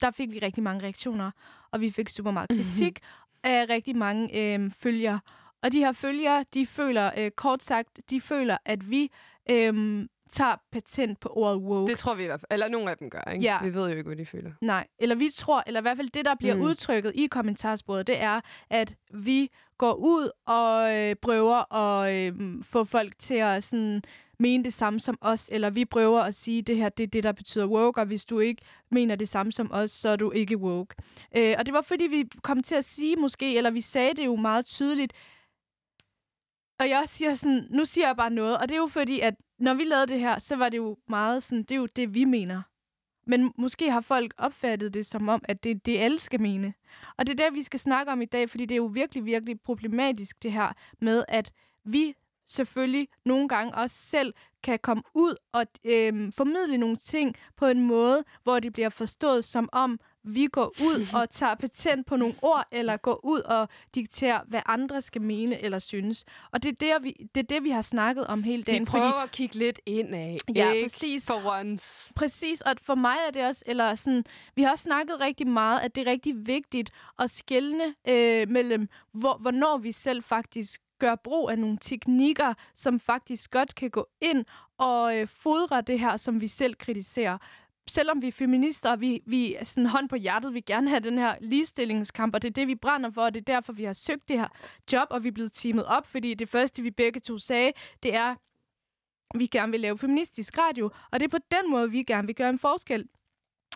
[0.00, 1.30] der fik vi rigtig mange reaktioner,
[1.72, 3.00] og vi fik super meget kritik
[3.42, 5.20] af rigtig mange øh, følgere.
[5.62, 9.10] Og de her følgere, de føler, øh, kort sagt, de føler, at vi
[9.50, 11.90] øh, tager patent på ordet woke.
[11.90, 12.52] Det tror vi i hvert fald.
[12.52, 13.44] Eller nogle af dem gør, ikke?
[13.44, 13.58] Ja.
[13.62, 14.50] Vi ved jo ikke, hvad de føler.
[14.60, 16.60] Nej, eller vi tror, eller i hvert fald det, der bliver Mm.
[16.62, 18.40] udtrykket i kommentarsporet, det er,
[18.70, 24.02] at vi går ud og øh, prøver at øh, få folk til at sådan,
[24.38, 27.22] mene det samme som os, eller vi prøver at sige, det her det er det,
[27.22, 30.30] der betyder woke, og hvis du ikke mener det samme som os, så er du
[30.30, 30.94] ikke woke.
[31.36, 34.26] Øh, og det var fordi, vi kom til at sige måske, eller vi sagde det
[34.26, 35.12] jo meget tydeligt,
[36.78, 39.34] og jeg siger sådan, nu siger jeg bare noget, og det er jo fordi, at
[39.58, 42.14] når vi lavede det her, så var det jo meget sådan, det er jo det,
[42.14, 42.62] vi mener.
[43.26, 46.74] Men måske har folk opfattet det som om, at det er det, alle skal mene.
[47.16, 49.24] Og det er det, vi skal snakke om i dag, fordi det er jo virkelig,
[49.24, 51.52] virkelig problematisk det her med, at
[51.84, 52.14] vi
[52.46, 57.82] selvfølgelig nogle gange også selv kan komme ud og øh, formidle nogle ting på en
[57.86, 62.34] måde, hvor det bliver forstået som om, vi går ud og tager patent på nogle
[62.42, 66.24] ord, eller går ud og dikterer, hvad andre skal mene eller synes.
[66.52, 68.80] Og det er det, vi, det, er det, vi har snakket om hele dagen.
[68.80, 70.38] Vi prøver at kigge lidt indad.
[70.54, 70.84] Ja, ikke?
[70.84, 71.26] præcis.
[71.26, 72.12] For once.
[72.14, 74.24] Præcis, og for mig er det også, eller sådan,
[74.54, 78.88] vi har også snakket rigtig meget, at det er rigtig vigtigt at skelne øh, mellem,
[79.12, 84.08] hvor, hvornår vi selv faktisk gør brug af nogle teknikker, som faktisk godt kan gå
[84.20, 84.44] ind
[84.78, 87.38] og øh, fodre det her, som vi selv kritiserer.
[87.88, 91.00] Selvom vi er feminister, og vi, vi er sådan hånd på hjertet, vi gerne have
[91.00, 93.84] den her ligestillingskamp, og det er det, vi brænder for, og det er derfor, vi
[93.84, 94.48] har søgt det her
[94.92, 97.72] job, og vi er blevet teamet op, fordi det første, vi begge to sagde,
[98.02, 98.34] det er,
[99.38, 102.34] vi gerne vil lave feministisk radio, og det er på den måde, vi gerne vil
[102.34, 103.08] gøre en forskel.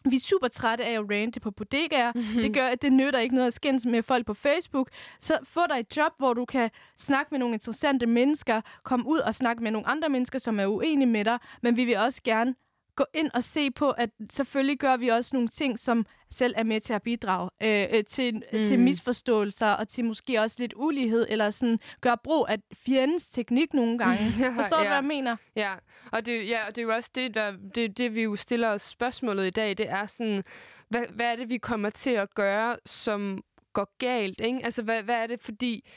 [0.04, 2.12] Vi er super trætte af at rante på bodegaer.
[2.14, 2.42] Mm-hmm.
[2.42, 4.90] Det gør, at det nytter ikke noget at skændes med folk på Facebook.
[5.20, 9.18] Så få dig et job, hvor du kan snakke med nogle interessante mennesker, komme ud
[9.18, 12.20] og snakke med nogle andre mennesker, som er uenige med dig, men vi vil også
[12.24, 12.54] gerne
[13.00, 16.62] gå ind og se på, at selvfølgelig gør vi også nogle ting, som selv er
[16.62, 18.64] med til at bidrage øh, øh, til, mm.
[18.64, 23.74] til misforståelser og til måske også lidt ulighed, eller sådan gøre brug af fjendens teknik
[23.74, 24.32] nogle gange.
[24.58, 24.88] Forstår du, Ja.
[24.88, 25.36] hvad jeg mener?
[25.56, 25.74] Ja,
[26.12, 28.68] og det, ja, og det er jo også det, der, det, det, vi jo stiller
[28.68, 30.44] os spørgsmålet i dag, det er sådan,
[30.88, 34.60] hvad, hvad er det, vi kommer til at gøre, som går galt, ikke?
[34.64, 35.88] Altså, hvad, hvad er det, fordi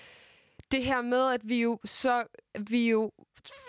[0.72, 2.24] det her med, at vi jo så,
[2.70, 3.12] vi jo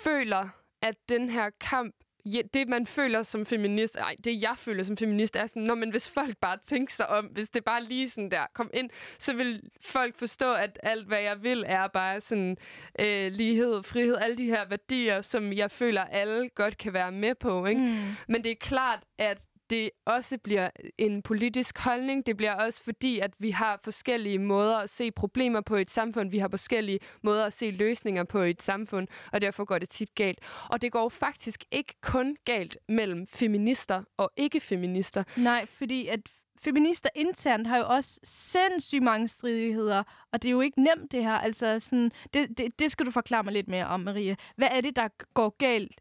[0.05, 0.49] føler,
[0.83, 1.95] at den her kamp
[2.27, 5.75] Ja, det, man føler som feminist, ej, det jeg føler som feminist, er sådan, når
[5.75, 8.91] men hvis folk bare tænker sig om, hvis det bare lige sådan der kom ind,
[9.19, 12.57] så vil folk forstå, at alt, hvad jeg vil, er bare sådan
[12.99, 17.35] øh, lighed, frihed, alle de her værdier, som jeg føler, alle godt kan være med
[17.35, 17.67] på.
[17.67, 17.81] Ikke?
[17.81, 17.97] Mm.
[18.29, 19.39] Men det er klart, at
[19.71, 22.27] det også bliver øh, en politisk holdning.
[22.27, 25.91] Det bliver også fordi, at vi har forskellige måder at se problemer på i et
[25.91, 26.31] samfund.
[26.31, 29.89] Vi har forskellige måder at se løsninger på i et samfund, og derfor går det
[29.89, 30.39] tit galt.
[30.71, 35.25] Og det går faktisk ikke kun galt mellem feminister og ikke-feminister.
[35.37, 36.21] Nej, fordi at
[36.65, 41.23] feminister internt har jo også sindssygt mange stridigheder, og det er jo ikke nemt det
[41.23, 41.33] her.
[41.33, 44.37] Altså sådan, det, det, det skal du forklare mig lidt mere om, Marie.
[44.57, 46.01] Hvad er det, der går galt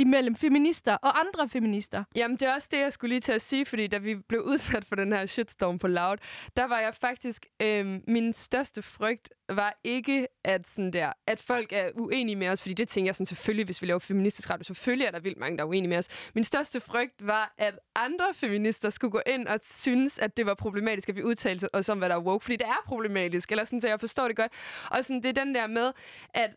[0.00, 2.04] imellem feminister og andre feminister?
[2.14, 4.40] Jamen, det er også det, jeg skulle lige til at sige, fordi da vi blev
[4.40, 6.16] udsat for den her shitstorm på Loud,
[6.56, 7.46] der var jeg faktisk...
[7.62, 12.62] Øh, min største frygt var ikke, at, sådan der, at folk er uenige med os,
[12.62, 15.38] fordi det tænker jeg sådan, selvfølgelig, hvis vi laver feministisk radio, selvfølgelig er der vildt
[15.38, 16.08] mange, der er uenige med os.
[16.34, 20.54] Min største frygt var, at andre feminister skulle gå ind og synes, at det var
[20.54, 23.64] problematisk, at vi udtalte os om, hvad der er woke, fordi det er problematisk, eller
[23.64, 24.52] sådan, så jeg forstår det godt.
[24.90, 25.92] Og sådan, det er den der med,
[26.34, 26.50] at,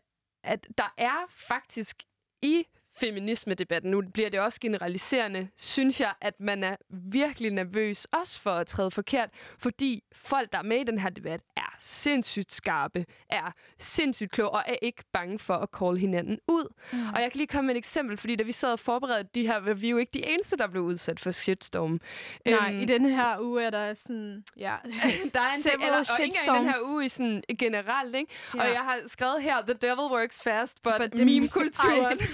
[0.44, 1.96] at der er faktisk
[2.42, 2.66] i
[2.96, 8.50] feminisme-debatten, nu bliver det også generaliserende, synes jeg, at man er virkelig nervøs, også for
[8.50, 13.04] at træde forkert, fordi folk, der er med i den her debat, er sindssygt skarpe,
[13.30, 16.72] er sindssygt kloge og er ikke bange for at call hinanden ud.
[16.92, 16.98] Mm.
[17.14, 19.46] Og jeg kan lige komme med et eksempel, fordi da vi sad og forberedte de
[19.46, 22.00] her, var vi jo ikke de eneste, der blev udsat for shitstorm.
[22.46, 24.44] Nej, Øhm, i den her uge er der sådan...
[24.56, 24.74] Ja,
[25.34, 28.32] der er en del, eller, og ikke i den her uge i sådan generelt, ikke?
[28.54, 28.60] Ja.
[28.60, 32.18] Og jeg har skrevet her, the devil works fast, but, But meme-kulturen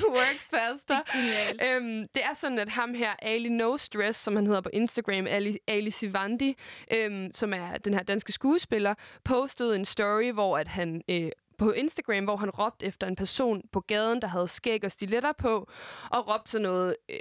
[0.50, 0.50] Ej.
[0.51, 1.01] Faster.
[1.13, 1.63] genialt.
[1.65, 5.27] Øhm, det er sådan, at ham her, Ali No Stress, som han hedder på Instagram,
[5.27, 6.57] Ali, Ali Sivandi,
[6.95, 8.95] øhm, som er den her danske skuespiller,
[9.25, 11.03] postede en story, hvor at han...
[11.09, 14.93] Øh, på Instagram, hvor han råbte efter en person på gaden, der havde skæg og
[14.93, 15.71] stiletter på,
[16.11, 17.19] og råbte sådan noget, øh,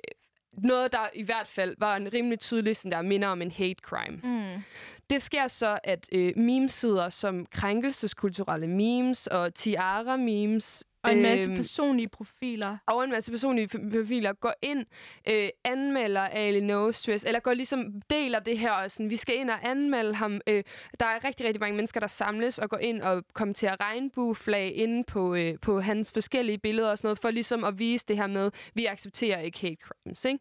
[0.63, 3.81] noget der i hvert fald var en rimelig tydelig sådan der minder om en hate
[3.81, 4.19] crime.
[4.23, 4.63] Mm.
[5.09, 11.57] Det sker så, at øh, memesider som krænkelseskulturelle memes og tiara-memes Og en masse øhm,
[11.57, 12.77] personlige profiler.
[12.87, 14.85] og en masse personlige profiler går ind,
[15.29, 19.35] øh, anmelder Ali No Stress, eller går ligesom, deler det her, og sådan, vi skal
[19.37, 20.41] ind og anmelde ham.
[20.47, 20.63] Øh,
[20.99, 25.03] der er rigtig, rigtig mange mennesker, der samles og går ind og kommenterer regnbueflag inde
[25.03, 28.27] på, øh, på hans forskellige billeder og sådan noget, for ligesom at vise det her
[28.27, 30.39] med, vi accepterer ikke hate crimes, ikke?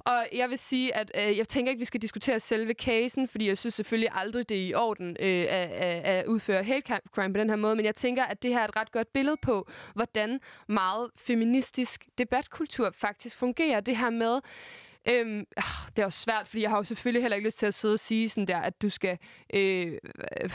[0.00, 3.48] Og jeg vil sige, at øh, jeg tænker ikke, vi skal diskutere selve casen, fordi
[3.48, 7.34] jeg synes selvfølgelig aldrig, det er i orden øh, at, at, at udføre hate crime
[7.34, 9.36] på den her måde, men jeg tænker, at det her er et ret godt billede
[9.42, 13.80] på, hvordan meget feministisk debatkultur faktisk fungerer.
[13.80, 14.40] Det her med,
[15.08, 15.64] Øhm, ah,
[15.96, 17.94] det er også svært, fordi jeg har jo selvfølgelig heller ikke lyst til at sidde
[17.94, 19.18] og sige sådan der, at du skal
[19.54, 19.92] øh,
[20.42, 20.50] øh,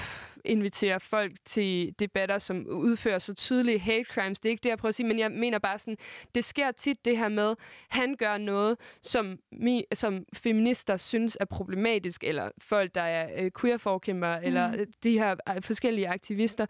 [0.45, 4.39] invitere folk til debatter, som udfører så tydelige hate crimes.
[4.39, 5.97] Det er ikke det, jeg prøver at sige, men jeg mener bare sådan,
[6.35, 7.55] det sker tit det her med,
[7.89, 13.51] han gør noget, som, mi, som feminister synes er problematisk, eller folk, der er øh,
[13.61, 14.45] queer-forkæmper, mm.
[14.45, 16.65] eller de her øh, forskellige aktivister.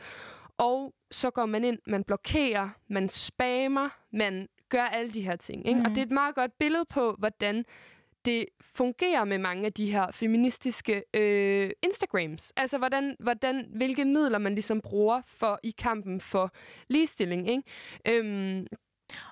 [0.59, 5.67] Og så går man ind, man blokerer, man spammer, man gør alle de her ting.
[5.67, 5.79] Ikke?
[5.79, 5.85] Mm.
[5.85, 7.65] Og det er et meget godt billede på, hvordan
[8.25, 12.53] det fungerer med mange af de her feministiske øh, Instagrams.
[12.57, 16.51] Altså, hvordan, hvordan, hvilke midler man ligesom bruger for i kampen for
[16.87, 17.49] ligestilling.
[17.49, 17.63] Ikke?
[18.07, 18.67] Øhm,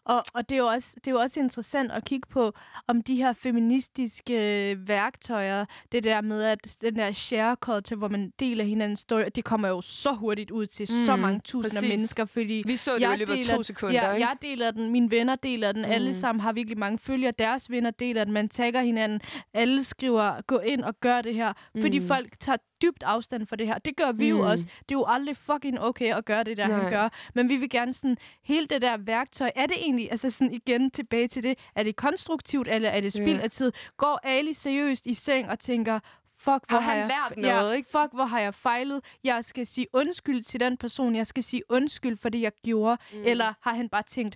[0.06, 2.54] Og, og det, er jo også, det er jo også interessant at kigge på,
[2.88, 8.08] om de her feministiske øh, værktøjer, det der med, at den der share culture, hvor
[8.08, 11.76] man deler hinandens story, det kommer jo så hurtigt ud til mm, så mange tusinder
[11.76, 11.90] præcis.
[11.90, 13.96] mennesker, fordi vi så det jo i løbet af to sekunder.
[13.96, 14.28] ja, ikke?
[14.28, 15.92] jeg deler den, mine venner deler den, mm.
[15.92, 19.22] alle sammen har virkelig mange følgere, deres venner deler den, man tagger hinanden,
[19.54, 22.08] alle skriver, gå ind og gør det her, fordi Mm.
[22.08, 23.78] folk tager dybt afstand for det her.
[23.78, 24.38] Det gør vi Mm.
[24.38, 24.64] jo også.
[24.66, 26.78] Det er jo aldrig fucking okay at gøre det, der Nej.
[26.82, 27.10] han gør.
[27.36, 30.92] Men vi vil gerne sådan, hele det der værktøj, er det egentlig, altså sådan igen
[30.92, 33.44] tilbage til det, er det konstruktivt, eller er det spild Ja.
[33.44, 33.72] af tid?
[33.98, 36.00] Går Ali seriøst i seng og tænker,
[36.40, 37.90] fuck, hvor Har har, han jeg lært ja, noget, ikke?
[37.90, 39.02] fuck, hvor har jeg fejlet?
[39.24, 42.98] Jeg skal sige undskyld til den person, jeg skal sige undskyld for det, jeg gjorde.
[43.14, 43.22] Mm.
[43.26, 44.36] Eller har han bare tænkt,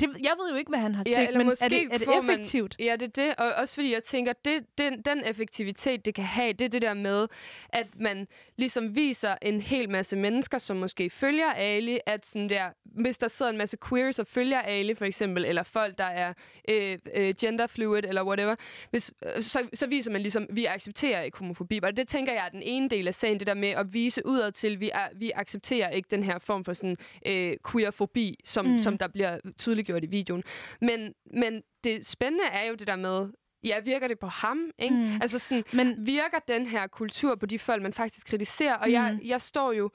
[0.00, 1.88] Det, jeg ved jo ikke, hvad han har Ja, tænkt, eller men måske er det,
[1.92, 2.76] er det får man- effektivt?
[2.78, 3.34] Ja, det er det.
[3.38, 6.82] Og også fordi jeg tænker, det, den, den effektivitet, det kan have, det er det
[6.82, 7.26] der med,
[7.68, 12.64] at man ligesom viser en hel masse mennesker, som måske følger Ali, at sådan der,
[12.84, 16.32] hvis der sidder en masse queers og følger Ali for eksempel, eller folk, der er
[16.68, 18.54] øh, øh, genderfluid eller whatever,
[18.90, 21.80] hvis, øh, så, så viser man ligesom, vi accepterer ikke homofobi.
[21.82, 24.26] Og det tænker jeg er den ene del af sagen, det der med at vise
[24.26, 26.96] udad til, vi, er, vi accepterer ikke den her form for sådan
[27.26, 28.78] øh, queerfobi, som, mm.
[28.78, 30.44] som der bliver tydeliggjort i videoen.
[30.80, 33.28] Men, men det spændende er jo det der med,
[33.64, 34.70] ja, virker det på ham?
[34.78, 34.94] Ikke?
[34.94, 35.14] Mm.
[35.20, 38.74] Altså sådan, Men virker den her kultur på de folk, man faktisk kritiserer?
[38.74, 38.92] Og mm.
[38.92, 39.90] jeg, jeg står jo...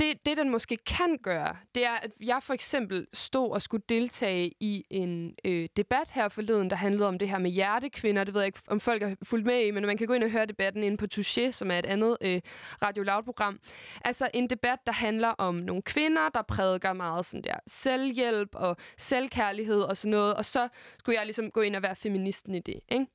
[0.00, 3.82] Det, det, den måske kan gøre, det er, at jeg for eksempel stod og skulle
[3.88, 8.24] deltage i en øh, debat her forleden, der handlede om det her med hjertekvinder.
[8.24, 10.24] Det ved jeg ikke, om folk har fulgt med i, men man kan gå ind
[10.24, 12.40] og høre debatten inde på Touché, som er et andet øh,
[12.82, 13.60] Radio Loud-program.
[14.04, 18.76] Altså en debat, der handler om nogle kvinder, der prædiker meget sådan der selvhjælp og
[18.98, 20.34] selvkærlighed og sådan noget.
[20.34, 20.68] Og så
[20.98, 23.06] skulle jeg ligesom gå ind og være feministen i det, ikke?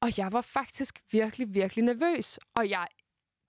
[0.00, 2.38] Og jeg var faktisk virkelig, virkelig nervøs.
[2.54, 2.86] Og jeg,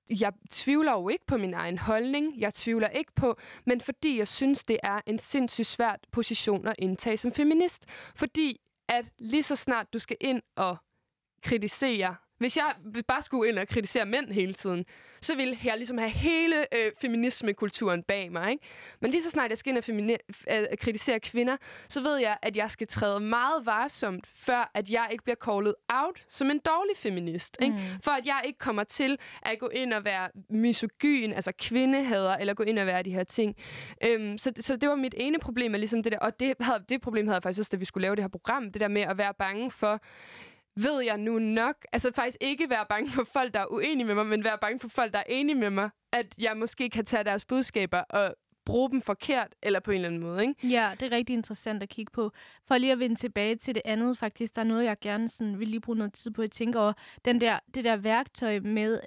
[0.09, 2.39] jeg tvivler jo ikke på min egen holdning.
[2.39, 6.75] Jeg tvivler ikke på, men fordi jeg synes, det er en sindssygt svært position at
[6.79, 7.85] indtage som feminist.
[8.15, 10.77] Fordi at lige så snart du skal ind og
[11.41, 12.73] kritisere hvis jeg
[13.07, 14.85] bare skulle ind og kritisere mænd hele tiden,
[15.21, 18.51] så ville jeg ligesom have hele øh, feminismekulturen bag mig.
[18.51, 18.63] Ikke?
[18.99, 21.57] Men lige så snart jeg skal ind og femini- øh, kritisere kvinder,
[21.89, 25.75] så ved jeg, at jeg skal træde meget varsomt, før at jeg ikke bliver callet
[25.89, 27.57] out som en dårlig feminist.
[27.61, 27.73] Ikke?
[27.73, 27.79] Mm.
[28.03, 32.53] For at jeg ikke kommer til at gå ind og være misogyn, altså kvindehader, eller
[32.53, 33.55] gå ind og være de her ting.
[34.05, 36.19] Øhm, så, så det var mit ene problem, er ligesom det der.
[36.19, 38.29] Og det, havde, det problem havde jeg faktisk også, da vi skulle lave det her
[38.29, 38.71] program.
[38.71, 40.01] Det der med at være bange for
[40.75, 41.75] ved jeg nu nok?
[41.93, 44.79] Altså faktisk ikke være bange for folk, der er uenige med mig, men være bange
[44.79, 45.89] for folk, der er enige med mig.
[46.13, 48.35] At jeg måske kan tage deres budskaber og
[48.65, 50.67] bruge dem forkert, eller på en eller anden måde, ikke?
[50.67, 52.31] Ja, det er rigtig interessant at kigge på.
[52.67, 55.59] For lige at vende tilbage til det andet, faktisk, der er noget, jeg gerne sådan,
[55.59, 56.93] vil lige bruge noget tid på at tænke over.
[57.25, 58.99] Den der, det der værktøj med,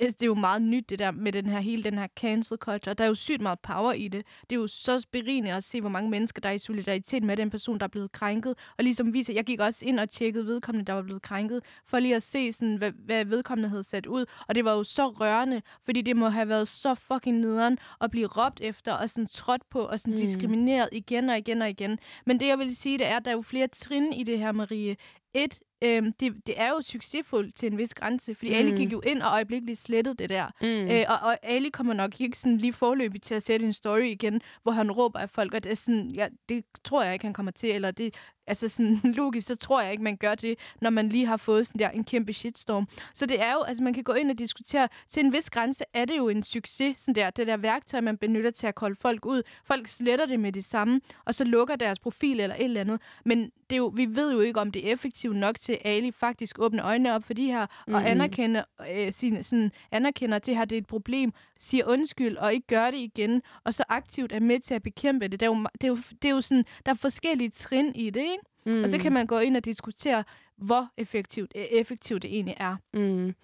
[0.00, 2.94] det er jo meget nyt, det der med den her, hele den her cancel culture.
[2.94, 4.26] Der er jo sygt meget power i det.
[4.50, 7.36] Det er jo så berigende at se, hvor mange mennesker, der er i solidaritet med
[7.36, 8.54] den person, der er blevet krænket.
[8.78, 11.98] Og ligesom viser, jeg gik også ind og tjekkede vedkommende, der var blevet krænket, for
[11.98, 14.24] lige at se, sådan, hvad, hvad vedkommende havde sat ud.
[14.48, 18.10] Og det var jo så rørende, fordi det må have været så fucking nederen at
[18.10, 20.20] blive råbt efter og sådan trådt på og sådan Mm.
[20.20, 20.26] mm.
[20.26, 21.98] diskrimineret igen og igen og igen.
[22.26, 24.38] Men det, jeg vil sige, det er, at der er jo flere trin i det
[24.38, 24.96] her, Marie.
[25.34, 28.56] Et, øhm, det, det er jo succesfuldt til en vis grænse, fordi mm.
[28.56, 30.46] Ali gik jo ind og øjeblikkeligt slettede det der.
[30.60, 30.66] Mm.
[30.66, 34.02] Øh, og, og Ali kommer nok ikke sådan lige forløbig til at sætte en story
[34.02, 37.24] igen, hvor han råber af folk, og det er sådan, ja, det tror jeg ikke,
[37.24, 38.14] han kommer til, eller det,
[38.48, 41.66] altså sådan logisk, så tror jeg ikke, man gør det, når man lige har fået
[41.66, 42.88] sådan der en kæmpe shitstorm.
[43.14, 45.84] Så det er jo, altså man kan gå ind og diskutere, til en vis grænse
[45.94, 48.96] er det jo en succes, sådan der, det der værktøj, man benytter til at kolde
[49.00, 49.42] folk ud.
[49.64, 53.00] Folk sletter det med det samme, og så lukker deres profil eller et eller andet.
[53.24, 55.78] Men det er jo, vi ved jo ikke, om det er effektivt nok til, at
[55.84, 57.94] Ali faktisk åbner øjnene op for de her, mm-hmm.
[57.94, 58.10] og Mhm.
[58.10, 58.62] anerkender,
[58.92, 62.66] øh, sin, sådan, anerkender, at det her det er et problem, siger undskyld og ikke
[62.66, 65.40] gør det igen, og så aktivt er med til at bekæmpe det.
[65.40, 68.10] Det er jo, det er jo, det er jo sådan, der er forskellige trin i
[68.10, 68.37] det, ikke?
[68.66, 68.82] Mm.
[68.82, 70.24] Og så kan man gå ind og diskutere,
[70.56, 72.76] hvor effektivt, øh, effektivt det egentlig er.
[72.94, 73.34] Mm.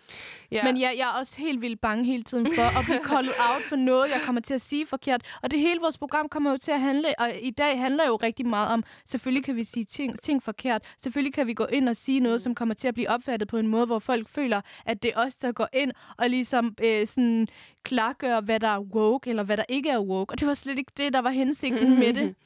[0.50, 0.64] Ja.
[0.64, 3.62] Men ja, jeg er også helt vildt bange hele tiden for at blive callet out
[3.68, 5.22] for noget, jeg kommer til at sige forkert.
[5.42, 8.16] Og det hele vores program kommer jo til at handle, og i dag handler jo
[8.16, 10.82] rigtig meget om, selvfølgelig kan vi sige ting, ting forkert.
[10.98, 13.56] Selvfølgelig kan vi gå ind og sige noget, som kommer til at blive opfattet på
[13.56, 17.06] en måde, hvor folk føler, at det er os, der går ind og ligesom øh,
[17.06, 17.48] sådan
[17.82, 20.32] klargør, hvad der er woke, eller hvad der ikke er woke.
[20.32, 22.34] Og det var slet ikke det, der var hensigten med det.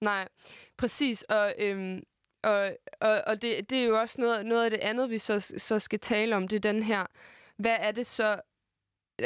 [0.00, 0.28] Nej,
[0.76, 1.22] præcis.
[1.22, 2.02] Og, øhm,
[2.42, 5.40] og, og, og det, det er jo også noget, noget af det andet, vi så,
[5.58, 7.06] så skal tale om, det er den her,
[7.56, 8.40] hvad er det så,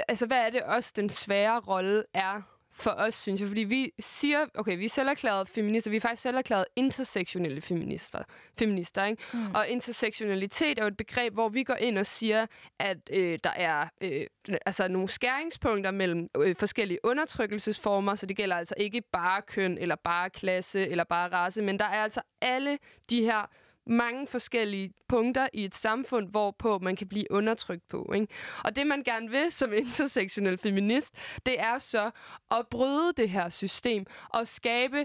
[0.09, 2.43] altså hvad er det også den svære rolle er
[2.73, 3.49] for os, synes jeg.
[3.49, 8.23] Fordi vi siger, okay, vi er selverklærede feminister, vi er faktisk selverklærede intersektionelle feminister,
[8.59, 9.23] feminister ikke?
[9.33, 9.55] Mm.
[9.55, 12.47] Og intersektionalitet er jo et begreb, hvor vi går ind og siger,
[12.79, 14.27] at øh, der er øh,
[14.67, 19.97] altså nogle skæringspunkter mellem øh, forskellige undertrykkelsesformer, så det gælder altså ikke bare køn, eller
[20.05, 22.79] bare klasse, eller bare race, men der er altså alle
[23.11, 23.47] de her
[23.91, 28.13] mange forskellige punkter i et samfund, hvorpå man kan blive undertrykt på.
[28.15, 28.27] Ikke?
[28.65, 31.15] Og det, man gerne vil som intersektionel feminist,
[31.47, 32.11] det er så
[32.51, 34.99] at bryde det her system og skabe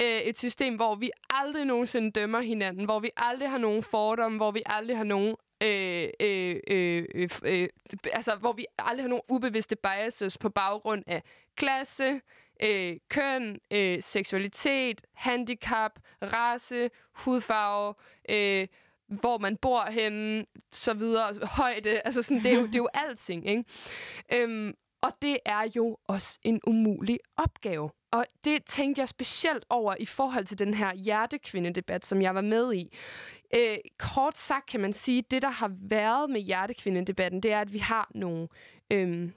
[0.00, 4.38] øh, et system, hvor vi aldrig nogensinde dømmer hinanden, hvor vi aldrig har nogen fordomme,
[4.38, 7.68] hvor vi aldrig har nogen Øh, øh, øh, øh, øh,
[8.12, 11.22] altså, hvor vi aldrig har nogen ubevidste biases på baggrund af
[11.56, 12.20] klasse,
[12.62, 17.94] øh, køn, øh, seksualitet, handicap, race, hudfarve,
[18.28, 18.68] øh,
[19.08, 22.00] hvor man bor henne, så videre, højde.
[22.00, 23.64] Altså sådan, det, er jo, det er jo alting, ikke?
[24.32, 24.72] Øhm,
[25.02, 27.90] Og det er jo også en umulig opgave.
[28.12, 32.40] Og det tænkte jeg specielt over i forhold til den her hjertekvindedebat, som jeg var
[32.40, 32.96] med i.
[33.56, 37.60] Øh, kort sagt kan man sige, at det, der har været med hjertekvindedebatten, det er,
[37.60, 38.48] at vi har nogle...
[38.92, 39.32] Øhm,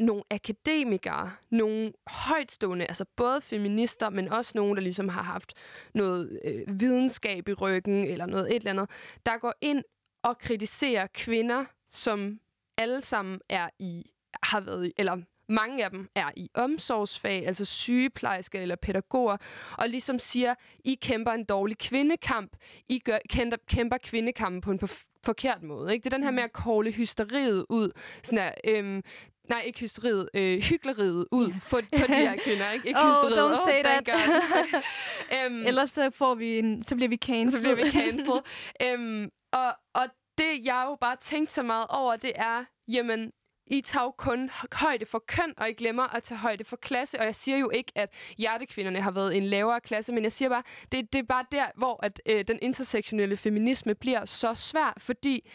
[0.00, 5.52] nogle akademikere, nogle højtstående, altså både feminister, men også nogle, der ligesom har haft
[5.94, 8.90] noget øh, videnskab i ryggen, eller noget et eller andet,
[9.26, 9.84] der går ind
[10.22, 12.40] og kritiserer kvinder, som
[12.78, 14.10] alle sammen er i,
[14.42, 15.16] har været i, eller
[15.48, 19.36] mange af dem er i omsorgsfag, altså sygeplejersker eller pædagoger,
[19.78, 20.54] og ligesom siger,
[20.84, 22.56] I kæmper en dårlig kvindekamp,
[22.88, 24.78] I gør, kæmper, kæmper kvindekampen på en
[25.24, 25.92] forkert måde.
[25.92, 26.04] Ikke?
[26.04, 27.90] Det er den her med at kåle hysteriet ud,
[28.22, 29.02] sådan her, øhm,
[29.48, 31.60] nej, ikke hysteriet, øh, hyggeleriet ud yeah.
[31.60, 32.88] på, på de her kvinder, ikke?
[32.88, 33.54] Ikke Oh, hysteriet.
[33.54, 34.84] don't say thank that.
[35.44, 37.52] Øhm, Ellers så, får vi en, så bliver vi cancelled.
[37.52, 38.42] så bliver vi cancelled.
[38.82, 40.06] øhm, og, og
[40.38, 43.30] det, jeg jo bare tænkt så meget over, det er, jamen,
[43.66, 47.18] I tager kun højde for køn, og I glemmer at tage højde for klasse.
[47.20, 50.48] Og jeg siger jo ikke, at hjertekvinderne har været en lavere klasse, men jeg siger
[50.48, 50.62] bare,
[50.92, 55.50] det, det er bare der, hvor at, øh, den intersektionelle feminisme bliver så svær, fordi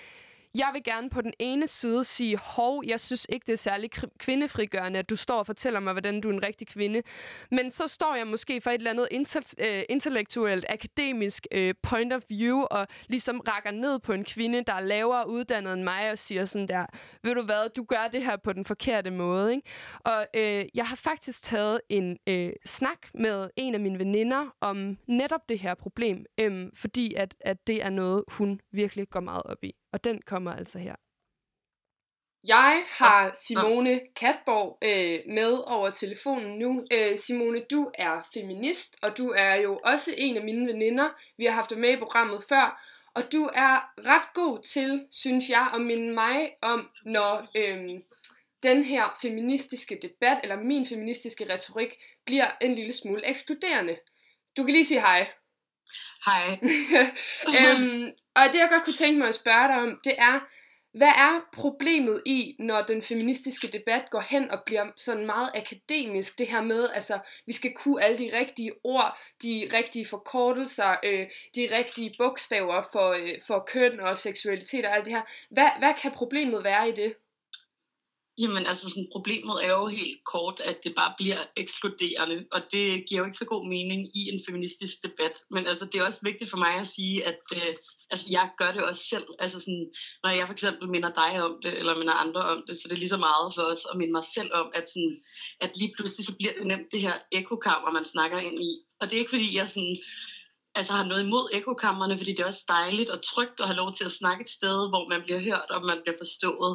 [0.56, 3.90] jeg vil gerne på den ene side sige, hov, jeg synes ikke, det er særlig
[4.20, 7.02] kvindefrigørende, at du står og fortæller mig, hvordan du er en rigtig kvinde.
[7.52, 12.14] Men så står jeg måske for et eller andet inter- øh, intellektuelt, akademisk øh, point
[12.14, 16.12] of view, og ligesom rækker ned på en kvinde, der er lavere uddannet end mig,
[16.12, 16.86] og siger sådan der,
[17.24, 19.52] ved du hvad, du gør det her på den forkerte måde.
[19.56, 19.70] Ikke?
[20.00, 24.98] Og øh, jeg har faktisk taget en øh, snak med en af mine veninder om
[25.08, 29.44] netop det her problem, øh, fordi at, at det er noget, hun virkelig går meget
[29.44, 29.74] op i.
[29.94, 30.96] Og den kommer altså her.
[32.48, 36.86] Jeg har Simone Katborg øh, med over telefonen nu.
[36.92, 41.10] Øh, Simone, du er feminist, og du er jo også en af mine veninder.
[41.38, 42.82] Vi har haft dig med i programmet før.
[43.14, 48.00] Og du er ret god til, synes jeg, at minde mig om, når øh,
[48.64, 51.90] den her feministiske debat, eller min feministiske retorik,
[52.26, 53.98] bliver en lille smule ekskluderende.
[54.58, 55.28] Du kan lige sige hej.
[56.28, 56.60] Hej.
[57.58, 60.40] øhm, og det, jeg godt kunne tænke mig at spørge dig om, det er,
[60.98, 66.38] hvad er problemet i, når den feministiske debat går hen og bliver sådan meget akademisk?
[66.40, 71.28] Det her med, altså, vi skal kunne alle de rigtige ord, de rigtige forkortelser, øh,
[71.56, 75.22] de rigtige bogstaver for, øh, for køn og seksualitet og alt det her.
[75.52, 77.14] Hvad, hvad kan problemet være i det?
[78.38, 83.06] Jamen altså, sådan, problemet er jo helt kort, at det bare bliver ekskluderende, og det
[83.08, 85.36] giver jo ikke så god mening i en feministisk debat.
[85.52, 87.74] Men altså, det er også vigtigt for mig at sige, at øh,
[88.12, 89.28] altså, jeg gør det også selv.
[89.40, 89.92] Altså, sådan,
[90.24, 92.94] når jeg for eksempel minder dig om det, eller minder andre om det, så det
[92.96, 95.16] er lige så meget for os at minde mig selv om, at, sådan,
[95.62, 98.72] at lige pludselig så bliver det nemt det her ekokammer, man snakker ind i.
[99.00, 99.98] Og det er ikke fordi, jeg sådan,
[100.76, 103.94] altså har noget imod ekokammerne, fordi det er også dejligt og trygt at have lov
[103.94, 106.74] til at snakke et sted, hvor man bliver hørt og man bliver forstået.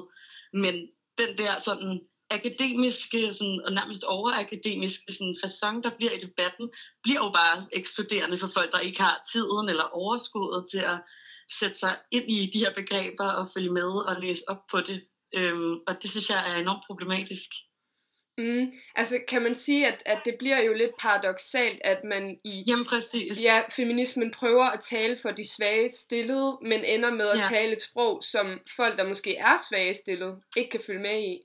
[0.52, 0.74] Men
[1.18, 6.70] den der sådan akademiske sådan, og nærmest overakademiske sådan, fasong, der bliver i debatten,
[7.02, 10.98] bliver jo bare ekskluderende for folk, der ikke har tiden eller overskuddet til at
[11.58, 14.98] sætte sig ind i de her begreber og følge med og læse op på det.
[15.34, 17.50] Øhm, og det synes jeg er enormt problematisk.
[18.42, 22.64] Mm, altså kan man sige, at, at det bliver jo lidt paradoxalt, at man i
[22.66, 23.42] Jamen præcis.
[23.42, 27.42] ja, feminismen prøver at tale for de svage stillede, men ender med at Ja.
[27.42, 31.38] tale et sprog, som folk, der måske er svage stillet, ikke kan følge med i.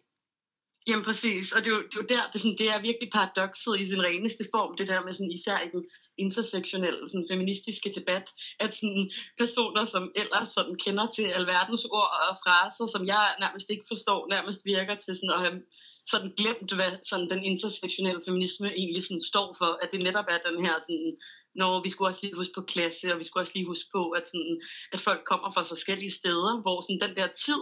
[0.90, 2.82] Jamen præcis, og det er jo, det er jo der, det er, sådan, det er
[2.90, 5.84] virkelig paradokset i sin reneste form, det der med sådan, især i den
[6.26, 8.26] intersektionelle, sådan, feministiske debat,
[8.60, 13.68] at sådan, personer, som ellers sådan, kender til alverdens ord og fraser, som jeg nærmest
[13.74, 15.58] ikke forstår, nærmest virker til sådan, at have
[16.12, 20.40] sådan glemt, hvad sådan, den intersektionelle feminisme egentlig sådan, står for, at det netop er
[20.50, 21.18] den her sådan,
[21.56, 24.10] når vi skulle også lige huske på klasse, og vi skulle også lige huske på,
[24.10, 24.62] at, sådan,
[24.94, 27.62] at folk kommer fra forskellige steder, hvor sådan, den der tid,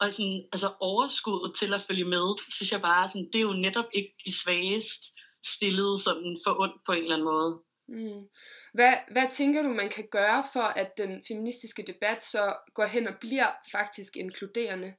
[0.00, 3.62] og sådan, altså overskuddet til at følge med, synes jeg bare, sådan, det er jo
[3.66, 5.02] netop ikke de svagest
[5.54, 7.52] stillet sådan for ondt på en eller anden måde.
[7.88, 8.22] Mm.
[8.74, 13.06] Hvad, hvad tænker du, man kan gøre for, at den feministiske debat så går hen
[13.06, 14.94] og bliver faktisk inkluderende?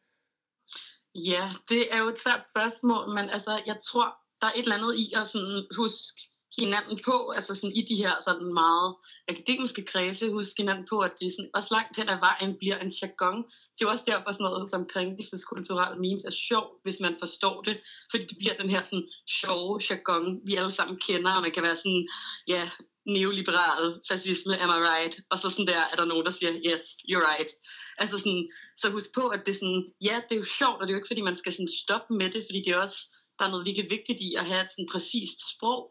[1.25, 4.07] Ja, det er jo et svært spørgsmål, men altså, jeg tror,
[4.41, 6.19] der er et eller andet i at sådan, huske
[6.59, 8.95] hinanden på, altså sådan i de her sådan meget
[9.27, 12.91] akademiske kredse, huske hinanden på, at det sådan, også langt hen ad vejen bliver en
[13.01, 13.45] jargon.
[13.79, 17.79] Det er også derfor sådan noget som krænkelseskulturel memes er sjov, hvis man forstår det,
[18.11, 19.07] fordi det bliver den her sådan
[19.39, 22.07] sjove jargon, vi alle sammen kender, og man kan være sådan,
[22.47, 22.69] ja,
[23.05, 25.15] neoliberal fascisme, am I right?
[25.29, 27.51] Og så sådan der er der nogen, der siger, yes, you're right.
[27.97, 30.81] Altså sådan, så husk på, at det er sådan, ja, det er jo sjovt, og
[30.81, 32.99] det er jo ikke, fordi man skal sådan stoppe med det, fordi det er også,
[33.39, 35.81] der er noget virkelig vigtigt i at have et sådan præcist sprog,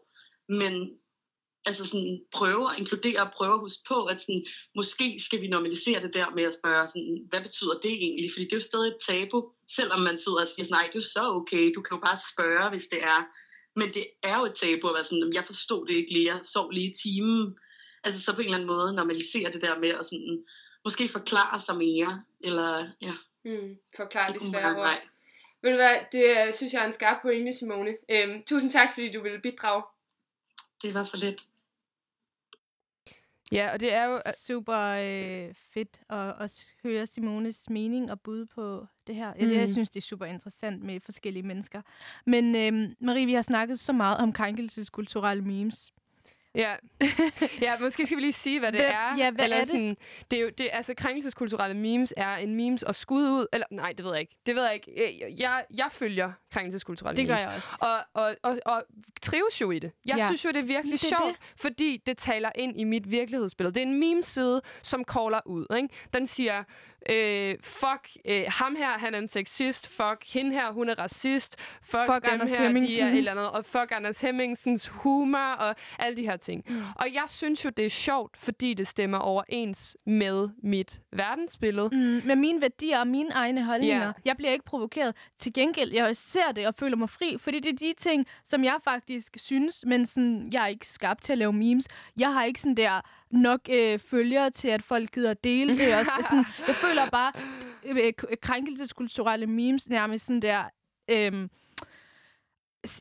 [0.48, 0.73] men
[1.65, 4.45] altså sådan, prøve at inkludere og prøve at huske på, at sådan,
[4.75, 8.31] måske skal vi normalisere det der med at spørge, sådan, hvad betyder det egentlig?
[8.33, 11.03] Fordi det er jo stadig et tabu selvom man sidder og siger, nej, det er
[11.05, 13.21] jo så okay, du kan jo bare spørge, hvis det er.
[13.77, 16.35] Men det er jo et tabu at være sådan, "Jamen, jeg forstod det ikke lige,
[16.35, 17.59] jeg sov lige i timen.
[18.05, 20.45] Altså så på en eller anden måde normalisere det der med at sådan,
[20.85, 23.15] måske forklare sig mere, eller ja.
[23.45, 25.01] Mm, forklare det svære ord.
[25.63, 27.95] Ved du hvad, det øh, synes jeg er en skarp pointe, Simone.
[28.11, 29.83] Øhm, tusind tak, fordi du ville bidrage.
[30.83, 31.43] Det var så lidt.
[33.53, 34.19] Ja, og det er jo...
[34.37, 39.33] Super øh, fedt at også høre Simones mening og bud på det her.
[39.39, 39.53] Jeg, mm.
[39.53, 39.73] jeg Mm.
[39.73, 41.83] synes, det er super interessant med forskellige mennesker.
[42.27, 45.93] Men øh, Marie, vi har snakket så meget om krænkelseskulturelle memes.
[46.55, 46.75] Ja.
[47.62, 49.16] ja, måske skal vi lige sige, hvad det Hvem- er.
[49.19, 49.70] ja, hvad eller er det?
[49.70, 49.97] Sådan,
[50.31, 53.47] det er jo, det, altså, krænkelseskulturelle memes er en memes og skud ud.
[53.53, 54.37] Eller, nej, det ved jeg ikke.
[54.47, 54.93] Det ved jeg ikke.
[55.20, 57.45] Jeg, jeg, jeg følger krænkelseskulturelle Det gør memes.
[57.45, 57.77] jeg også.
[57.81, 58.83] Og, og, og, og
[59.23, 59.93] trives jo i det.
[60.07, 60.27] Jeg Ja.
[60.27, 63.75] synes jo, det er virkelig Det sjovt, fordi det taler ind i mit virkelighedsbillede.
[63.75, 65.66] Det er en meme-side, som caller ud.
[65.77, 65.89] Ikke?
[66.15, 66.65] Den siger,
[67.11, 69.89] øh, fuck øh, ham her, han er en sexist.
[69.89, 71.57] Fuck hende her, hun er racist.
[71.83, 73.07] Fuck, Fuck dem Anders her, de er Hemmingsen.
[73.07, 73.51] et eller andet.
[73.51, 76.65] Og fuck Anders Hemmingsens humor og alle de her ting.
[76.69, 76.77] Mm.
[76.97, 81.89] Og jeg synes jo, det er sjovt, fordi det stemmer overens med mit verdensbillede.
[81.93, 84.07] Mm, med mine værdier og mine egne holdninger.
[84.07, 84.13] Ja.
[84.25, 85.15] Jeg bliver ikke provokeret.
[85.39, 88.65] Til gengæld, jeg ser det og føler mig fri, fordi det er de ting, som
[88.65, 91.89] jeg faktisk synes, men sådan, jeg er ikke skabt til at lave memes.
[92.19, 95.95] Jeg har ikke sådan der nok øh, følgere til, at folk gider at dele det.
[95.95, 97.33] Og så sådan, jeg føler bare
[97.85, 100.65] øh, k- krænkelseskulturelle memes nærmest sådan der...
[101.11, 101.49] Øh,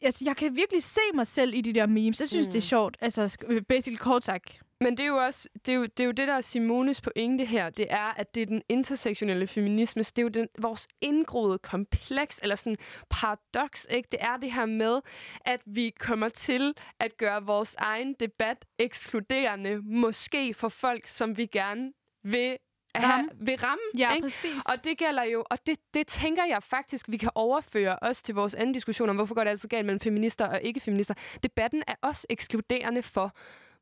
[0.03, 2.19] altså, jeg kan virkelig se mig selv i de der memes.
[2.19, 2.51] Jeg synes, mm.
[2.51, 2.97] det er sjovt.
[3.01, 4.61] Altså, øh, basically kort sagt.
[4.81, 7.01] Men det er jo også det, er jo, det, er jo det der er Simones
[7.01, 7.69] pointe her.
[7.69, 10.03] Det er, at det er den intersektionelle feminisme.
[10.03, 12.75] Det er jo den, vores indgroede kompleks, eller sådan
[13.09, 13.87] paradoks.
[13.89, 14.07] Ikke?
[14.11, 15.01] Det er det her med,
[15.41, 19.81] at vi kommer til at gøre vores egen debat ekskluderende.
[19.83, 21.93] Måske for folk, som vi gerne
[22.23, 22.57] vil
[22.95, 23.29] have, Ramme.
[23.39, 23.83] vil ramme.
[23.97, 24.25] Ja, ikke?
[24.25, 24.65] præcis.
[24.65, 28.35] Og det gælder jo, og det, det tænker jeg faktisk, vi kan overføre også til
[28.35, 31.13] vores anden diskussion om, hvorfor går det altid galt mellem feminister og ikke-feminister.
[31.43, 33.35] Debatten er også ekskluderende for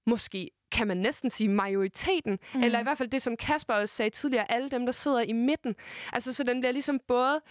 [0.05, 2.63] måske kan man næsten sige majoriteten, mm.
[2.63, 5.33] eller i hvert fald det, som Kasper også sagde tidligere, alle dem, der sidder i
[5.33, 5.75] midten.
[6.13, 7.41] Altså, så den bliver ligesom både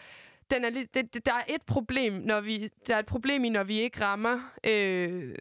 [0.50, 3.48] den er, lig- det, der er et problem, når vi der er et problem i,
[3.48, 5.34] når vi ikke rammer, øh,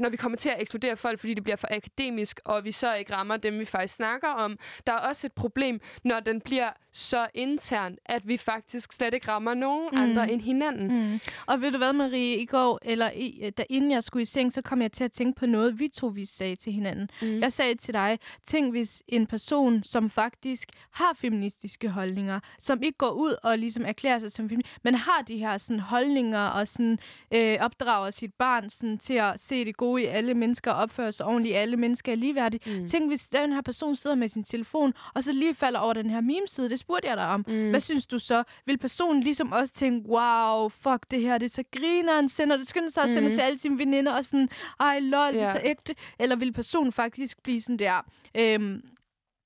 [0.00, 2.94] når vi kommer til at ekskludere folk, fordi det bliver for akademisk, og vi så
[2.94, 4.58] ikke rammer dem, vi faktisk snakker om.
[4.86, 9.28] Der er også et problem, når den bliver så intern, at vi faktisk slet ikke
[9.28, 9.98] rammer nogen Mm.
[9.98, 10.02] mm.
[10.02, 11.10] andre end hinanden.
[11.12, 11.20] Mm.
[11.46, 14.24] Og ved du hvad, Marie, i går, eller i, øh, da inden jeg skulle i
[14.24, 17.08] seng, så kom jeg til at tænke på noget, vi to vi sagde til hinanden.
[17.22, 17.40] Mm.
[17.40, 22.98] Jeg sagde til dig, tænk hvis en person, som faktisk har feministiske holdninger, som ikke
[22.98, 26.68] går ud og ligesom erklærer sig som feminist, men har de her sådan, holdninger og
[26.68, 26.98] sådan,
[27.34, 31.26] øh, opdrager sit barn sådan, til at se det gode i alle mennesker opføre sig
[31.26, 32.80] ordentligt, alle mennesker er ligeværdige.
[32.80, 32.86] Mm.
[32.86, 36.10] Tænk hvis den her person sidder med sin telefon, og så lige falder over den
[36.10, 37.44] her meme-side, det spurgte jeg dig om.
[37.48, 37.70] Mm.
[37.70, 38.42] Hvad synes du så?
[38.66, 42.68] Vil personen ligesom også tænke, wow, fuck det her, det er så grineren, sender det,
[42.68, 43.28] skynder sig at sende Mhm.
[43.28, 44.48] det til alle sine veninder, og sådan,
[44.80, 45.94] ej lol, det er så ægte.
[46.18, 48.04] Eller vil personen faktisk blive sådan der,
[48.34, 48.82] øhm,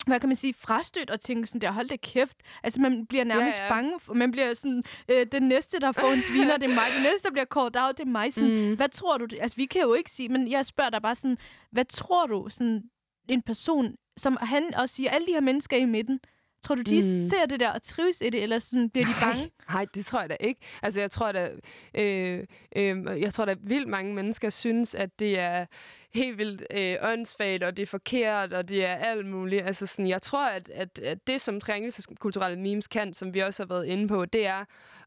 [0.06, 2.36] hvad kan man sige, frastødt og tænke sådan der, hold da kæft.
[2.62, 3.92] Altså, man bliver nærmest Ja, ja, bange.
[4.14, 6.86] Man bliver sådan, øh, den næste, der får en sviner, det er mig.
[6.94, 8.34] Den næste, der bliver called out, det er mig.
[8.34, 8.76] Sådan, Mm.
[8.76, 9.26] Hvad tror du?
[9.40, 11.38] Altså, vi kan jo ikke sige, men jeg spørger dig bare sådan,
[11.70, 12.82] hvad tror du, sådan
[13.28, 16.20] en person, som han også siger, alle de her mennesker i midten,
[16.62, 17.28] tror du, de Mm.
[17.30, 19.40] ser det der og trives i det, eller sådan, bliver de bange?
[19.42, 20.60] Nej, nej, det tror jeg da ikke.
[20.82, 21.50] Altså, jeg tror da,
[21.94, 22.44] øh,
[22.76, 25.66] øh, jeg tror da vildt mange mennesker synes, at det er
[26.16, 29.62] helt vildt øh, åndssvagt, og det er forkert, og det er alt muligt.
[29.62, 33.62] Altså, sådan, jeg tror, at, at, at det, som triangelskulturelle memes kan, som vi også
[33.62, 34.64] har været inde på, det er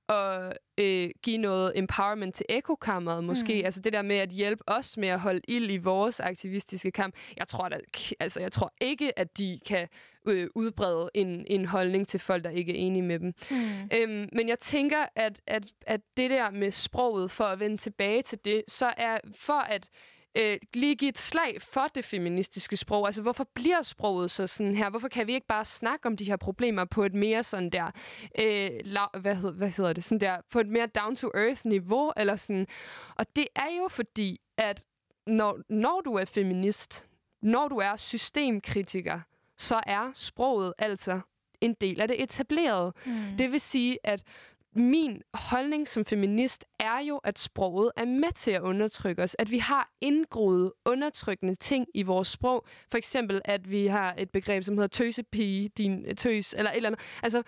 [0.09, 3.53] at øh, give noget empowerment til ekokammeret måske.
[3.59, 3.65] Mm.
[3.65, 7.15] Altså det der med at hjælpe os med at holde ild i vores aktivistiske kamp.
[7.37, 7.77] Jeg tror, da,
[8.19, 9.87] altså, jeg tror ikke, at de kan
[10.27, 13.33] øh, udbrede en, en holdning til folk, der ikke er enige med dem.
[13.51, 13.89] Mm.
[13.93, 18.21] Øhm, men jeg tænker, at, at, at det der med sproget, for at vende tilbage
[18.21, 19.89] til det, så er for at
[20.37, 23.05] øh, lige give et slag for det feministiske sprog.
[23.05, 24.89] Altså, hvorfor bliver sproget så sådan her?
[24.89, 27.85] Hvorfor kan vi ikke bare snakke om de her problemer på et mere sådan der,
[28.39, 32.35] øh, la- hvad, hed, hvad hedder det, sådan der, på et mere down-to-earth niveau, eller
[32.35, 32.67] sådan.
[33.15, 34.83] Og det er jo fordi, at
[35.27, 37.05] når, når du er feminist,
[37.41, 39.19] når du er systemkritiker,
[39.57, 41.19] så er sproget altså
[41.61, 42.93] en del af det etablerede.
[43.05, 43.37] Mm.
[43.37, 44.23] Det vil sige, at
[44.79, 49.35] min holdning som feminist er jo, at sproget er med til at undertrykke os.
[49.39, 52.65] At vi har indgroet undertrykkende ting i vores sprog.
[52.91, 56.89] For eksempel, at vi har et begreb, som hedder tøsepige, din tøs, eller et eller
[56.89, 57.01] andet.
[57.23, 57.43] Altså,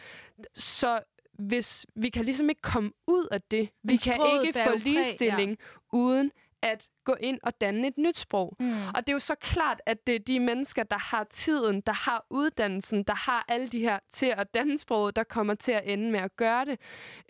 [0.54, 1.00] så
[1.40, 3.70] hvis vi kan ligesom ikke komme ud af det.
[3.84, 4.92] Vi kan ikke få præg, ja.
[4.92, 5.58] ligestilling
[5.94, 6.32] uden
[6.62, 8.56] at gå ind og danne et nyt sprog.
[8.60, 8.72] Mm.
[8.88, 11.94] Og det er jo så klart, at det er de mennesker, der har tiden, der
[11.94, 15.82] har uddannelsen, der har alle de her til at danne sproget, der kommer til at
[15.86, 16.80] ende med at gøre det.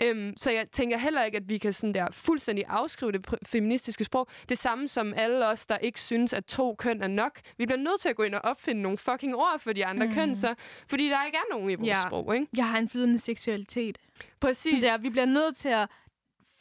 [0.02, 4.04] Øhm, så jeg tænker heller ikke, at vi kan sådan der fuldstændig afskrive det feministiske
[4.04, 4.28] sprog.
[4.50, 7.40] Det samme som alle os, der ikke synes, at to køn er nok.
[7.58, 10.06] Vi bliver nødt til at gå ind og opfinde nogle fucking ord for de andre
[10.08, 10.14] mm.
[10.14, 10.56] køn, så,
[10.88, 12.02] fordi der ikke er nogen i vores Ja.
[12.08, 12.36] sprog.
[12.36, 12.48] Ikke?
[12.58, 13.98] Jeg har en flydende seksualitet.
[14.40, 14.84] Præcis.
[14.84, 15.90] Der, vi bliver nødt til at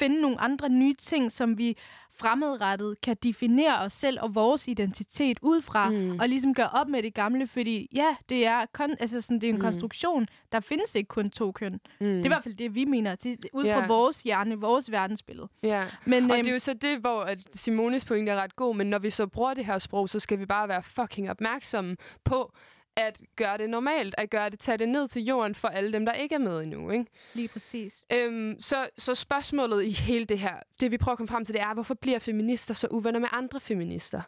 [0.00, 1.76] finde nogle andre nye ting, som vi
[2.14, 6.18] fremadrettet kan definere os selv og vores identitet ud fra, Mm.
[6.20, 9.44] og ligesom gøre op med det gamle, fordi ja, det er, kon- altså sådan, det
[9.44, 9.60] er en Mm.
[9.62, 10.26] konstruktion.
[10.52, 11.72] Der findes ikke kun to køn.
[11.72, 11.78] Mm.
[12.06, 13.86] Det er i hvert fald det, vi mener, det, ud fra Ja.
[13.86, 15.48] vores hjerne, vores verdensbillede.
[15.62, 15.84] Ja.
[16.04, 18.76] Men, Og øhm, det er jo så det, hvor at Simones pointe er ret god,
[18.76, 21.96] men når vi så bruger det her sprog, så skal vi bare være fucking opmærksomme
[22.24, 22.52] på
[23.00, 26.06] at gøre det normalt, at gøre det, tage det ned til jorden for alle dem,
[26.06, 26.90] der ikke er med endnu.
[26.90, 27.06] Ikke?
[27.34, 28.04] Lige præcis.
[28.12, 31.54] Øhm, så, så spørgsmålet i hele det her, det vi prøver at komme frem til,
[31.54, 34.22] det er, hvorfor bliver feminister så uvenner med andre feminister?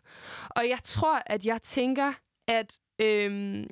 [0.50, 2.12] Og jeg tror, at jeg tænker,
[2.48, 3.66] at øhm,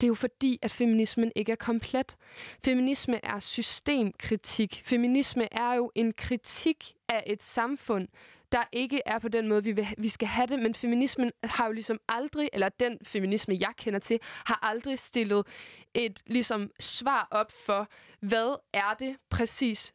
[0.00, 2.16] det er jo fordi, at feminismen ikke er komplet.
[2.64, 4.82] Feminisme er systemkritik.
[4.84, 8.08] Feminisme er jo en kritik af et samfund,
[8.52, 10.58] der ikke er på den måde, vi, vil, vi skal have det.
[10.58, 15.46] Men feminismen har jo ligesom aldrig, eller den feminisme, jeg kender til, har aldrig stillet
[15.94, 17.88] et ligesom svar op for,
[18.20, 19.92] hvad er det præcis,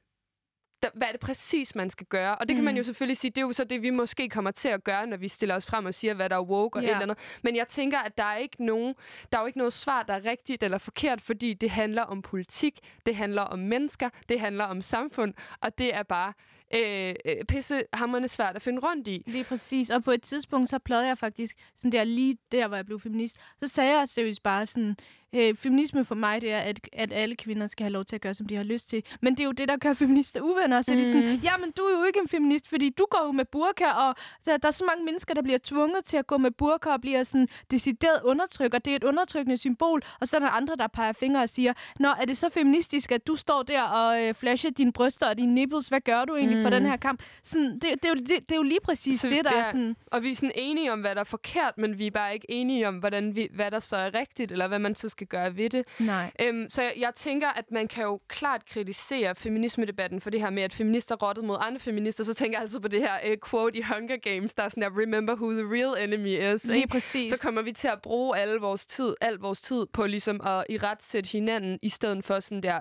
[0.83, 2.35] der, hvad er det præcis, man skal gøre?
[2.35, 2.77] Og det kan man Mm.
[2.77, 5.17] jo selvfølgelig sige, det er jo så det, vi måske kommer til at gøre, når
[5.17, 6.87] vi stiller os frem og siger, hvad der er woke og Ja.
[6.87, 7.17] et eller andet.
[7.43, 8.95] Men jeg tænker, at der er ikke nogen,
[9.31, 12.21] der er jo ikke noget svar, der er rigtigt eller forkert, fordi det handler om
[12.21, 16.33] politik, det handler om mennesker, det handler om samfund, og det er bare
[16.73, 19.23] Øh, øh, pisse hammerne svært at finde rundt i.
[19.27, 19.89] Lige præcis.
[19.89, 22.99] Og på et tidspunkt, så plejede jeg faktisk, sådan der lige der, hvor jeg blev
[22.99, 24.97] feminist, så sagde jeg seriøst bare sådan,
[25.33, 28.21] øh, feminisme for mig, det er, at, at alle kvinder skal have lov til at
[28.21, 29.03] gøre, som de har lyst til.
[29.21, 30.81] Men det er jo det, der gør feminister uvenner.
[30.81, 30.97] Så mm.
[30.97, 31.39] de er sådan, Mhm.
[31.43, 34.15] ja, men du er jo ikke en feminist, fordi du går jo med burka, og
[34.45, 37.01] der, der er så mange mennesker, der bliver tvunget til at gå med burka og
[37.01, 40.01] bliver sådan decideret undertryk, og det er et undertrykkende symbol.
[40.21, 43.11] Og så er der andre, der peger fingre og siger, Nå, er det så feministisk,
[43.11, 45.87] at du står der og øh, flasher dine bryster og dine nipples?
[45.87, 46.63] Hvad gør du egentlig mm.
[46.63, 46.73] for Mm.
[46.75, 47.23] den her kamp?
[47.43, 49.59] Sådan, det, det, er jo, det, det er jo lige præcis Så- det, der ja.
[49.59, 49.95] er sådan...
[50.07, 52.51] Og vi er sådan enige om, hvad der er forkert, men vi er bare ikke
[52.51, 55.57] enige om, hvordan vi, hvad der så er rigtigt, eller hvad man så skal gøre
[55.57, 55.85] ved det.
[55.99, 56.31] Nej.
[56.41, 60.49] Øhm, så jeg, jeg tænker, at man kan jo klart kritisere feminismedebatten for det her
[60.49, 62.23] med, at feminister rottede mod andre feminister.
[62.23, 64.83] Så tænker jeg altid på det her øh, quote i Hunger Games, der er sådan
[64.83, 66.63] der, remember who the real enemy is.
[66.63, 66.87] Lige ikke?
[66.87, 67.31] præcis.
[67.31, 70.65] Så kommer vi til at bruge alle vores tid, al vores tid på ligesom at
[70.69, 72.79] i ret sætte hinanden, i stedet for sådan der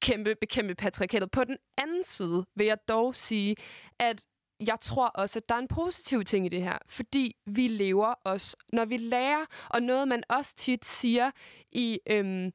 [0.00, 1.30] kæmpe, bekæmpe patriarkatet.
[1.30, 3.56] På den anden side vil jeg dog sige,
[3.98, 4.22] at
[4.66, 8.14] jeg tror også, at der er en positiv ting i det her, fordi vi lever
[8.24, 11.30] også, når vi lærer, og noget man også tit siger
[11.72, 12.52] i, øhm,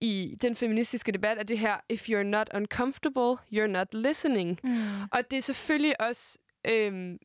[0.00, 4.60] i den feministiske debat, er det her, if you're not uncomfortable, you're not listening.
[4.64, 5.02] Mm.
[5.12, 6.38] Og det er selvfølgelig også...
[6.68, 7.18] Øhm,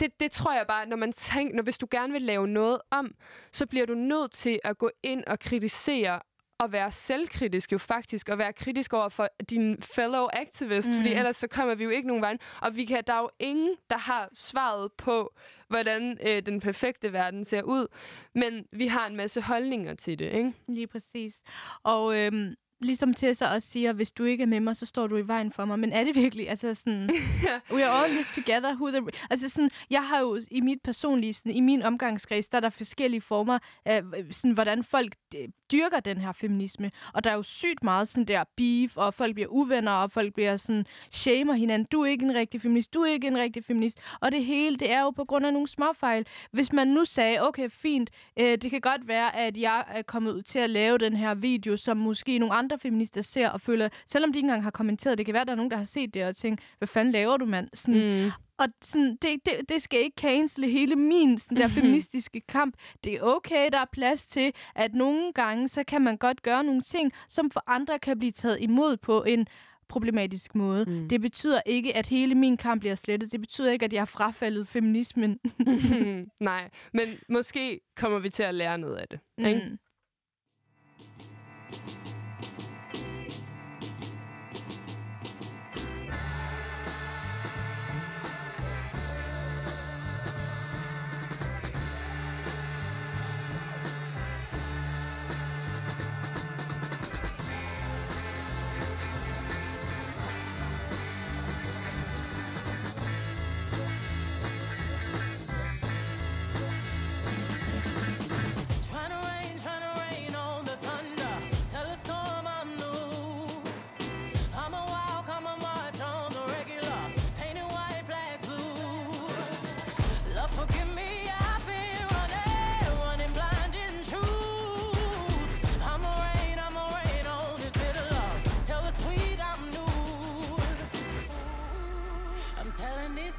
[0.00, 2.80] det, det tror jeg bare, når man tænker, når hvis du gerne vil lave noget
[2.90, 3.14] om,
[3.52, 6.20] så bliver du nødt til at gå ind og kritisere
[6.58, 10.94] og være selvkritisk jo faktisk, og være kritisk over for din fellow activist, mm.
[10.96, 12.36] fordi ellers så kommer vi jo ikke nogen vej.
[12.60, 15.34] Og vi kan, der er jo ingen, der har svaret på,
[15.68, 17.86] hvordan øh, den perfekte verden ser ud,
[18.34, 20.52] men vi har en masse holdninger til det, ikke?
[20.68, 21.42] Lige præcis.
[21.82, 25.16] Og øhm, ligesom Tessa også siger, hvis du ikke er med mig, så står du
[25.16, 25.78] i vejen for mig.
[25.78, 26.48] Men er det virkelig?
[26.48, 27.10] Altså sådan,
[27.74, 28.74] we are all in this together.
[28.74, 29.02] Who the...
[29.30, 32.70] Altså sådan, jeg har jo i mit personlige, sådan, i min omgangskreds, der er der
[32.70, 36.90] forskellige former af, sådan, hvordan folk øh, dyrker den her feminisme.
[37.14, 40.34] Og der er jo sygt meget sådan der beef, og folk bliver uvenner, og folk
[40.34, 41.88] bliver sådan, shamer hinanden.
[41.92, 44.00] Du er ikke en rigtig feminist, du er ikke en rigtig feminist.
[44.20, 46.26] Og det hele, det er jo på grund af nogle småfejl.
[46.50, 50.32] Hvis man nu sagde, okay, fint, øh, det kan godt være, at jeg er kommet
[50.32, 53.88] ud til at lave den her video, som måske nogle andre feminister ser og føler,
[54.06, 55.84] selvom de ikke engang har kommenteret, det kan være, at der er nogen, der har
[55.84, 57.68] set det og tænkt, hvad fanden laver du, mand?
[57.74, 61.74] Sådan, Mm og sådan, det, det, det skal ikke cancele hele min sådan der Mhm.
[61.74, 62.74] feministiske kamp.
[63.04, 66.64] Det er okay, der er plads til, at nogle gange, så kan man godt gøre
[66.64, 69.46] nogle ting, som for andre kan blive taget imod på en
[69.88, 70.84] problematisk måde.
[70.88, 71.08] Mm.
[71.08, 73.32] Det betyder ikke, at hele min kamp bliver slettet.
[73.32, 75.38] Det betyder ikke, at jeg har frafaldet feminismen.
[76.40, 79.20] Nej, men måske kommer vi til at lære noget af det.
[79.38, 79.62] Ikke?
[79.70, 79.78] Mm.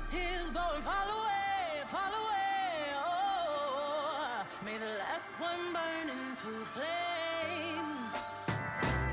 [0.10, 2.98] Tears go and fall away, fall away.
[2.98, 8.18] Oh, may the last one burn into flames.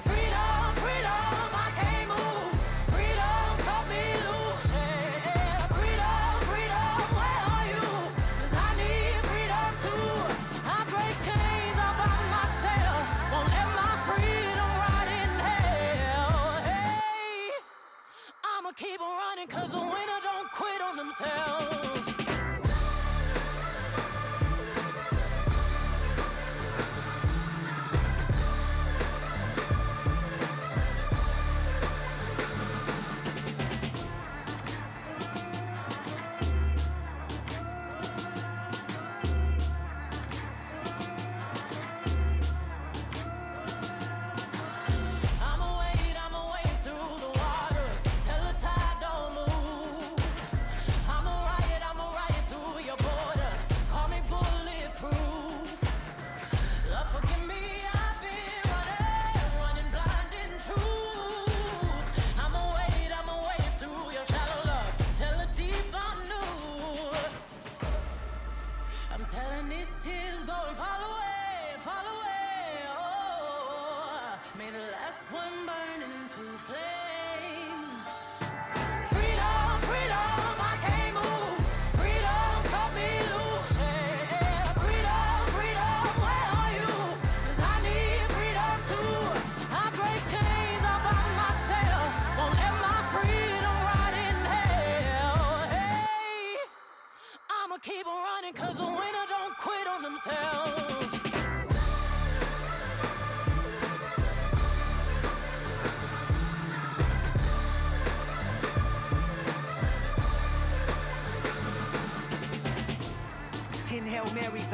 [0.06, 2.52] Freedom, freedom, I can't move.
[2.97, 4.73] Freedom, cut me loose.
[4.73, 5.68] Yeah.
[5.77, 7.86] Freedom, freedom, where are you?
[8.16, 10.09] 'Cause I need freedom too.
[10.77, 13.05] I break chains all by myself.
[13.32, 16.40] Won't let my freedom rot in hell.
[16.64, 17.52] Hey,
[18.51, 19.74] I'ma keep on running 'cause
[21.18, 21.75] hell.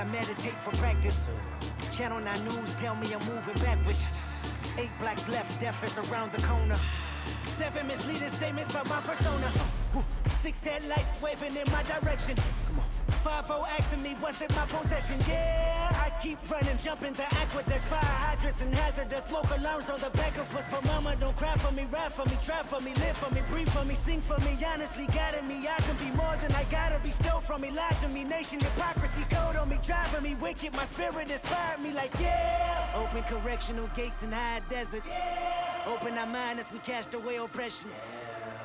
[0.02, 1.28] I meditate for practice.
[1.92, 4.16] Channel 9 News tell me I'm moving backwards.
[4.76, 6.76] Eight blacks left, death is around the corner.
[7.46, 9.48] Seven misleading statements by my persona.
[10.34, 12.36] Six headlights waving in my direction.
[12.66, 12.86] Come on.
[13.22, 15.20] Five O asking me what's in my possession.
[15.28, 20.38] Yeah, keep running, jumping the aqueducts, fire hydrants and hazardous smoke alarms on the back
[20.38, 20.64] of us.
[20.70, 23.40] But mama, don't cry for me, ride for me, try for me, live for me,
[23.50, 24.56] breathe for me, sing for me.
[24.64, 27.10] Honestly, guiding me, I can be more than I gotta be.
[27.10, 30.72] Stole from me, lied to me, nation hypocrisy, code on me, driving me wicked.
[30.74, 32.92] My spirit inspired me, like yeah.
[32.94, 35.02] Open correctional gates in high desert.
[35.06, 35.92] Yeah.
[35.92, 37.90] Open our mind as we cast away oppression.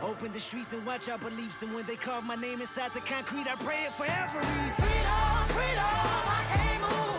[0.04, 1.64] Open the streets and watch our beliefs.
[1.64, 4.42] And when they carve my name inside the concrete, I pray it forever.
[4.42, 7.17] Freedom, freedom, I can't move.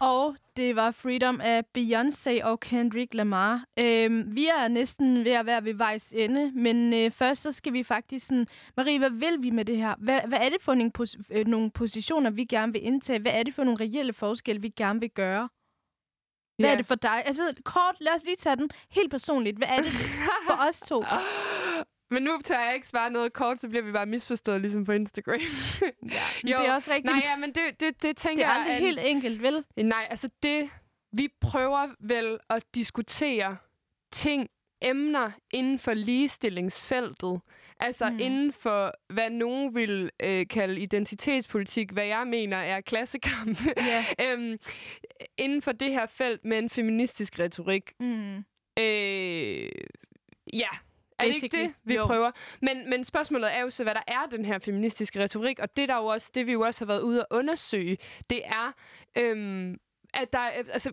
[0.00, 3.64] Og det var Freedom af Beyoncé og Kendrick Lamar.
[3.78, 7.72] Øhm, vi er næsten ved at være ved vejs ende, men øh, først så skal
[7.72, 8.46] vi faktisk sådan...
[8.76, 9.94] Marie, hvad vil vi med det her?
[9.98, 13.18] Hvad, hvad er det for nogle, pos- øh, nogle positioner, vi gerne vil indtage?
[13.18, 15.48] Hvad er det for nogle reelle forskelle, vi gerne vil gøre?
[16.58, 16.72] Hvad Ja.
[16.72, 17.22] er det for dig?
[17.26, 19.56] Altså kort, lad os lige tage den helt personligt.
[19.58, 19.92] Hvad er det
[20.48, 21.04] for os to?
[22.10, 24.92] Men nu tør jeg ikke svare noget kort, så bliver vi bare misforstået, ligesom på
[24.92, 25.34] Instagram.
[25.40, 25.46] ja,
[26.42, 27.14] men det er også rigtigt.
[27.16, 28.60] Nej, ja, men det, det, det tænker Det er jeg...
[28.60, 29.64] aldrig er- helt enkelt, vel?
[29.76, 30.70] Nej, altså det...
[31.16, 33.56] Vi prøver vel at diskutere
[34.12, 34.48] ting,
[34.82, 37.40] emner inden for ligestillingsfeltet.
[37.80, 38.18] Altså Mm.
[38.20, 43.58] inden for, hvad nogen vil øh, kalde identitetspolitik, hvad jeg mener er klassekamp.
[43.76, 44.04] Ja.
[44.32, 44.56] øhm,
[45.38, 47.92] inden for det her felt med en feministisk retorik.
[48.00, 48.36] Mm.
[48.78, 49.68] Øh,
[50.52, 50.68] ja,
[51.18, 52.06] er det ikke det, vi jo.
[52.06, 52.30] prøver?
[52.62, 55.88] Men, men spørgsmålet er jo så, hvad der er den her feministiske retorik, og det,
[55.88, 57.98] der jo også, det vi jo også har været ude at undersøge,
[58.30, 58.72] det er,
[59.18, 59.76] øhm,
[60.14, 60.92] at der, er- altså,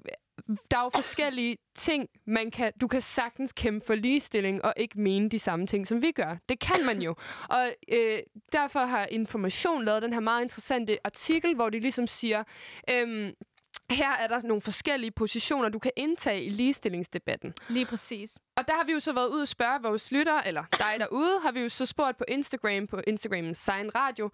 [0.72, 5.00] der er jo forskellige ting, man kan, du kan sagtens kæmpe for ligestilling og ikke
[5.02, 6.38] mene de samme ting, som vi gør.
[6.50, 7.16] Det kan man jo.
[7.50, 8.20] Og øh,
[8.52, 12.44] derfor har Information lavet den her meget interessante artikel, hvor de ligesom siger,
[12.92, 13.32] øhm,
[13.92, 17.54] her er der nogle forskellige positioner, du kan indtage i ligestillingsdebatten.
[17.70, 18.38] Lige præcis.
[18.58, 21.40] Og der har vi jo så været ude og spørge vores lyttere, eller dig derude,
[21.44, 24.30] har vi jo så spurgt på Instagram, på Instagramens Sign Radio,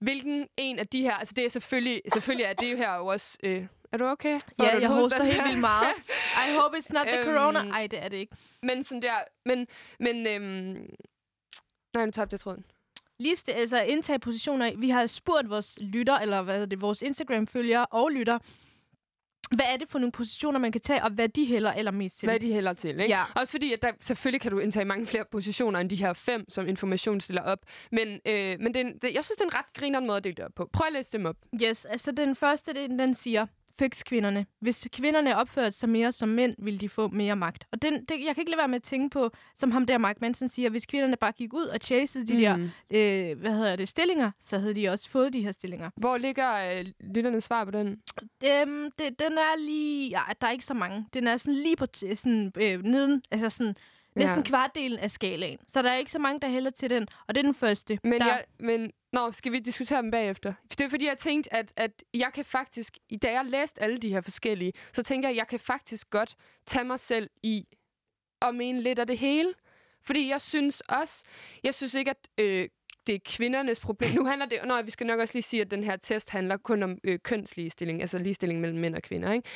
[0.00, 3.06] hvilken en af de her, altså det er selvfølgelig, selvfølgelig er det jo her jo
[3.06, 4.38] også, øh, er du okay?
[4.58, 5.00] Ja, du jeg hoste?
[5.18, 5.88] hoster helt vildt meget.
[6.48, 7.58] I hope it's not the Øhm, corona.
[7.58, 8.36] Ej, det er det ikke.
[8.62, 9.14] Men sådan der,
[9.46, 9.66] men,
[10.00, 10.86] men, øhm,
[11.94, 12.64] nej, nu tabte jeg tråden.
[13.20, 14.72] Liste, altså indtage positioner.
[14.76, 18.38] Vi har spurgt vores lytter, eller hvad hedder det, vores Instagram-følgere og lytter,
[19.56, 22.26] hvad er det for nogle positioner, man kan tage, og hvad de hælder allermest til.
[22.28, 23.04] Hvad de hælder til, ikke?
[23.08, 23.22] Ja.
[23.36, 26.44] Også fordi, at der, selvfølgelig kan du indtage mange flere positioner end de her fem,
[26.48, 27.58] som information stiller op.
[27.92, 30.16] Men, øh, men det, er en- det, jeg synes, det er en ret grineren måde
[30.16, 30.68] at dele det op på.
[30.72, 31.36] Prøv at læse dem op.
[31.62, 33.46] Yes, altså den første, den, den siger,
[33.78, 34.46] fix kvinderne.
[34.60, 37.64] Hvis kvinderne opførte sig mere som mænd, ville de få mere magt.
[37.72, 39.98] Og den, det, jeg kan ikke lade være med at tænke på, som ham der
[39.98, 42.70] Mark Manson siger, hvis kvinderne bare gik ud og chasede de Mm.
[42.90, 45.90] der, øh, hvad hedder det, stillinger, så havde de også fået de her stillinger.
[45.96, 46.84] Hvor ligger øh,
[47.14, 47.88] lytternes svar på den?
[48.44, 50.08] Øhm, det, den er lige...
[50.10, 51.06] Ja, der er ikke så mange.
[51.14, 53.74] Den er sådan lige på sådan, øh, neden, altså sådan
[54.14, 54.44] næsten Ja.
[54.48, 55.58] kvartdelen af skalaen.
[55.68, 57.06] Så der er ikke så mange, der hælder til den.
[57.26, 57.98] Og det er den første.
[58.04, 60.52] Men, der, jeg, men nå, skal vi diskutere dem bagefter?
[60.70, 63.98] Det er fordi, jeg tænkte, at, at jeg kan faktisk, i- da jeg læste alle
[63.98, 66.34] de her forskellige, så tænker jeg, at jeg kan faktisk godt
[66.66, 67.66] tage mig selv i
[68.42, 69.54] at mene lidt af det hele.
[70.02, 71.24] Fordi jeg synes også,
[71.64, 72.68] jeg synes ikke, at øh,
[73.06, 74.14] det er kvindernes problem.
[74.14, 76.56] Nu handler det, nå, vi skal nok også lige sige, at den her test handler
[76.56, 79.48] kun om øh, kønsligestilling, altså ligestilling mellem mænd og kvinder, ikke?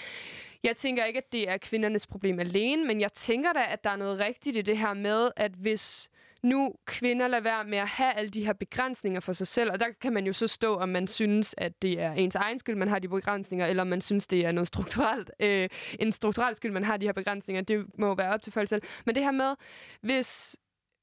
[0.62, 3.90] Jeg tænker ikke, at det er kvindernes problem alene, men jeg tænker da, at der
[3.90, 6.10] er noget rigtigt i det her med, at hvis
[6.42, 9.80] nu kvinder lader være med at have alle de her begrænsninger for sig selv, og
[9.80, 12.76] der kan man jo så stå, om man synes, at det er ens egen skyld,
[12.76, 15.68] man har de begrænsninger, eller om man synes, det er noget strukturelt, øh,
[15.98, 17.62] en strukturel skyld, man har de her begrænsninger.
[17.62, 18.82] Det må jo være op til folk selv.
[19.06, 19.54] Men det her med,
[20.00, 20.56] hvis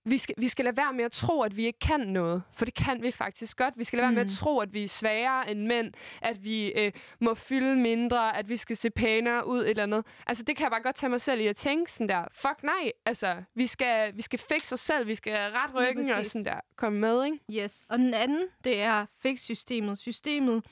[0.05, 2.43] vi skal, vi skal lade være med at tro, at vi ikke kan noget.
[2.53, 3.73] For det kan vi faktisk godt.
[3.77, 4.35] Vi skal lade være med at Mm.
[4.35, 5.93] tro, at vi er sværere end mænd.
[6.21, 8.37] At vi øh, må fylde mindre.
[8.37, 9.61] At vi skal se pænere ud.
[9.61, 10.05] Et eller andet.
[10.27, 12.23] Altså, det kan jeg bare godt tage mig selv i at tænke sådan der.
[12.31, 12.91] Fuck nej.
[13.05, 15.07] Altså, vi skal, vi skal fikse os selv.
[15.07, 16.59] Vi skal ret ryggen og sådan der.
[16.75, 17.63] Komme med, ikke?
[17.63, 17.81] Yes.
[17.89, 19.97] Og den anden, det er fix-systemet.
[19.97, 20.63] Systemet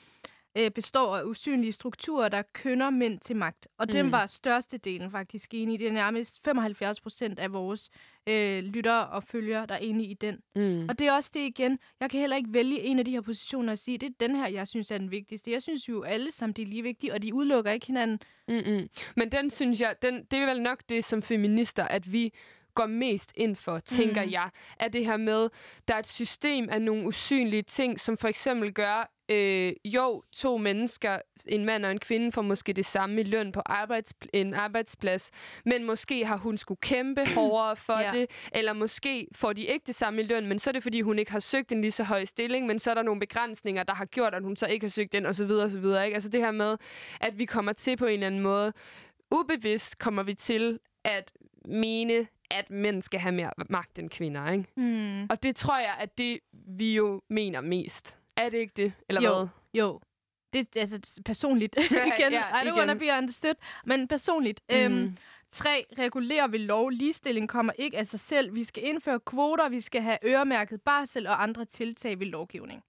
[0.58, 3.68] øh, består af usynlige strukturer, der kønner mænd til magt.
[3.78, 3.92] Og mm.
[3.92, 5.76] den var størstedelen faktisk enig i.
[5.76, 7.90] Det er nærmest 75 procent af vores
[8.26, 10.38] øh, lyttere og følgere, der er enige i den.
[10.56, 10.86] Mm.
[10.88, 11.78] Og det er også det igen.
[12.00, 14.36] Jeg kan heller ikke vælge en af de her positioner og sige, det er den
[14.36, 15.50] her, jeg synes er den vigtigste.
[15.50, 18.20] Jeg synes jo alle sammen, de er lige vigtige, og de udelukker ikke hinanden.
[18.48, 18.88] Mm-mm.
[19.16, 22.32] Men den synes jeg, den, det er vel nok det som feminister, at vi
[22.74, 24.30] går mest ind for, tænker mm.
[24.30, 25.48] jeg, er det her med,
[25.88, 30.56] der er et system af nogle usynlige ting, som for eksempel gør, øh, jo, to
[30.56, 34.54] mennesker, en mand og en kvinde, får måske det samme i løn på arbejds, en
[34.54, 35.30] arbejdsplads,
[35.64, 38.10] men måske har hun skulle kæmpe hårdere for Ja.
[38.12, 41.00] det, eller måske får de ikke det samme i løn, men så er det, fordi
[41.00, 43.82] hun ikke har søgt en lige så høj stilling, men så er der nogle begrænsninger,
[43.82, 45.50] der har gjort, at hun så ikke har søgt den, osv.
[45.50, 45.84] osv.
[45.84, 45.94] Ikke?
[46.14, 46.76] Altså det her med,
[47.20, 48.72] at vi kommer til på en eller anden måde,
[49.30, 51.32] ubevidst kommer vi til at
[51.64, 54.50] mene, at mænd skal have mere magt end kvinder.
[54.52, 54.64] Ikke?
[54.76, 55.22] Hmm.
[55.30, 58.17] Og det tror jeg, at det vi jo mener mest.
[58.38, 58.92] Er det ikke det?
[59.08, 59.34] Eller Jo.
[59.34, 59.46] hvad?
[59.74, 60.00] Jo.
[60.52, 61.76] Det er altså personligt.
[62.16, 63.54] Igen, ja, I don't wanna be understood.
[63.86, 64.60] Men personligt.
[64.70, 64.76] Mm.
[64.76, 65.16] Øhm,
[65.50, 66.90] tre, regulere ved lov.
[66.90, 68.54] Ligestilling kommer ikke af sig selv.
[68.54, 72.82] Vi skal indføre kvoter, vi skal have øremærket barsel og andre tiltag ved lovgivning.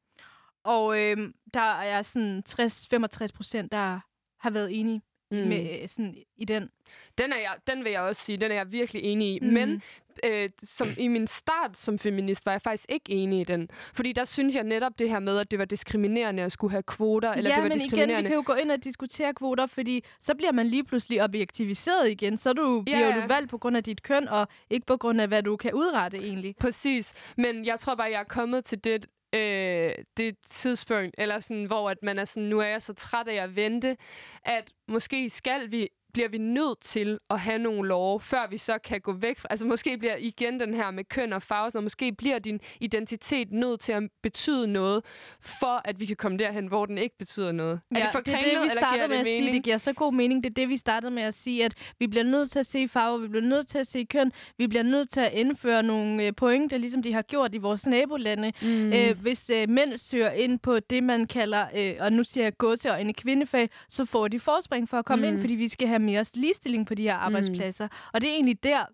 [0.63, 3.99] Og øhm, der er sådan 60-65 procent, der
[4.39, 5.01] har været enige
[5.31, 5.37] mm.
[5.37, 6.69] Med, øh, sådan, i den.
[7.17, 9.39] Den, er jeg, den vil jeg også sige, den er jeg virkelig enig i.
[9.41, 9.47] Mm.
[9.47, 9.81] Men
[10.25, 13.69] øh, som i min start som feminist, var jeg faktisk ikke enig i den.
[13.93, 16.83] Fordi der synes jeg netop det her med, at det var diskriminerende at skulle have
[16.83, 18.29] kvoter, eller ja, det var men igen, vi diskriminerende.
[18.29, 22.37] kan jo gå ind og diskutere kvoter, fordi så bliver man lige pludselig objektiviseret igen.
[22.37, 23.21] Så du, Ja, bliver ja.
[23.21, 25.73] du valgt på grund af dit køn, og ikke på grund af, hvad du kan
[25.73, 26.55] udrette egentlig.
[26.59, 27.13] Præcis.
[27.37, 31.89] Men jeg tror bare, jeg er kommet til det, øh, det tidspunkt, eller sådan, hvor
[31.89, 33.97] at man er sådan, nu er jeg så træt af at vente,
[34.45, 38.77] at måske skal vi bliver vi nødt til at have nogle love, før vi så
[38.83, 39.47] kan gå væk fra...
[39.49, 43.51] Altså måske bliver igen den her med køn og farve, og måske bliver din identitet
[43.51, 45.05] nødt til at betyde noget,
[45.39, 47.79] for at vi kan komme derhen, hvor den ikke betyder noget.
[47.91, 49.39] er det for det er det, vi startede med det at sige.
[49.39, 49.53] mening?
[49.53, 50.43] Det giver så god mening.
[50.43, 52.87] Det er det, vi startede med at sige, at vi bliver nødt til at se
[52.87, 56.25] farver, vi bliver nødt til at se køn, vi bliver nødt til at indføre nogle
[56.25, 58.53] øh, pointer, ligesom de har gjort i vores nabolande.
[58.61, 58.93] Mm.
[58.93, 62.57] Øh, hvis øh, mænd søger ind på det, man kalder, øh, og nu siger jeg
[62.57, 65.33] gåse og en kvindefag, så får de forspring for at komme mm.
[65.33, 67.87] ind, fordi vi skal have mere ligestilling på de her arbejdspladser.
[68.13, 68.85] Og det er egentlig der,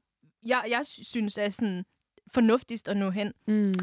[0.46, 1.86] jeg, jeg synes er sådan
[2.34, 3.34] fornuftigst at nå hen.
[3.48, 3.74] Mm.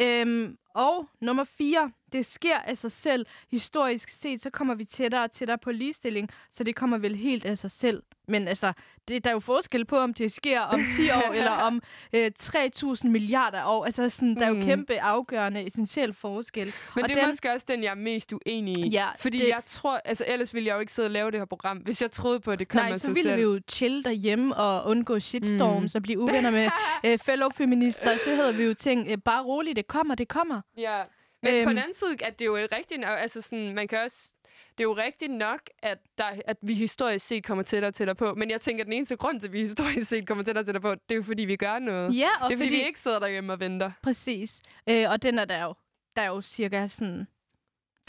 [0.00, 3.26] Øhm, og nummer fire, det sker af sig selv.
[3.50, 7.44] Historisk set, så kommer vi tættere og tættere på ligestilling, så det kommer vel helt
[7.44, 8.02] af sig selv.
[8.28, 8.72] Men altså,
[9.08, 11.82] det, der er jo forskel på, om det sker om 10 år eller om
[12.12, 13.84] øh, 3.000 milliarder år.
[13.84, 14.62] Altså, sådan, der er jo Mm.
[14.62, 16.74] kæmpe afgørende, essentiel forskel.
[16.94, 18.88] Men og det er måske også den, jeg er mest uenig i.
[18.88, 20.00] Ja, Fordi det- jeg tror...
[20.04, 22.40] Altså, ellers ville jeg jo ikke sidde og lave det her program, hvis jeg troede
[22.40, 23.36] på, at det kom Nej, af så sig ville selv.
[23.36, 25.98] vi jo chill derhjemme og undgå shitstorms Mm.
[25.98, 26.68] og blive uvenner med
[27.06, 28.18] øh, fellow feminister.
[28.24, 30.59] Så havde vi jo tænkt, øh, bare roligt, det kommer, det kommer.
[30.76, 31.02] Ja.
[31.42, 31.64] Men øhm.
[31.64, 34.32] på den anden side, at det er jo rigtigt nok, altså sådan, man kan også,
[34.78, 38.14] det er jo rigtigt nok, at, der, at vi historisk set kommer tættere og tættere
[38.14, 38.34] på.
[38.34, 40.66] Men jeg tænker, at den eneste grund til, at vi historisk set kommer tættere og
[40.66, 42.18] tættere på, det er jo fordi, vi gør noget.
[42.18, 43.90] Ja, og det er fordi, fordi- vi ikke sidder derhjemme og venter.
[44.02, 44.62] Præcis.
[44.88, 45.74] Øh, og den er der jo,
[46.16, 47.26] der er jo cirka sådan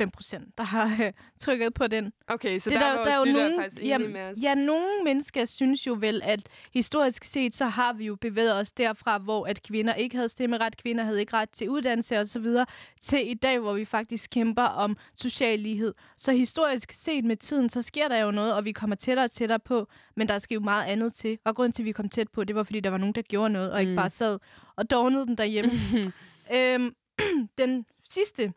[0.02, 2.14] 5%, der har øh, trykket på den.
[2.28, 4.38] Okay, så Det der, er var der er jo nogen, faktisk enige jamen, med os.
[4.44, 6.40] Ja, nogle mennesker synes jo vel, at
[6.74, 10.78] historisk set, så har vi jo bevæget os derfra, hvor at kvinder ikke havde stemmeret,
[10.78, 12.46] kvinder havde ikke ret til uddannelse osv.,
[13.02, 15.94] til i dag, hvor vi faktisk kæmper om social lighed.
[16.18, 19.32] Så historisk set med tiden, så sker der jo noget, og vi kommer tættere og
[19.32, 21.38] tættere på, men der skal jo meget andet til.
[21.46, 23.22] Og grunden til, at vi kom tæt på, det var, fordi der var nogen, der
[23.22, 23.96] gjorde noget, og ikke Mm.
[23.96, 24.40] bare sad
[24.76, 25.72] og dognede den derhjemme.
[26.56, 26.96] øhm,
[27.58, 28.54] den sidste.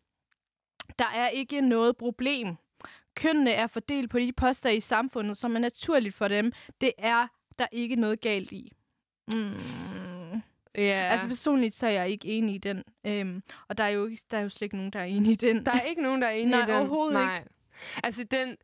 [0.99, 2.57] Der er ikke noget problem.
[3.17, 6.53] Kønnene er fordelt på de poster i samfundet, som er naturligt for dem.
[6.81, 7.27] Det er
[7.59, 8.73] der ikke noget galt i.
[9.29, 9.53] Mm.
[10.77, 11.09] Ja.
[11.11, 12.83] Altså personligt, så er jeg ikke enig i den.
[13.07, 15.33] Øhm, og der er, jo ikke, der er jo slet ikke nogen, der er enig
[15.33, 15.67] i den.
[15.67, 16.75] Der er ikke nogen, der er enige Nej, i den.
[16.75, 17.39] overhovedet nej.
[17.39, 17.51] ikke.
[18.05, 18.57] Altså, den...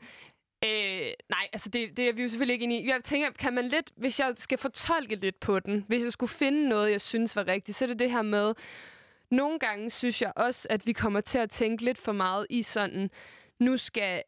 [0.64, 2.88] Øh, nej, altså det, det er vi jo selvfølgelig ikke enige i.
[2.88, 6.30] Jeg tænker, kan man lidt, hvis jeg skal fortolke lidt på den, hvis jeg skulle
[6.30, 8.54] finde noget, jeg synes var rigtigt, så er det det her med,
[9.30, 12.62] nogle gange synes jeg også, at vi kommer til at tænke lidt for meget i
[12.62, 13.10] sådan,
[13.58, 14.22] nu skal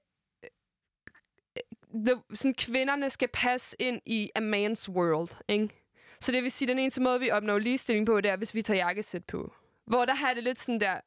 [0.45, 1.61] øh,
[2.07, 5.69] the, sådan, kvinderne skal passe ind i a man's world, ikke?
[6.20, 8.55] Så det vil sige, at den eneste måde, vi opnår ligestilling på, det er, hvis
[8.55, 9.55] vi tager jakkesæt på.
[9.87, 11.01] Hvor der har det lidt sådan der,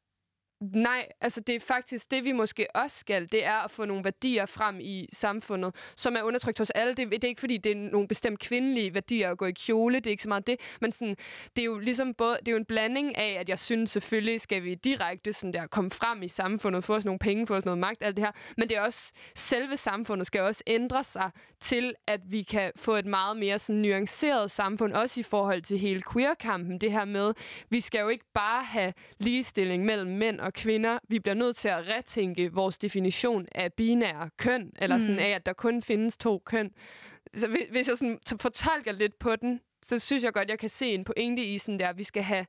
[0.62, 4.04] nej, altså det er faktisk det, vi måske også skal, det er at få nogle
[4.04, 6.94] værdier frem i samfundet, som er undertrykt hos alle.
[6.94, 9.96] Det, det er ikke, fordi det er nogle bestemt kvindelige værdier at gå i kjole,
[9.96, 11.16] det er ikke så meget det, men sådan,
[11.56, 14.42] det er jo ligesom både, det er jo en blanding af, at jeg synes selvfølgelig
[14.42, 17.66] skal vi direkte sådan der komme frem i samfundet, få os nogle penge, få os
[17.66, 21.32] noget magt, alt det her, men det er også, selve samfundet skal også ændre sig
[21.60, 25.80] til, at vi kan få et meget mere sådan nuanceret samfund, også i forhold til
[25.80, 27.34] hele queer-kampen, det her med,
[27.70, 31.68] vi skal jo ikke bare have ligestilling mellem mænd og kvinder, vi bliver nødt til
[31.68, 35.20] at retænke vores definition af binære køn, eller sådan Mm.
[35.22, 36.72] af, at der kun findes to køn.
[37.36, 40.86] Så hvis- jeg sådan fortolker lidt på den, så synes jeg godt, jeg kan se
[40.94, 42.46] en pointe i sådan der, at vi skal have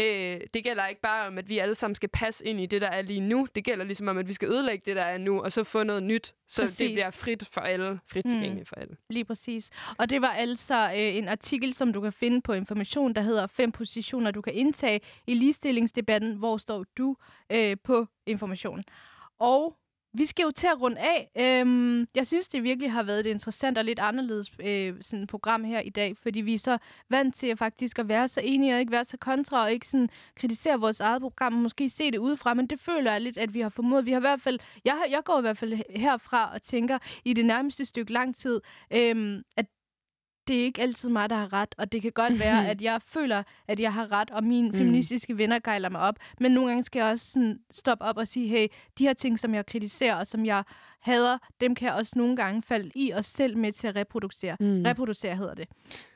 [0.00, 2.80] Øh, det gælder ikke bare om, at vi alle sammen skal passe ind i det,
[2.80, 3.48] der er lige nu.
[3.54, 5.82] Det gælder ligesom om, at vi skal ødelægge det, der er nu, og så få
[5.82, 6.76] noget nyt, så Præcis.
[6.78, 8.30] det bliver frit for alle, frit Mm.
[8.30, 8.96] tilgængeligt for alle.
[9.10, 9.70] Lige præcis.
[9.98, 13.46] Og det var altså øh, en artikel, som du kan finde på Information, der hedder
[13.46, 16.32] fem positioner, du kan indtage i ligestillingsdebatten.
[16.34, 17.16] Hvor står du
[17.52, 18.84] øh, på Information?
[19.38, 19.76] Og
[20.18, 21.30] vi skal jo til at runde af.
[21.36, 25.64] Øhm, jeg synes, det virkelig har været et interessant og lidt anderledes øh, sådan program
[25.64, 26.78] her i dag, fordi vi er så
[27.10, 29.88] vant til at faktisk at være så enige og ikke være så kontra og ikke
[29.88, 33.38] sådan kritisere vores eget program og måske se det udefra, men det føler jeg lidt,
[33.38, 34.06] at vi har formået.
[34.06, 37.32] Vi har i hvert fald, jeg, jeg går i hvert fald herfra og tænker i
[37.32, 39.66] det nærmeste stykke lang tid, øhm, at
[40.48, 43.02] det er ikke altid mig, der har ret, og det kan godt være, at jeg
[43.06, 44.74] føler, at jeg har ret, og mine Mm.
[44.74, 46.14] feministiske venner gejler mig op.
[46.40, 48.66] Men nogle gange skal jeg også sådan stoppe op og sige, hey,
[48.98, 50.64] de her ting, som jeg kritiserer, og som jeg
[51.00, 54.56] hader, dem kan jeg også nogle gange falde i os selv med til at reproducere.
[54.60, 54.82] Mm.
[54.86, 55.68] Reproducere hedder det.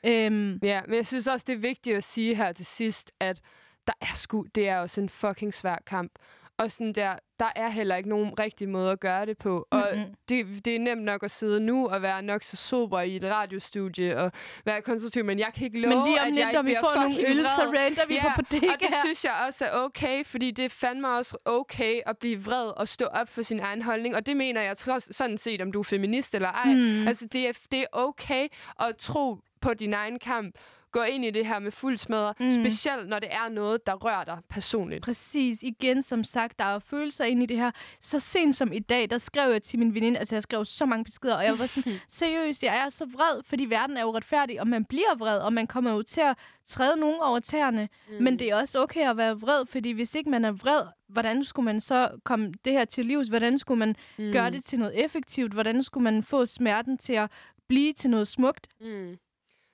[0.04, 3.40] Øhm, Ja, men jeg synes også, det er vigtigt at sige her til sidst, at
[3.86, 6.12] der er sgu, det er også en fucking svær kamp.
[6.58, 9.66] Og sådan der, der er heller ikke nogen rigtig måde at gøre det på.
[9.70, 10.14] Og Mm-mm.
[10.28, 13.24] det, det er nemt nok at sidde nu og være nok så sober i et
[13.24, 14.32] radiostudie og
[14.64, 16.76] være konstruktiv, men jeg kan ikke love, Men lige om at lidt, jeg når vi
[16.80, 17.78] får nogle øl, så vred.
[17.78, 20.68] ranter vi ja, på bodega og det synes jeg også er okay, fordi det er
[20.68, 24.16] fandme også okay at blive vred og stå op for sin egen holdning.
[24.16, 26.74] Og det mener jeg trods, sådan set, om du er feminist eller ej.
[26.74, 27.06] Mm.
[27.08, 28.48] Altså, det er, det er okay
[28.80, 30.56] at tro på din egen kamp.
[30.92, 32.50] Gå ind i det her med fuld smadre, Mm.
[32.50, 35.02] specielt når det er noget, der rører dig personligt.
[35.04, 35.62] Præcis.
[35.62, 37.70] Igen, som sagt, der er følelser ind i det her.
[38.00, 40.86] Så sent som i dag, der skrev jeg til min veninde, altså jeg skrev så
[40.86, 44.60] mange beskeder, og jeg var sådan, seriøst, jeg er så vred, fordi verden er uretfærdig,
[44.60, 47.88] og man bliver vred, og man kommer jo til at træde nogen over tæerne.
[48.08, 48.14] Mm.
[48.24, 51.44] Men det er også okay at være vred, fordi hvis ikke man er vred, hvordan
[51.44, 53.28] skulle man så komme det her til livs?
[53.28, 54.32] Hvordan skulle man mm.
[54.32, 55.52] gøre det til noget effektivt?
[55.52, 57.30] Hvordan skulle man få smerten til at
[57.68, 58.66] blive til noget smukt?
[58.80, 59.16] Mm.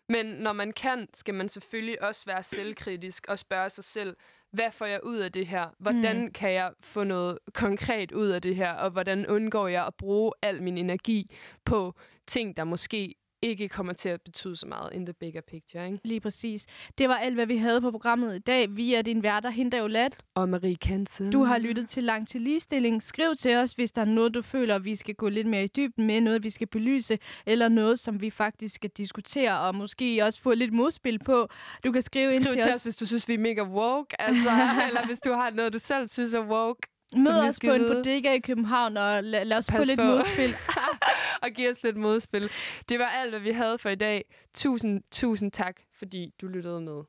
[0.08, 4.16] Men når man kan, skal man selvfølgelig også være selvkritisk og spørge sig selv,
[4.50, 5.68] hvad får jeg ud af det her?
[5.78, 6.32] Hvordan mm.
[6.32, 8.72] kan jeg få noget konkret ud af det her?
[8.72, 11.94] Og hvordan undgår jeg at bruge al min energi på
[12.26, 15.98] ting, der måske ikke kommer til at betyde så meget in the bigger picture, ikke?
[16.04, 16.66] Lige præcis.
[16.98, 18.76] Det var alt, hvad vi havde på programmet i dag.
[18.76, 20.18] Vi er din værter, Hinda Olat.
[20.34, 21.32] Og Marie Kansen.
[21.32, 23.02] Du har lyttet til Langt til Ligestilling.
[23.02, 25.66] Skriv til os, hvis der er noget, du føler, vi skal gå lidt mere i
[25.66, 30.24] dybden med, noget, vi skal belyse, eller noget, som vi faktisk skal diskutere, og måske
[30.24, 31.48] også få lidt modspil på.
[31.84, 32.76] Du kan skrive, ind Skriv til til os.
[32.76, 34.50] os, hvis du synes, vi er mega woke, altså,
[34.88, 36.80] eller hvis du har noget, du selv synes er woke.
[37.16, 37.94] Mød os på en vide.
[37.94, 40.04] bodega i København, og la- lad os få Pas lidt på.
[40.04, 40.56] modspil.
[41.42, 42.50] og give os lidt modspil.
[42.88, 44.24] Det var alt, hvad vi havde for i dag.
[44.54, 47.02] Tusind, tusind tak, fordi du lyttede med.